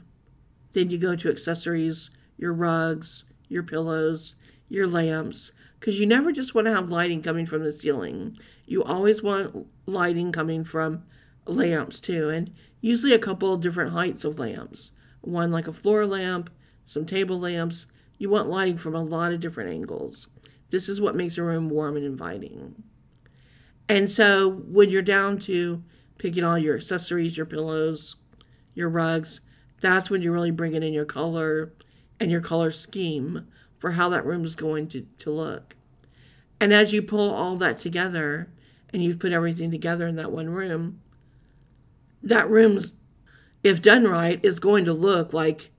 then 0.73 0.89
you 0.89 0.97
go 0.97 1.15
to 1.15 1.29
accessories, 1.29 2.09
your 2.39 2.53
rugs, 2.53 3.23
your 3.49 3.61
pillows, 3.61 4.33
your 4.67 4.87
lamps, 4.87 5.51
because 5.79 5.99
you 5.99 6.07
never 6.07 6.31
just 6.31 6.55
want 6.55 6.65
to 6.65 6.73
have 6.73 6.89
lighting 6.89 7.21
coming 7.21 7.45
from 7.45 7.63
the 7.63 7.71
ceiling. 7.71 8.35
You 8.65 8.83
always 8.83 9.21
want 9.21 9.67
lighting 9.85 10.31
coming 10.31 10.63
from 10.63 11.03
lamps 11.45 11.99
too, 11.99 12.29
and 12.29 12.51
usually 12.81 13.13
a 13.13 13.19
couple 13.19 13.53
of 13.53 13.61
different 13.61 13.91
heights 13.91 14.25
of 14.25 14.39
lamps. 14.39 14.91
One 15.21 15.51
like 15.51 15.67
a 15.67 15.73
floor 15.73 16.05
lamp, 16.05 16.49
some 16.85 17.05
table 17.05 17.39
lamps. 17.39 17.87
You 18.17 18.29
want 18.29 18.49
lighting 18.49 18.77
from 18.77 18.95
a 18.95 19.03
lot 19.03 19.31
of 19.31 19.39
different 19.39 19.71
angles. 19.71 20.27
This 20.69 20.89
is 20.89 20.99
what 20.99 21.15
makes 21.15 21.37
a 21.37 21.43
room 21.43 21.69
warm 21.69 21.95
and 21.95 22.05
inviting. 22.05 22.83
And 23.89 24.09
so 24.09 24.51
when 24.51 24.89
you're 24.89 25.01
down 25.01 25.39
to 25.39 25.83
picking 26.17 26.43
all 26.43 26.57
your 26.57 26.75
accessories, 26.75 27.37
your 27.37 27.45
pillows, 27.45 28.15
your 28.73 28.89
rugs, 28.89 29.39
that's 29.81 30.09
when 30.09 30.21
you're 30.21 30.33
really 30.33 30.51
bringing 30.51 30.83
in 30.83 30.93
your 30.93 31.05
color 31.05 31.73
and 32.19 32.31
your 32.31 32.41
color 32.41 32.71
scheme 32.71 33.47
for 33.79 33.91
how 33.91 34.09
that 34.09 34.25
room 34.25 34.43
is 34.43 34.55
going 34.55 34.87
to, 34.89 35.05
to 35.19 35.29
look. 35.29 35.75
And 36.59 36.73
as 36.73 36.91
you 36.91 37.01
pull 37.01 37.31
all 37.31 37.55
that 37.57 37.79
together 37.79 38.49
and 38.91 39.03
you've 39.03 39.19
put 39.19 39.31
everything 39.31 39.69
together 39.69 40.07
in 40.07 40.15
that 40.15 40.31
one 40.31 40.49
room, 40.49 41.01
that 42.29 42.49
room, 42.49 42.79
if 43.63 43.81
done 43.81 44.05
right, 44.05 44.39
is 44.43 44.59
going 44.59 44.85
to 44.85 44.93
look 44.93 45.33
like 45.33 45.71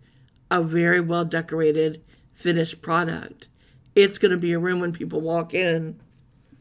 a 0.50 0.62
very 0.62 1.00
well 1.00 1.24
decorated, 1.24 2.02
finished 2.34 2.80
product. 2.82 3.48
It's 3.94 4.18
going 4.18 4.30
to 4.30 4.38
be 4.38 4.52
a 4.52 4.58
room 4.58 4.80
when 4.80 4.92
people 4.92 5.20
walk 5.20 5.54
in 5.54 6.00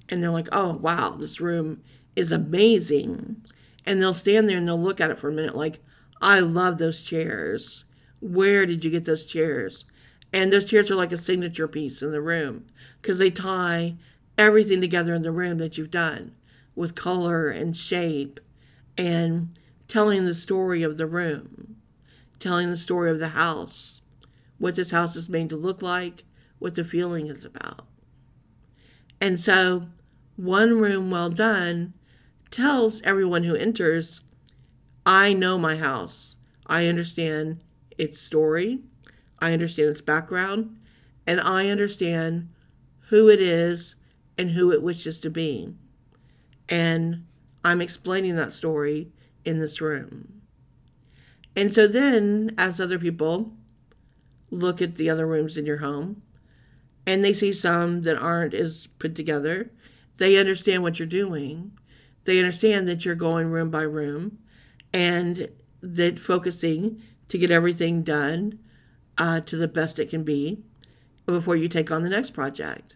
and 0.09 0.21
they're 0.21 0.31
like, 0.31 0.49
oh, 0.51 0.73
wow, 0.73 1.11
this 1.11 1.39
room 1.39 1.81
is 2.15 2.31
amazing. 2.31 3.45
And 3.85 4.01
they'll 4.01 4.13
stand 4.13 4.49
there 4.49 4.57
and 4.57 4.67
they'll 4.67 4.81
look 4.81 4.99
at 4.99 5.11
it 5.11 5.19
for 5.19 5.29
a 5.29 5.33
minute 5.33 5.55
like, 5.55 5.79
I 6.21 6.39
love 6.39 6.77
those 6.77 7.03
chairs. 7.03 7.85
Where 8.21 8.65
did 8.65 8.83
you 8.83 8.89
get 8.89 9.05
those 9.05 9.25
chairs? 9.25 9.85
And 10.33 10.51
those 10.51 10.65
chairs 10.65 10.91
are 10.91 10.95
like 10.95 11.11
a 11.11 11.17
signature 11.17 11.67
piece 11.67 12.01
in 12.01 12.11
the 12.11 12.21
room 12.21 12.65
because 13.01 13.19
they 13.19 13.31
tie 13.31 13.95
everything 14.37 14.81
together 14.81 15.13
in 15.13 15.21
the 15.21 15.31
room 15.31 15.57
that 15.59 15.77
you've 15.77 15.91
done 15.91 16.33
with 16.75 16.95
color 16.95 17.49
and 17.49 17.75
shape 17.75 18.39
and 18.97 19.57
telling 19.87 20.25
the 20.25 20.33
story 20.33 20.83
of 20.83 20.97
the 20.97 21.05
room, 21.05 21.77
telling 22.39 22.69
the 22.69 22.77
story 22.77 23.09
of 23.09 23.19
the 23.19 23.29
house, 23.29 24.01
what 24.57 24.75
this 24.75 24.91
house 24.91 25.15
is 25.15 25.29
made 25.29 25.49
to 25.49 25.55
look 25.55 25.81
like, 25.81 26.23
what 26.59 26.75
the 26.75 26.83
feeling 26.83 27.27
is 27.27 27.45
about. 27.45 27.85
And 29.21 29.39
so, 29.39 29.87
one 30.35 30.77
room 30.79 31.09
well 31.09 31.29
done 31.29 31.93
tells 32.51 33.01
everyone 33.01 33.43
who 33.43 33.55
enters 33.55 34.21
I 35.05 35.33
know 35.33 35.57
my 35.57 35.77
house. 35.77 36.35
I 36.65 36.87
understand 36.87 37.61
its 37.97 38.19
story. 38.19 38.81
I 39.39 39.53
understand 39.53 39.89
its 39.89 40.01
background. 40.01 40.77
And 41.25 41.39
I 41.41 41.69
understand 41.69 42.49
who 43.09 43.29
it 43.29 43.41
is 43.41 43.95
and 44.37 44.51
who 44.51 44.71
it 44.71 44.81
wishes 44.81 45.19
to 45.21 45.29
be. 45.29 45.73
And 46.69 47.25
I'm 47.63 47.81
explaining 47.81 48.35
that 48.35 48.53
story 48.53 49.11
in 49.47 49.59
this 49.59 49.81
room. 49.81 50.41
And 51.55 51.73
so 51.73 51.87
then, 51.87 52.53
as 52.57 52.79
other 52.79 52.99
people 52.99 53.53
look 54.51 54.81
at 54.81 54.95
the 54.95 55.09
other 55.09 55.25
rooms 55.25 55.57
in 55.57 55.65
your 55.65 55.77
home 55.77 56.21
and 57.05 57.23
they 57.23 57.33
see 57.33 57.51
some 57.51 58.01
that 58.03 58.17
aren't 58.17 58.53
as 58.53 58.87
put 58.99 59.15
together, 59.15 59.71
they 60.17 60.37
understand 60.37 60.83
what 60.83 60.99
you're 60.99 61.07
doing. 61.07 61.71
They 62.25 62.37
understand 62.37 62.87
that 62.87 63.05
you're 63.05 63.15
going 63.15 63.47
room 63.47 63.71
by 63.71 63.83
room 63.83 64.39
and 64.93 65.49
that 65.81 66.19
focusing 66.19 67.01
to 67.29 67.37
get 67.37 67.51
everything 67.51 68.03
done 68.03 68.59
uh, 69.17 69.39
to 69.41 69.55
the 69.55 69.67
best 69.67 69.99
it 69.99 70.09
can 70.09 70.23
be 70.23 70.63
before 71.25 71.55
you 71.55 71.67
take 71.67 71.91
on 71.91 72.03
the 72.03 72.09
next 72.09 72.31
project. 72.31 72.95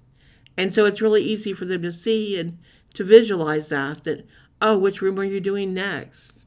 And 0.57 0.73
so 0.73 0.85
it's 0.85 1.01
really 1.01 1.23
easy 1.23 1.53
for 1.53 1.65
them 1.65 1.81
to 1.81 1.91
see 1.91 2.39
and 2.39 2.59
to 2.93 3.03
visualize 3.03 3.69
that, 3.69 4.03
that, 4.03 4.27
oh, 4.61 4.77
which 4.77 5.01
room 5.01 5.19
are 5.19 5.23
you 5.23 5.39
doing 5.39 5.73
next? 5.73 6.40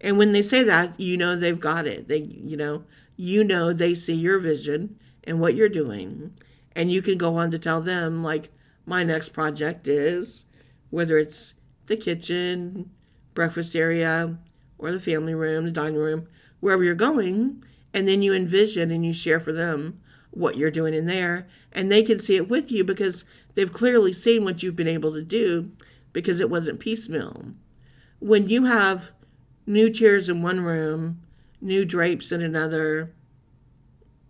And 0.00 0.18
when 0.18 0.32
they 0.32 0.42
say 0.42 0.62
that, 0.62 0.98
you 0.98 1.16
know 1.16 1.36
they've 1.36 1.58
got 1.58 1.86
it. 1.86 2.08
They, 2.08 2.18
you 2.18 2.56
know, 2.56 2.84
you 3.16 3.42
know 3.42 3.72
they 3.72 3.94
see 3.94 4.14
your 4.14 4.38
vision 4.38 4.98
and 5.24 5.40
what 5.40 5.54
you're 5.54 5.68
doing. 5.68 6.32
And 6.74 6.92
you 6.92 7.02
can 7.02 7.18
go 7.18 7.36
on 7.36 7.50
to 7.50 7.58
tell 7.58 7.80
them, 7.80 8.22
like, 8.22 8.50
my 8.86 9.02
next 9.02 9.30
project 9.30 9.88
is 9.88 10.46
whether 10.90 11.18
it's 11.18 11.54
the 11.86 11.96
kitchen, 11.96 12.90
breakfast 13.34 13.74
area, 13.74 14.38
or 14.78 14.92
the 14.92 15.00
family 15.00 15.34
room, 15.34 15.64
the 15.64 15.70
dining 15.70 15.98
room, 15.98 16.28
wherever 16.60 16.84
you're 16.84 16.94
going, 16.94 17.62
and 17.92 18.06
then 18.06 18.22
you 18.22 18.32
envision 18.32 18.90
and 18.90 19.04
you 19.04 19.12
share 19.12 19.40
for 19.40 19.52
them 19.52 20.00
what 20.30 20.56
you're 20.56 20.70
doing 20.70 20.94
in 20.94 21.06
there, 21.06 21.46
and 21.72 21.90
they 21.90 22.02
can 22.02 22.20
see 22.20 22.36
it 22.36 22.48
with 22.48 22.70
you 22.70 22.84
because 22.84 23.24
they've 23.54 23.72
clearly 23.72 24.12
seen 24.12 24.44
what 24.44 24.62
you've 24.62 24.76
been 24.76 24.86
able 24.88 25.12
to 25.12 25.22
do 25.22 25.70
because 26.12 26.40
it 26.40 26.50
wasn't 26.50 26.80
piecemeal. 26.80 27.46
When 28.20 28.48
you 28.48 28.64
have 28.64 29.10
new 29.68 29.90
chairs 29.90 30.28
in 30.28 30.42
one 30.42 30.60
room, 30.60 31.20
new 31.60 31.84
drapes 31.84 32.32
in 32.32 32.42
another, 32.42 33.12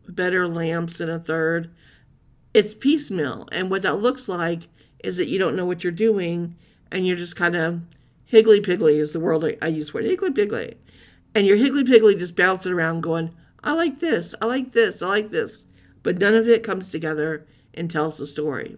better 0.09 0.47
lamps 0.47 1.01
in 1.01 1.09
a 1.09 1.18
third, 1.18 1.70
it's 2.53 2.74
piecemeal. 2.74 3.49
And 3.53 3.70
what 3.70 3.82
that 3.82 4.01
looks 4.01 4.28
like 4.28 4.68
is 5.03 5.16
that 5.16 5.28
you 5.28 5.39
don't 5.39 5.57
know 5.57 5.66
what 5.66 5.84
you're 5.84 5.93
doing 5.93 6.57
and 6.91 7.07
you're 7.07 7.16
just 7.16 7.36
kind 7.36 7.57
of 7.57 7.80
Higgly 8.28 8.61
piggly 8.61 8.99
is 8.99 9.14
the 9.14 9.20
word 9.20 9.43
I, 9.43 9.57
I 9.64 9.68
use 9.70 9.89
for 9.89 10.01
it. 10.01 10.07
Higgly 10.07 10.30
piggly. 10.32 10.74
And 11.34 11.47
your 11.47 11.57
higgly 11.57 11.82
piggly 11.82 12.18
just 12.18 12.36
bouncing 12.36 12.72
around 12.72 13.01
going, 13.01 13.34
I 13.64 13.72
like 13.72 14.01
this, 14.01 14.34
I 14.43 14.45
like 14.45 14.72
this, 14.72 15.01
I 15.01 15.07
like 15.09 15.30
this. 15.30 15.64
But 16.03 16.18
none 16.18 16.34
of 16.34 16.47
it 16.47 16.62
comes 16.62 16.91
together 16.91 17.47
and 17.72 17.91
tells 17.91 18.18
the 18.18 18.26
story. 18.26 18.76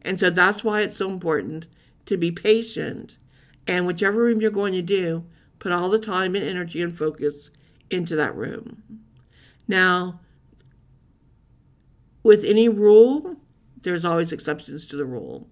And 0.00 0.18
so 0.18 0.30
that's 0.30 0.64
why 0.64 0.80
it's 0.80 0.96
so 0.96 1.10
important 1.10 1.66
to 2.06 2.16
be 2.16 2.32
patient. 2.32 3.18
And 3.66 3.86
whichever 3.86 4.22
room 4.22 4.40
you're 4.40 4.50
going 4.50 4.72
to 4.72 4.82
do, 4.82 5.24
put 5.60 5.70
all 5.70 5.88
the 5.88 5.98
time 5.98 6.34
and 6.34 6.44
energy 6.44 6.82
and 6.82 6.98
focus 6.98 7.50
into 7.90 8.16
that 8.16 8.34
room. 8.34 8.82
Now, 9.68 10.18
with 12.24 12.44
any 12.44 12.68
rule, 12.68 13.36
there's 13.82 14.04
always 14.04 14.32
exceptions 14.32 14.86
to 14.88 14.96
the 14.96 15.04
rule. 15.04 15.48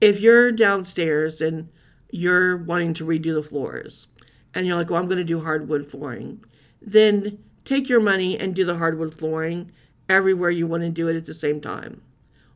If 0.00 0.20
you're 0.20 0.50
downstairs 0.50 1.42
and 1.42 1.68
you're 2.10 2.56
wanting 2.56 2.94
to 2.94 3.04
redo 3.04 3.34
the 3.34 3.42
floors 3.42 4.08
and 4.54 4.66
you're 4.66 4.76
like, 4.76 4.88
well, 4.88 5.00
I'm 5.00 5.06
going 5.06 5.18
to 5.18 5.24
do 5.24 5.42
hardwood 5.42 5.90
flooring, 5.90 6.42
then 6.80 7.38
take 7.64 7.88
your 7.88 8.00
money 8.00 8.38
and 8.38 8.54
do 8.54 8.64
the 8.64 8.76
hardwood 8.76 9.14
flooring 9.14 9.70
everywhere 10.08 10.50
you 10.50 10.66
want 10.66 10.82
to 10.82 10.88
do 10.88 11.08
it 11.08 11.16
at 11.16 11.26
the 11.26 11.34
same 11.34 11.60
time. 11.60 12.02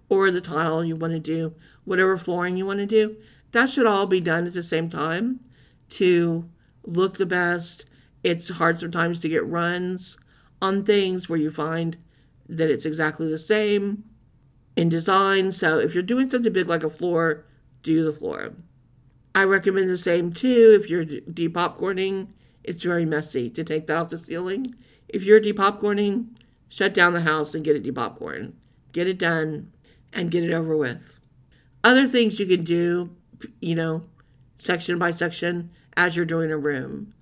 Or 0.09 0.31
the 0.31 0.41
tile 0.41 0.85
you 0.85 0.97
want 0.97 1.13
to 1.13 1.19
do, 1.19 1.55
whatever 1.85 2.17
flooring 2.19 2.57
you 2.57 2.67
want 2.67 2.79
to 2.79 2.87
do. 2.87 3.17
That 3.53 3.69
should 3.71 3.87
all 3.87 4.07
be 4.07 4.21
done 4.21 4.47
at 4.47 4.55
the 4.55 4.63
same 4.63 4.91
time 4.91 5.41
to 5.91 6.49
look 6.85 7.19
the 7.19 7.27
best. 7.27 7.85
It's 8.23 8.49
hard 8.49 8.79
sometimes 8.79 9.21
to 9.21 9.29
get 9.29 9.47
runs 9.47 10.17
on 10.63 10.85
things 10.85 11.29
where 11.29 11.39
you 11.39 11.51
find 11.51 11.97
that 12.49 12.71
it's 12.71 12.87
exactly 12.87 13.29
the 13.29 13.39
same 13.39 14.05
in 14.77 14.89
design. 14.89 15.53
So 15.53 15.79
if 15.79 15.95
you're 15.95 16.03
doing 16.03 16.31
something 16.31 16.53
big 16.53 16.69
like 16.69 16.85
a 16.85 16.91
floor, 16.91 17.45
do 17.83 18.05
the 18.05 18.19
floor. 18.19 18.55
I 19.35 19.45
recommend 19.45 19.91
the 19.91 19.99
same 19.99 20.33
too 20.33 20.79
if 20.81 20.89
you're 20.89 21.05
depopcorning. 21.05 22.29
It's 22.63 22.83
very 22.83 23.05
messy 23.05 23.51
to 23.51 23.65
take 23.65 23.87
that 23.87 23.97
off 23.97 24.09
the 24.09 24.19
ceiling. 24.19 24.75
If 25.09 25.25
you're 25.25 25.41
depopcorning, 25.41 26.29
shut 26.69 26.95
down 26.95 27.13
the 27.13 27.21
house 27.21 27.55
and 27.55 27.65
get 27.65 27.77
it 27.77 27.83
depopcorn. 27.83 28.53
Get 28.93 29.09
it 29.09 29.19
done 29.19 29.73
and 30.13 30.31
get 30.31 30.45
it 30.45 30.53
over 30.53 30.77
with. 30.77 31.19
Other 31.83 32.07
things 32.07 32.39
you 32.39 32.47
can 32.47 32.65
do, 32.65 33.15
you 33.61 33.75
know, 33.75 34.05
section 34.57 34.99
by 34.99 35.11
section 35.11 35.71
as 35.97 36.17
you're 36.17 36.25
doing 36.25 36.51
a 36.51 36.59
room. 36.59 37.15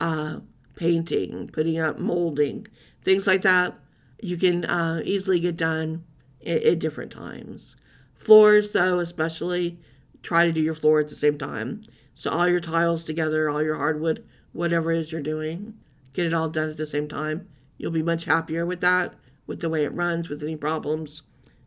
Uh, 0.00 0.40
painting, 0.78 1.48
putting 1.52 1.78
up 1.78 1.98
molding, 1.98 2.66
things 3.02 3.26
like 3.26 3.42
that, 3.42 3.74
you 4.22 4.36
can 4.36 4.64
uh, 4.64 5.02
easily 5.04 5.40
get 5.40 5.56
done 5.56 6.04
at, 6.46 6.62
at 6.62 6.78
different 6.78 7.10
times. 7.10 7.76
Floors, 8.14 8.72
though, 8.72 9.00
especially, 9.00 9.78
try 10.22 10.44
to 10.44 10.52
do 10.52 10.60
your 10.60 10.74
floor 10.74 11.00
at 11.00 11.08
the 11.08 11.14
same 11.14 11.36
time. 11.36 11.82
So 12.14 12.30
all 12.30 12.48
your 12.48 12.60
tiles 12.60 13.04
together, 13.04 13.50
all 13.50 13.62
your 13.62 13.76
hardwood, 13.76 14.24
whatever 14.52 14.92
it 14.92 14.98
is 14.98 15.12
you're 15.12 15.20
doing, 15.20 15.74
get 16.12 16.26
it 16.26 16.34
all 16.34 16.48
done 16.48 16.70
at 16.70 16.76
the 16.76 16.86
same 16.86 17.08
time. 17.08 17.48
You'll 17.76 17.92
be 17.92 18.02
much 18.02 18.24
happier 18.24 18.64
with 18.64 18.80
that, 18.80 19.14
with 19.46 19.60
the 19.60 19.68
way 19.68 19.84
it 19.84 19.94
runs, 19.94 20.28
with 20.28 20.42
any 20.42 20.56
problems. 20.56 21.22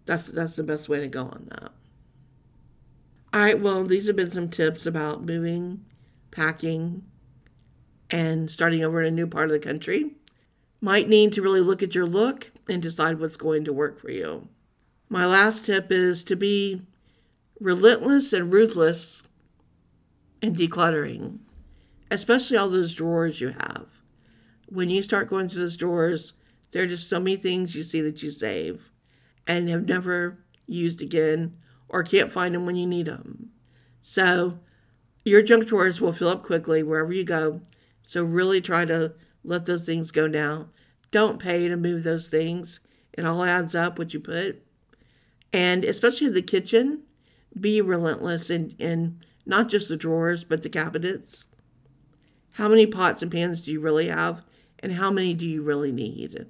That's 0.05 0.27
that's 0.27 0.55
the 0.55 0.63
best 0.63 0.89
way 0.89 0.99
to 0.99 1.07
go 1.07 1.23
on 1.23 1.47
that. 1.51 1.71
All 3.33 3.39
right, 3.39 3.59
well, 3.59 3.85
these 3.85 4.07
have 4.07 4.15
been 4.17 4.31
some 4.31 4.49
tips 4.49 4.85
about 4.85 5.23
moving, 5.23 5.85
packing, 6.31 7.03
and 8.09 8.49
starting 8.49 8.83
over 8.83 9.01
in 9.01 9.07
a 9.07 9.15
new 9.15 9.27
part 9.27 9.45
of 9.45 9.51
the 9.51 9.59
country. 9.59 10.11
Might 10.81 11.07
need 11.07 11.33
to 11.33 11.41
really 11.41 11.61
look 11.61 11.83
at 11.83 11.93
your 11.93 12.05
look 12.05 12.51
and 12.67 12.81
decide 12.81 13.19
what's 13.19 13.37
going 13.37 13.65
to 13.65 13.73
work 13.73 13.99
for 13.99 14.09
you. 14.09 14.47
My 15.09 15.25
last 15.25 15.65
tip 15.65 15.91
is 15.91 16.23
to 16.23 16.35
be 16.35 16.81
relentless 17.59 18.33
and 18.33 18.51
ruthless 18.51 19.23
in 20.41 20.55
decluttering, 20.55 21.39
especially 22.09 22.57
all 22.57 22.69
those 22.69 22.95
drawers 22.95 23.39
you 23.39 23.49
have. 23.49 23.87
When 24.67 24.89
you 24.89 25.03
start 25.03 25.29
going 25.29 25.49
through 25.49 25.61
those 25.61 25.77
drawers, 25.77 26.33
there 26.71 26.83
are 26.83 26.87
just 26.87 27.09
so 27.09 27.19
many 27.19 27.35
things 27.35 27.75
you 27.75 27.83
see 27.83 28.01
that 28.01 28.23
you 28.23 28.31
save 28.31 28.89
and 29.45 29.69
have 29.69 29.87
never 29.87 30.39
used 30.65 31.01
again 31.01 31.57
or 31.89 32.03
can't 32.03 32.31
find 32.31 32.55
them 32.55 32.65
when 32.65 32.77
you 32.77 32.87
need 32.87 33.05
them. 33.05 33.51
So, 34.01 34.59
your 35.23 35.41
junk 35.41 35.67
drawers 35.67 36.01
will 36.01 36.13
fill 36.13 36.29
up 36.29 36.43
quickly 36.43 36.83
wherever 36.83 37.13
you 37.13 37.23
go. 37.23 37.61
So, 38.03 38.23
really 38.23 38.61
try 38.61 38.85
to 38.85 39.13
let 39.43 39.65
those 39.65 39.85
things 39.85 40.11
go 40.11 40.27
now. 40.27 40.69
Don't 41.11 41.39
pay 41.39 41.67
to 41.67 41.75
move 41.75 42.03
those 42.03 42.29
things. 42.29 42.79
It 43.13 43.25
all 43.25 43.43
adds 43.43 43.75
up 43.75 43.99
what 43.99 44.13
you 44.13 44.19
put. 44.19 44.63
And 45.53 45.83
especially 45.83 46.29
the 46.29 46.41
kitchen, 46.41 47.03
be 47.59 47.81
relentless 47.81 48.49
in, 48.49 48.75
in 48.79 49.19
not 49.45 49.69
just 49.69 49.89
the 49.89 49.97
drawers, 49.97 50.43
but 50.43 50.63
the 50.63 50.69
cabinets. 50.69 51.47
How 52.51 52.69
many 52.69 52.85
pots 52.85 53.21
and 53.21 53.31
pans 53.31 53.61
do 53.61 53.71
you 53.71 53.79
really 53.79 54.07
have? 54.07 54.45
And 54.79 54.93
how 54.93 55.11
many 55.11 55.33
do 55.33 55.47
you 55.47 55.61
really 55.61 55.91
need? 55.91 56.47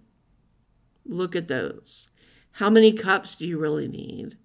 Look 1.05 1.35
at 1.35 1.47
those. 1.47 2.09
How 2.53 2.69
many 2.69 2.93
cups 2.93 3.35
do 3.35 3.47
you 3.47 3.57
really 3.57 3.87
need? 3.87 4.37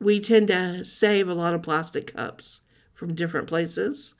We 0.00 0.20
tend 0.20 0.48
to 0.48 0.84
save 0.84 1.28
a 1.28 1.34
lot 1.34 1.54
of 1.54 1.62
plastic 1.62 2.14
cups 2.14 2.60
from 3.02 3.14
different 3.14 3.48
places. 3.48 4.14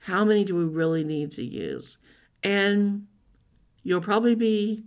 How 0.00 0.24
many 0.24 0.44
do 0.44 0.56
we 0.56 0.64
really 0.64 1.04
need 1.04 1.30
to 1.32 1.44
use? 1.44 1.98
And 2.42 3.06
you'll 3.82 4.00
probably 4.00 4.34
be 4.34 4.84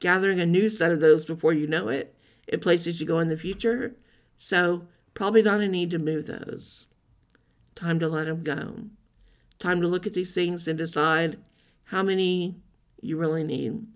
gathering 0.00 0.38
a 0.38 0.46
new 0.46 0.70
set 0.70 0.92
of 0.92 1.00
those 1.00 1.24
before 1.24 1.52
you 1.52 1.66
know 1.66 1.88
it 1.88 2.14
at 2.52 2.60
places 2.60 3.00
you 3.00 3.06
go 3.06 3.18
in 3.18 3.28
the 3.28 3.36
future. 3.36 3.96
So 4.36 4.86
Probably 5.14 5.42
not 5.42 5.60
a 5.60 5.68
need 5.68 5.90
to 5.90 5.98
move 5.98 6.26
those. 6.26 6.88
Time 7.76 8.00
to 8.00 8.08
let 8.08 8.26
them 8.26 8.42
go. 8.42 8.86
Time 9.60 9.80
to 9.80 9.86
look 9.86 10.06
at 10.06 10.14
these 10.14 10.34
things 10.34 10.66
and 10.66 10.76
decide 10.76 11.38
how 11.84 12.02
many 12.02 12.56
you 13.00 13.16
really 13.16 13.44
need. 13.44 13.86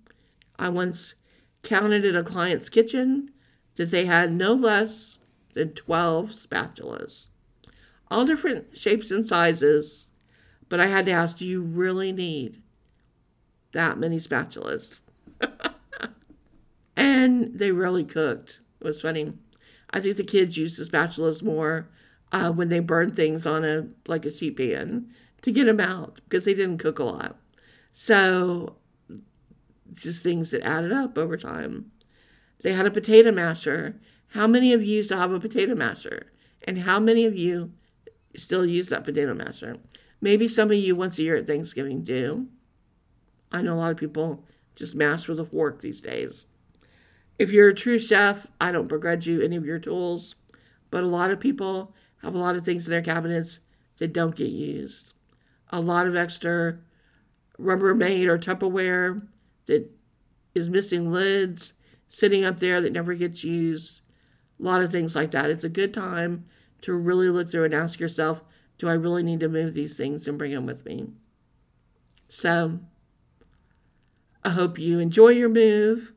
I 0.58 0.68
once 0.68 1.14
counted 1.62 2.04
in 2.04 2.14
a 2.14 2.22
client's 2.22 2.68
kitchen 2.68 3.30
that 3.74 3.90
they 3.90 4.06
had 4.06 4.32
no 4.32 4.52
less 4.52 5.18
than 5.54 5.72
12 5.72 6.30
spatulas, 6.30 7.30
all 8.10 8.24
different 8.24 8.76
shapes 8.76 9.10
and 9.10 9.26
sizes. 9.26 10.06
But 10.68 10.80
I 10.80 10.86
had 10.86 11.06
to 11.06 11.12
ask, 11.12 11.38
do 11.38 11.46
you 11.46 11.62
really 11.62 12.12
need 12.12 12.62
that 13.72 13.98
many 13.98 14.18
spatulas? 14.18 15.00
and 16.96 17.58
they 17.58 17.72
really 17.72 18.04
cooked. 18.04 18.60
It 18.80 18.86
was 18.86 19.00
funny. 19.00 19.32
I 19.90 20.00
think 20.00 20.16
the 20.16 20.24
kids 20.24 20.56
use 20.56 20.76
the 20.76 20.84
spatulas 20.84 21.42
more 21.42 21.88
uh, 22.32 22.52
when 22.52 22.68
they 22.68 22.80
burn 22.80 23.14
things 23.14 23.46
on 23.46 23.64
a 23.64 23.88
like 24.06 24.26
a 24.26 24.32
sheet 24.32 24.56
pan 24.56 25.08
to 25.42 25.52
get 25.52 25.64
them 25.64 25.80
out 25.80 26.20
because 26.24 26.44
they 26.44 26.54
didn't 26.54 26.78
cook 26.78 26.98
a 26.98 27.04
lot. 27.04 27.38
So 27.92 28.76
just 29.92 30.22
things 30.22 30.50
that 30.50 30.62
added 30.62 30.92
up 30.92 31.16
over 31.16 31.36
time. 31.36 31.90
They 32.62 32.72
had 32.72 32.86
a 32.86 32.90
potato 32.90 33.32
masher. 33.32 34.00
How 34.28 34.46
many 34.46 34.72
of 34.72 34.82
you 34.82 35.02
still 35.02 35.18
have 35.18 35.32
a 35.32 35.40
potato 35.40 35.74
masher? 35.74 36.30
And 36.66 36.78
how 36.78 37.00
many 37.00 37.24
of 37.24 37.36
you 37.36 37.72
still 38.38 38.64
use 38.64 38.88
that 38.88 39.04
potato 39.04 39.34
masher? 39.34 39.76
Maybe 40.20 40.48
some 40.48 40.70
of 40.70 40.76
you 40.76 40.96
once 40.96 41.18
a 41.18 41.22
year 41.22 41.36
at 41.36 41.46
Thanksgiving 41.46 42.02
do. 42.02 42.46
I 43.52 43.62
know 43.62 43.74
a 43.74 43.76
lot 43.76 43.90
of 43.90 43.96
people 43.96 44.44
just 44.74 44.94
mash 44.94 45.28
with 45.28 45.40
a 45.40 45.44
fork 45.44 45.80
these 45.80 46.02
days. 46.02 46.46
If 47.38 47.52
you're 47.52 47.68
a 47.68 47.74
true 47.74 47.98
chef, 47.98 48.46
I 48.60 48.72
don't 48.72 48.88
begrudge 48.88 49.26
you 49.26 49.40
any 49.40 49.56
of 49.56 49.64
your 49.64 49.78
tools, 49.78 50.34
but 50.90 51.04
a 51.04 51.08
lot 51.08 51.30
of 51.30 51.38
people 51.38 51.94
have 52.22 52.34
a 52.34 52.38
lot 52.38 52.56
of 52.56 52.64
things 52.64 52.86
in 52.86 52.90
their 52.90 53.02
cabinets 53.02 53.60
that 53.98 54.12
don't 54.12 54.34
get 54.34 54.50
used. 54.50 55.12
A 55.70 55.80
lot 55.80 56.06
of 56.06 56.16
extra 56.16 56.78
Rubbermaid 57.60 58.26
or 58.26 58.38
Tupperware 58.38 59.22
that 59.66 59.88
is 60.54 60.68
missing 60.68 61.12
lids 61.12 61.74
sitting 62.08 62.44
up 62.44 62.58
there 62.58 62.80
that 62.80 62.92
never 62.92 63.14
gets 63.14 63.44
used. 63.44 64.00
A 64.58 64.62
lot 64.62 64.82
of 64.82 64.90
things 64.90 65.14
like 65.14 65.30
that. 65.32 65.50
It's 65.50 65.64
a 65.64 65.68
good 65.68 65.94
time 65.94 66.46
to 66.82 66.94
really 66.94 67.28
look 67.28 67.50
through 67.50 67.64
and 67.64 67.74
ask 67.74 68.00
yourself, 68.00 68.42
do 68.78 68.88
I 68.88 68.94
really 68.94 69.22
need 69.22 69.40
to 69.40 69.48
move 69.48 69.74
these 69.74 69.94
things 69.94 70.28
and 70.28 70.38
bring 70.38 70.52
them 70.52 70.66
with 70.66 70.84
me? 70.84 71.08
So, 72.28 72.78
I 74.44 74.50
hope 74.50 74.78
you 74.78 74.98
enjoy 74.98 75.30
your 75.30 75.48
move 75.48 76.12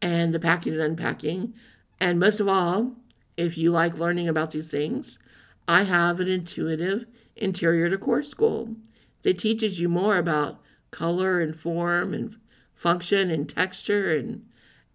and 0.00 0.32
the 0.32 0.40
packing 0.40 0.72
and 0.74 0.82
unpacking. 0.82 1.54
And 2.00 2.18
most 2.18 2.40
of 2.40 2.48
all, 2.48 2.94
if 3.36 3.58
you 3.58 3.70
like 3.70 3.98
learning 3.98 4.28
about 4.28 4.52
these 4.52 4.68
things, 4.68 5.18
I 5.66 5.82
have 5.82 6.20
an 6.20 6.28
intuitive 6.28 7.06
interior 7.36 7.88
decor 7.88 8.22
school 8.22 8.76
that 9.22 9.38
teaches 9.38 9.80
you 9.80 9.88
more 9.88 10.16
about 10.16 10.60
color 10.90 11.40
and 11.40 11.58
form 11.58 12.14
and 12.14 12.36
function 12.74 13.30
and 13.30 13.48
texture 13.48 14.16
and 14.16 14.46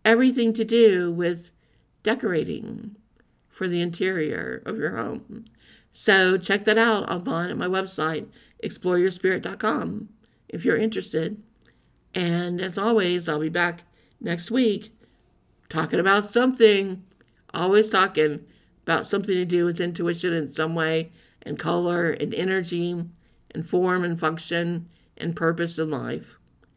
everything 0.06 0.54
to 0.54 0.64
do 0.64 1.12
with 1.12 1.52
decorating 2.04 2.96
for 3.60 3.68
the 3.68 3.82
interior 3.82 4.64
of 4.66 4.78
your 4.78 4.96
home. 4.96 5.44
So 5.92 6.38
check 6.38 6.64
that 6.64 6.78
out 6.78 7.12
online 7.12 7.50
at 7.50 7.58
my 7.58 7.68
website, 7.68 8.26
exploreyourspirit.com, 8.64 10.08
if 10.48 10.64
you're 10.64 10.78
interested. 10.78 11.44
And 12.16 12.62
as 12.62 12.78
always, 12.78 13.28
I'll 13.28 13.42
be 13.42 13.50
back 13.50 13.84
next 14.22 14.50
week 14.50 14.94
talking 15.68 16.00
about 16.00 16.30
something, 16.30 17.04
always 17.54 17.90
talking 17.90 18.46
about 18.84 19.06
something 19.06 19.36
to 19.36 19.44
do 19.44 19.66
with 19.66 19.82
intuition 19.82 20.32
in 20.32 20.50
some 20.50 20.74
way, 20.74 21.12
and 21.42 21.60
color, 21.60 22.12
and 22.12 22.34
energy, 22.34 23.04
and 23.54 23.68
form, 23.68 24.06
and 24.06 24.18
function, 24.18 24.88
and 25.18 25.36
purpose 25.36 25.78
in 25.78 25.92
life. 25.92 26.39